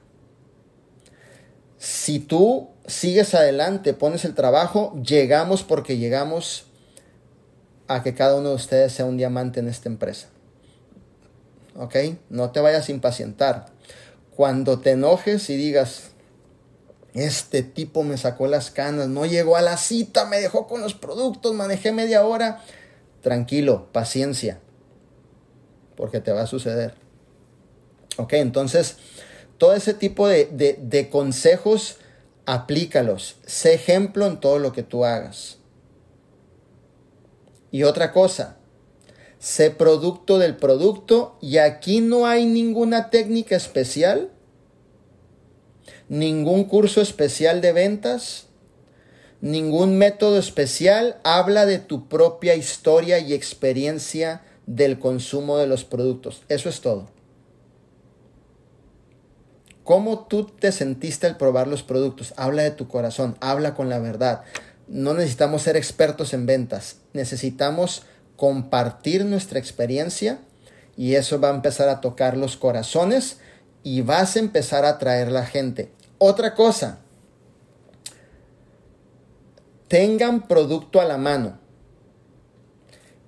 Si 1.79 2.19
tú 2.21 2.69
sigues 2.87 3.35
adelante, 3.35 3.95
pones 3.95 4.25
el 4.25 4.35
trabajo, 4.35 5.01
llegamos 5.03 5.63
porque 5.63 5.97
llegamos 5.97 6.67
a 7.91 8.05
que 8.05 8.15
cada 8.15 8.37
uno 8.37 8.51
de 8.51 8.55
ustedes 8.55 8.93
sea 8.93 9.05
un 9.05 9.17
diamante 9.17 9.59
en 9.59 9.67
esta 9.67 9.89
empresa. 9.89 10.29
¿Ok? 11.75 11.97
No 12.29 12.53
te 12.53 12.61
vayas 12.61 12.89
a 12.89 12.93
impacientar. 12.93 13.67
Cuando 14.37 14.79
te 14.79 14.93
enojes 14.93 15.51
y 15.51 15.57
digas, 15.57 16.11
este 17.15 17.65
tipo 17.65 18.05
me 18.05 18.17
sacó 18.17 18.47
las 18.47 18.71
canas, 18.71 19.09
no 19.09 19.27
llegó 19.27 19.57
a 19.57 19.61
la 19.61 19.77
cita, 19.77 20.25
me 20.25 20.41
dejó 20.41 20.69
con 20.69 20.83
los 20.83 20.95
productos, 20.95 21.53
manejé 21.55 21.91
media 21.91 22.25
hora, 22.25 22.63
tranquilo, 23.23 23.89
paciencia, 23.91 24.61
porque 25.97 26.21
te 26.21 26.31
va 26.31 26.43
a 26.43 26.47
suceder. 26.47 26.95
Ok, 28.19 28.35
entonces 28.35 28.99
todo 29.59 29.75
ese 29.75 29.95
tipo 29.95 30.29
de, 30.29 31.09
consejos, 31.11 31.97
aplícalos. 32.47 33.35
Sé 33.47 33.75
ejemplo 33.75 34.29
en 34.29 34.39
todo 34.39 34.61
lo 34.61 34.73
que 34.73 34.85
tú 34.85 35.05
hagas. 35.05 35.60
Y 37.71 37.85
otra 37.85 38.13
cosa, 38.13 38.57
sé 39.39 39.71
producto 39.71 40.39
del 40.39 40.57
producto 40.57 41.39
y 41.41 41.59
aquí 41.59 42.01
no 42.01 42.27
hay 42.27 42.47
ninguna 42.47 43.11
técnica 43.11 43.57
especial, 43.57 44.31
ningún 46.09 46.65
curso 46.65 47.01
especial 47.01 47.61
de 47.61 47.73
ventas, 47.73 48.47
ningún 49.41 49.97
método 49.97 50.39
especial. 50.39 51.19
Habla 51.25 51.67
de 51.67 51.79
tu 51.79 52.09
propia 52.09 52.55
historia 52.55 53.19
y 53.19 53.33
experiencia 53.33 54.43
del 54.67 54.99
consumo 54.99 55.57
de 55.59 55.67
los 55.67 55.85
productos. 55.85 56.43
Eso 56.49 56.69
es 56.69 56.81
todo. 56.81 57.09
¿Cómo 59.85 60.27
tú 60.27 60.45
te 60.45 60.71
sentiste 60.71 61.27
al 61.27 61.37
probar 61.37 61.67
los 61.67 61.83
productos? 61.83 62.33
Habla 62.37 62.63
de 62.63 62.71
tu 62.71 62.87
corazón, 62.87 63.37
habla 63.41 63.75
con 63.75 63.89
la 63.89 63.99
verdad. 63.99 64.43
No 64.91 65.15
necesitamos 65.15 65.63
ser 65.63 65.77
expertos 65.77 66.35
en 66.35 66.47
ventas, 66.47 66.97
necesitamos 67.13 68.03
compartir 68.35 69.25
nuestra 69.25 69.61
experiencia 69.61 70.41
y 70.97 71.15
eso 71.15 71.41
va 71.41 71.51
a 71.51 71.55
empezar 71.55 71.89
a 71.89 72.01
tocar 72.01 72.37
los 72.37 72.57
corazones 72.57 73.39
y 73.85 74.03
vas 74.03 74.35
a 74.35 74.41
empezar 74.41 74.85
a 74.85 74.91
atraer 74.91 75.31
la 75.31 75.47
gente. 75.47 75.93
Otra 76.19 76.57
cosa, 76.57 76.99
tengan 79.87 80.49
producto 80.49 81.01
a 81.01 81.05
la 81.05 81.19
mano. 81.19 81.61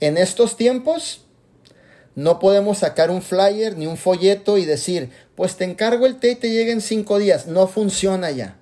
En 0.01 0.17
estos 0.19 0.57
tiempos 0.57 1.27
no 2.17 2.41
podemos 2.41 2.79
sacar 2.79 3.13
un 3.13 3.23
flyer 3.23 3.77
ni 3.77 3.87
un 3.87 3.97
folleto 3.97 4.59
y 4.59 4.65
decir, 4.65 5.11
pues 5.37 5.57
te 5.57 5.63
encargo 5.63 6.07
el 6.07 6.19
té 6.19 6.33
y 6.33 6.35
te 6.35 6.51
llega 6.51 6.73
en 6.73 6.81
cinco 6.81 7.21
días. 7.21 7.47
No 7.47 7.69
funciona 7.69 8.33
ya. 8.33 8.59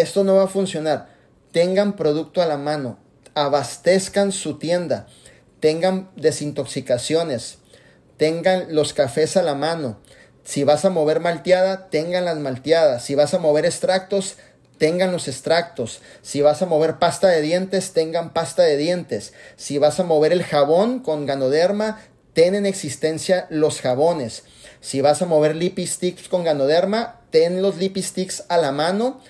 Esto 0.00 0.24
no 0.24 0.36
va 0.36 0.44
a 0.44 0.48
funcionar. 0.48 1.08
Tengan 1.52 1.94
producto 1.94 2.40
a 2.40 2.46
la 2.46 2.56
mano. 2.56 2.98
Abastezcan 3.34 4.32
su 4.32 4.58
tienda. 4.58 5.06
Tengan 5.60 6.10
desintoxicaciones. 6.16 7.58
Tengan 8.16 8.74
los 8.74 8.94
cafés 8.94 9.36
a 9.36 9.42
la 9.42 9.54
mano. 9.54 9.98
Si 10.42 10.64
vas 10.64 10.86
a 10.86 10.90
mover 10.90 11.20
malteada, 11.20 11.90
tengan 11.90 12.24
las 12.24 12.38
malteadas. 12.38 13.04
Si 13.04 13.14
vas 13.14 13.34
a 13.34 13.38
mover 13.38 13.66
extractos, 13.66 14.36
tengan 14.78 15.12
los 15.12 15.28
extractos. 15.28 16.00
Si 16.22 16.40
vas 16.40 16.62
a 16.62 16.66
mover 16.66 16.98
pasta 16.98 17.28
de 17.28 17.42
dientes, 17.42 17.92
tengan 17.92 18.32
pasta 18.32 18.62
de 18.62 18.78
dientes. 18.78 19.34
Si 19.56 19.76
vas 19.76 20.00
a 20.00 20.04
mover 20.04 20.32
el 20.32 20.44
jabón 20.44 21.00
con 21.00 21.26
ganoderma, 21.26 22.00
ten 22.32 22.54
en 22.54 22.64
existencia 22.64 23.46
los 23.50 23.82
jabones. 23.82 24.44
Si 24.80 25.02
vas 25.02 25.20
a 25.20 25.26
mover 25.26 25.56
lipsticks 25.56 26.30
con 26.30 26.42
ganoderma, 26.42 27.20
ten 27.30 27.60
los 27.60 27.76
lipsticks 27.76 28.44
a 28.48 28.56
la 28.56 28.72
mano 28.72 29.20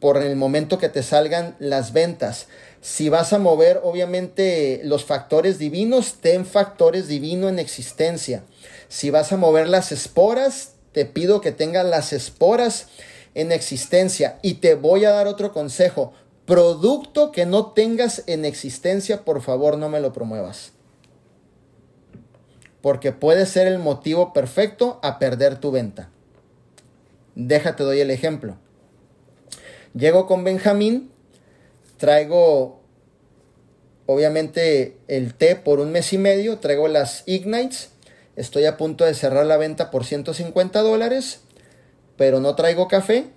por 0.00 0.22
el 0.22 0.36
momento 0.36 0.78
que 0.78 0.88
te 0.88 1.02
salgan 1.02 1.56
las 1.58 1.92
ventas. 1.92 2.46
Si 2.80 3.08
vas 3.08 3.32
a 3.32 3.38
mover, 3.38 3.80
obviamente, 3.82 4.80
los 4.84 5.04
factores 5.04 5.58
divinos, 5.58 6.14
ten 6.20 6.46
factores 6.46 7.08
divinos 7.08 7.50
en 7.50 7.58
existencia. 7.58 8.42
Si 8.88 9.10
vas 9.10 9.32
a 9.32 9.36
mover 9.36 9.68
las 9.68 9.92
esporas, 9.92 10.72
te 10.92 11.04
pido 11.04 11.40
que 11.40 11.52
tengas 11.52 11.84
las 11.84 12.12
esporas 12.12 12.88
en 13.34 13.52
existencia. 13.52 14.38
Y 14.42 14.54
te 14.54 14.74
voy 14.74 15.04
a 15.04 15.10
dar 15.10 15.26
otro 15.26 15.52
consejo. 15.52 16.12
Producto 16.46 17.30
que 17.30 17.46
no 17.46 17.72
tengas 17.72 18.24
en 18.26 18.44
existencia, 18.44 19.24
por 19.24 19.42
favor, 19.42 19.78
no 19.78 19.88
me 19.88 20.00
lo 20.00 20.12
promuevas 20.12 20.72
porque 22.82 23.12
puede 23.12 23.46
ser 23.46 23.66
el 23.66 23.78
motivo 23.78 24.32
perfecto 24.32 24.98
a 25.02 25.18
perder 25.18 25.58
tu 25.58 25.70
venta. 25.70 26.08
Déjate, 27.34 27.84
doy 27.84 28.00
el 28.00 28.10
ejemplo. 28.10 28.56
Llego 29.94 30.26
con 30.26 30.44
Benjamín, 30.44 31.10
traigo 31.96 32.80
obviamente 34.06 34.96
el 35.08 35.34
té 35.34 35.56
por 35.56 35.80
un 35.80 35.90
mes 35.90 36.12
y 36.12 36.18
medio, 36.18 36.58
traigo 36.58 36.86
las 36.86 37.24
Ignites, 37.26 37.90
estoy 38.36 38.66
a 38.66 38.76
punto 38.76 39.04
de 39.04 39.14
cerrar 39.14 39.46
la 39.46 39.56
venta 39.56 39.90
por 39.90 40.04
150 40.04 40.80
dólares, 40.82 41.40
pero 42.16 42.40
no 42.40 42.54
traigo 42.54 42.86
café. 42.88 43.30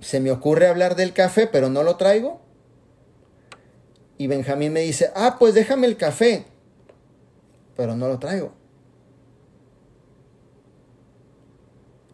se 0.00 0.18
me 0.18 0.30
ocurre 0.30 0.66
hablar 0.66 0.96
del 0.96 1.12
café, 1.12 1.46
pero 1.46 1.68
no 1.68 1.82
lo 1.82 1.96
traigo. 1.96 2.40
Y 4.16 4.28
Benjamín 4.28 4.72
me 4.72 4.80
dice, 4.80 5.10
ah, 5.14 5.36
pues 5.38 5.52
déjame 5.52 5.86
el 5.86 5.96
café, 5.96 6.46
pero 7.76 7.96
no 7.96 8.08
lo 8.08 8.18
traigo. 8.18 8.59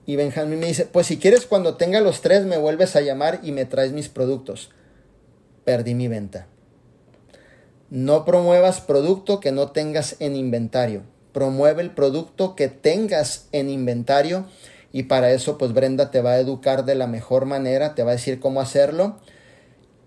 Y 0.07 0.15
Benjamín 0.15 0.61
me 0.61 0.67
dice, 0.67 0.87
pues 0.87 1.09
si 1.09 1.19
quieres 1.19 1.47
cuando 1.47 1.75
tenga 1.75 2.01
los 2.01 2.21
tres 2.21 2.45
me 2.45 2.59
vuelves 2.59 2.95
a 2.95 3.01
llamar 3.01 3.41
y 3.43 3.51
me 3.51 3.65
traes 3.65 3.93
mis 3.93 4.09
productos. 4.09 4.71
Perdí 5.65 5.95
mi 5.95 6.07
venta. 6.07 6.47
No 7.91 8.25
promuevas 8.25 8.81
producto 8.81 9.41
que 9.41 9.51
no 9.51 9.73
tengas 9.73 10.17
en 10.21 10.37
inventario. 10.37 11.03
Promueve 11.33 11.83
el 11.83 11.91
producto 11.91 12.55
que 12.55 12.69
tengas 12.69 13.49
en 13.51 13.69
inventario 13.69 14.47
y 14.93 15.05
para 15.05 15.33
eso 15.33 15.59
pues 15.59 15.73
Brenda 15.73 16.11
te 16.13 16.21
va 16.21 16.33
a 16.33 16.39
educar 16.39 16.85
de 16.85 16.95
la 16.95 17.09
mejor 17.09 17.45
manera, 17.45 17.95
te 17.95 18.05
va 18.05 18.13
a 18.13 18.15
decir 18.15 18.39
cómo 18.39 18.61
hacerlo. 18.61 19.19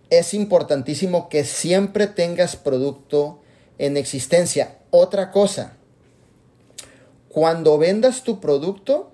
Es 0.10 0.34
importantísimo 0.34 1.30
que 1.30 1.44
siempre 1.44 2.08
tengas 2.08 2.56
producto 2.56 3.42
en 3.78 3.98
existencia. 3.98 4.78
Otra 4.92 5.32
cosa, 5.32 5.74
cuando 7.28 7.78
vendas 7.78 8.24
tu 8.24 8.40
producto, 8.40 9.12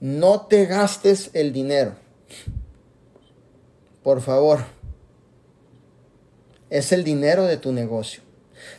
no 0.00 0.42
te 0.42 0.66
gastes 0.66 1.30
el 1.32 1.52
dinero. 1.52 1.94
Por 4.02 4.20
favor. 4.20 4.60
Es 6.70 6.92
el 6.92 7.02
dinero 7.02 7.44
de 7.44 7.56
tu 7.56 7.72
negocio. 7.72 8.22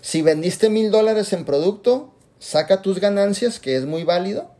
Si 0.02 0.22
vendiste 0.22 0.70
mil 0.70 0.92
dólares 0.92 1.34
en 1.34 1.46
producto, 1.46 2.14
saca 2.38 2.82
tus 2.82 3.00
ganancias, 3.00 3.60
que 3.60 3.76
es 3.76 3.86
muy 3.86 4.04
válido, 4.04 4.52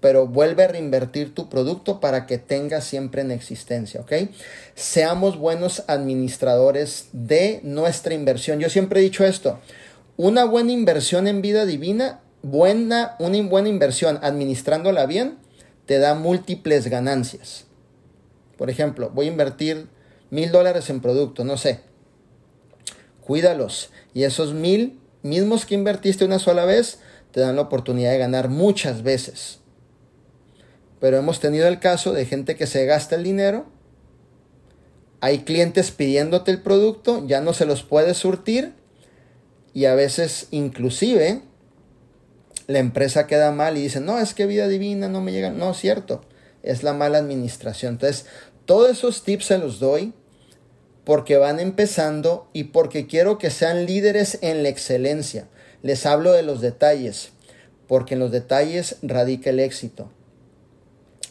pero 0.00 0.26
vuelve 0.26 0.64
a 0.64 0.68
reinvertir 0.68 1.34
tu 1.34 1.48
producto 1.48 2.00
para 2.00 2.26
que 2.26 2.38
tenga 2.38 2.80
siempre 2.80 3.22
en 3.22 3.30
existencia, 3.30 4.00
¿ok? 4.00 4.12
Seamos 4.74 5.38
buenos 5.38 5.84
administradores 5.88 7.08
de 7.12 7.60
nuestra 7.64 8.14
inversión. 8.14 8.60
Yo 8.60 8.70
siempre 8.70 9.00
he 9.00 9.02
dicho 9.02 9.24
esto, 9.24 9.58
una 10.16 10.44
buena 10.44 10.72
inversión 10.72 11.26
en 11.26 11.42
vida 11.42 11.66
divina, 11.66 12.20
buena, 12.42 13.16
una 13.18 13.42
buena 13.42 13.68
inversión 13.68 14.18
administrándola 14.22 15.06
bien, 15.06 15.38
te 15.88 15.98
da 15.98 16.14
múltiples 16.14 16.88
ganancias. 16.88 17.64
Por 18.58 18.68
ejemplo, 18.68 19.08
voy 19.08 19.24
a 19.24 19.30
invertir 19.30 19.88
mil 20.28 20.52
dólares 20.52 20.90
en 20.90 21.00
producto, 21.00 21.44
no 21.44 21.56
sé. 21.56 21.80
Cuídalos. 23.22 23.88
Y 24.12 24.24
esos 24.24 24.52
mil 24.52 25.00
mismos 25.22 25.64
que 25.64 25.74
invertiste 25.74 26.26
una 26.26 26.40
sola 26.40 26.66
vez, 26.66 26.98
te 27.32 27.40
dan 27.40 27.56
la 27.56 27.62
oportunidad 27.62 28.10
de 28.10 28.18
ganar 28.18 28.50
muchas 28.50 29.02
veces. 29.02 29.60
Pero 31.00 31.16
hemos 31.16 31.40
tenido 31.40 31.66
el 31.66 31.80
caso 31.80 32.12
de 32.12 32.26
gente 32.26 32.54
que 32.54 32.66
se 32.66 32.84
gasta 32.84 33.16
el 33.16 33.24
dinero. 33.24 33.64
Hay 35.20 35.38
clientes 35.38 35.90
pidiéndote 35.90 36.50
el 36.50 36.60
producto, 36.60 37.26
ya 37.26 37.40
no 37.40 37.54
se 37.54 37.64
los 37.64 37.82
puedes 37.82 38.18
surtir. 38.18 38.74
Y 39.72 39.86
a 39.86 39.94
veces 39.94 40.48
inclusive 40.50 41.47
la 42.68 42.78
empresa 42.78 43.26
queda 43.26 43.50
mal 43.50 43.76
y 43.76 43.82
dice, 43.82 43.98
no, 43.98 44.20
es 44.20 44.34
que 44.34 44.46
vida 44.46 44.68
divina 44.68 45.08
no 45.08 45.22
me 45.22 45.32
llega. 45.32 45.50
No, 45.50 45.72
es 45.72 45.78
cierto, 45.78 46.20
es 46.62 46.82
la 46.82 46.92
mala 46.92 47.18
administración. 47.18 47.94
Entonces, 47.94 48.26
todos 48.66 48.90
esos 48.90 49.24
tips 49.24 49.46
se 49.46 49.58
los 49.58 49.80
doy 49.80 50.12
porque 51.04 51.38
van 51.38 51.60
empezando 51.60 52.50
y 52.52 52.64
porque 52.64 53.06
quiero 53.06 53.38
que 53.38 53.48
sean 53.48 53.86
líderes 53.86 54.38
en 54.42 54.62
la 54.62 54.68
excelencia. 54.68 55.48
Les 55.82 56.04
hablo 56.04 56.32
de 56.32 56.42
los 56.42 56.60
detalles, 56.60 57.30
porque 57.86 58.14
en 58.14 58.20
los 58.20 58.30
detalles 58.30 58.96
radica 59.00 59.48
el 59.48 59.60
éxito. 59.60 60.10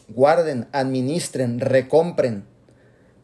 Guarden, 0.08 0.66
administren, 0.72 1.60
recompren, 1.60 2.44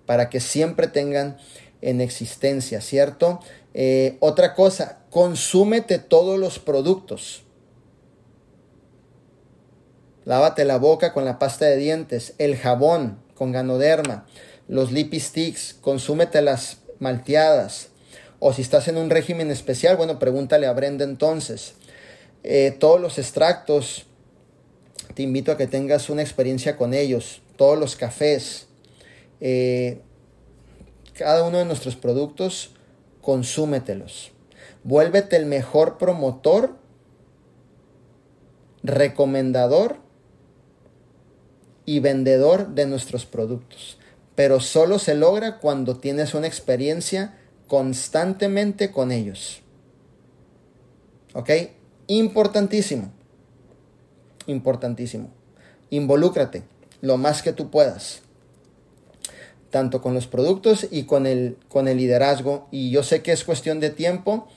para 0.07 0.31
que 0.31 0.39
siempre 0.39 0.86
tengan 0.86 1.39
en 1.81 2.01
existencia, 2.01 2.81
¿cierto? 2.81 3.41
Eh, 3.73 4.19
otra 4.20 4.55
cosa, 4.55 5.01
consúmete 5.11 5.99
todos 5.99 6.39
los 6.39 6.61
productos. 6.61 7.44
Lávate 10.25 10.65
la 10.65 10.79
boca 10.79 11.13
con 11.13 11.25
la 11.25 11.39
pasta 11.39 11.67
de 11.67 11.77
dientes, 11.77 12.35
el 12.39 12.57
jabón 12.57 13.19
con 13.35 13.53
ganoderma, 13.53 14.27
los 14.69 14.91
lippy 14.91 15.21
sticks, 15.21 15.77
consúmete 15.81 16.41
las 16.41 16.79
malteadas. 16.99 17.89
O 18.39 18.53
si 18.53 18.63
estás 18.63 18.89
en 18.89 18.97
un 18.97 19.11
régimen 19.11 19.51
especial, 19.51 19.97
bueno, 19.97 20.19
pregúntale 20.19 20.67
a 20.67 20.73
Brenda 20.73 21.05
entonces. 21.05 21.75
Eh, 22.43 22.75
todos 22.79 23.01
los 23.01 23.19
extractos, 23.19 24.07
te 25.15 25.23
invito 25.23 25.53
a 25.53 25.57
que 25.57 25.67
tengas 25.67 26.09
una 26.09 26.23
experiencia 26.23 26.77
con 26.77 26.95
ellos. 26.95 27.43
Todos 27.57 27.79
los 27.79 27.95
cafés, 27.95 28.67
eh, 29.41 30.01
cada 31.15 31.45
uno 31.45 31.59
de 31.59 31.65
nuestros 31.67 31.97
productos, 31.97 32.71
consúmetelos. 33.21 34.33
Vuélvete 34.83 35.37
el 35.37 35.47
mejor 35.47 35.99
promotor, 35.99 36.77
recomendador 38.83 40.04
y 41.86 42.01
vendedor 42.01 42.69
de 42.74 42.86
nuestros 42.86 43.27
productos. 43.27 43.98
Pero 44.35 44.61
solo 44.61 44.98
se 44.98 45.15
logra 45.15 45.59
cuando 45.59 45.97
tienes 45.97 46.35
una 46.35 46.47
experiencia 46.47 47.36
constantemente 47.69 48.90
con 48.90 49.12
ellos. 49.12 49.61
¿Ok? 51.35 51.51
Importantísimo. 52.06 53.12
Importantísimo. 54.47 55.31
Involúcrate 55.90 56.62
lo 57.01 57.16
más 57.16 57.43
que 57.43 57.52
tú 57.52 57.70
puedas. 57.70 58.20
Tanto 59.70 60.01
con 60.01 60.15
los 60.15 60.27
productos 60.27 60.86
y 60.90 61.05
con 61.05 61.27
el, 61.27 61.56
con 61.69 61.89
el 61.89 61.98
liderazgo. 61.98 62.69
Y 62.70 62.90
yo 62.90 63.02
sé 63.02 63.23
que 63.23 63.32
es 63.32 63.44
cuestión 63.44 63.81
de 63.81 63.90
tiempo 63.90 64.48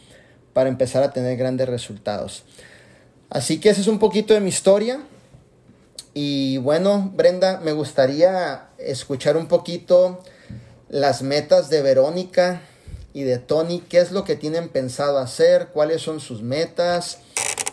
para 0.53 0.69
empezar 0.69 1.03
a 1.03 1.11
tener 1.11 1.37
grandes 1.37 1.67
resultados. 1.69 2.43
Así 3.29 3.59
que 3.59 3.69
ese 3.69 3.81
es 3.81 3.87
un 3.87 3.99
poquito 3.99 4.33
de 4.33 4.39
mi 4.39 4.49
historia. 4.49 5.01
Y 6.19 6.57
bueno, 6.57 7.11
Brenda, 7.14 7.60
me 7.60 7.73
gustaría 7.73 8.69
escuchar 8.80 9.38
un 9.38 9.48
poquito 9.48 10.23
las 10.89 11.22
metas 11.22 11.69
de 11.69 11.84
Verónica 11.84 12.64
y 13.14 13.22
de 13.22 13.38
Tony. 13.38 13.81
¿Qué 13.81 13.99
es 13.99 14.11
lo 14.11 14.23
que 14.23 14.35
tienen 14.35 14.69
pensado 14.69 15.19
hacer? 15.19 15.68
¿Cuáles 15.68 16.02
son 16.02 16.19
sus 16.19 16.41
metas? 16.41 17.19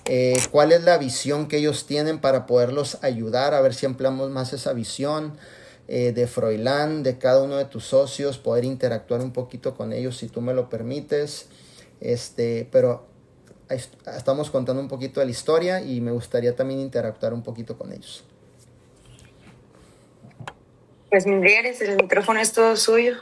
Eh, 0.04 0.38
¿Cuál 0.50 0.72
es 0.72 0.84
la 0.84 0.98
visión 0.98 1.48
que 1.48 1.56
ellos 1.56 1.86
tienen 1.86 2.20
para 2.20 2.44
poderlos 2.44 2.98
ayudar? 3.00 3.54
A 3.54 3.62
ver 3.62 3.72
si 3.72 3.86
ampliamos 3.86 4.28
más 4.28 4.52
esa 4.52 4.74
visión 4.74 5.38
eh, 5.88 6.12
de 6.12 6.26
Froilán, 6.26 7.02
de 7.02 7.16
cada 7.16 7.42
uno 7.42 7.56
de 7.56 7.64
tus 7.64 7.86
socios, 7.86 8.36
poder 8.36 8.66
interactuar 8.66 9.22
un 9.22 9.32
poquito 9.32 9.74
con 9.74 9.94
ellos 9.94 10.18
si 10.18 10.28
tú 10.28 10.42
me 10.42 10.52
lo 10.52 10.68
permites. 10.68 11.46
Este, 12.02 12.68
pero 12.70 13.06
estamos 13.70 14.50
contando 14.50 14.82
un 14.82 14.88
poquito 14.88 15.20
de 15.20 15.24
la 15.24 15.32
historia 15.32 15.80
y 15.80 16.02
me 16.02 16.12
gustaría 16.12 16.54
también 16.54 16.80
interactuar 16.80 17.32
un 17.32 17.42
poquito 17.42 17.78
con 17.78 17.90
ellos. 17.90 18.22
Pues 21.14 21.26
Miguel, 21.26 21.66
el 21.66 21.94
micrófono 21.94 22.40
es 22.40 22.52
todo 22.52 22.76
suyo. 22.76 23.14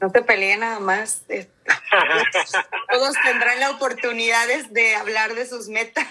No 0.00 0.10
te 0.10 0.22
peleen 0.22 0.60
nada 0.60 0.80
más. 0.80 1.24
Todos 2.90 3.16
tendrán 3.22 3.60
la 3.60 3.72
oportunidad 3.72 4.46
de 4.70 4.96
hablar 4.96 5.34
de 5.34 5.44
sus 5.44 5.68
metas. 5.68 6.06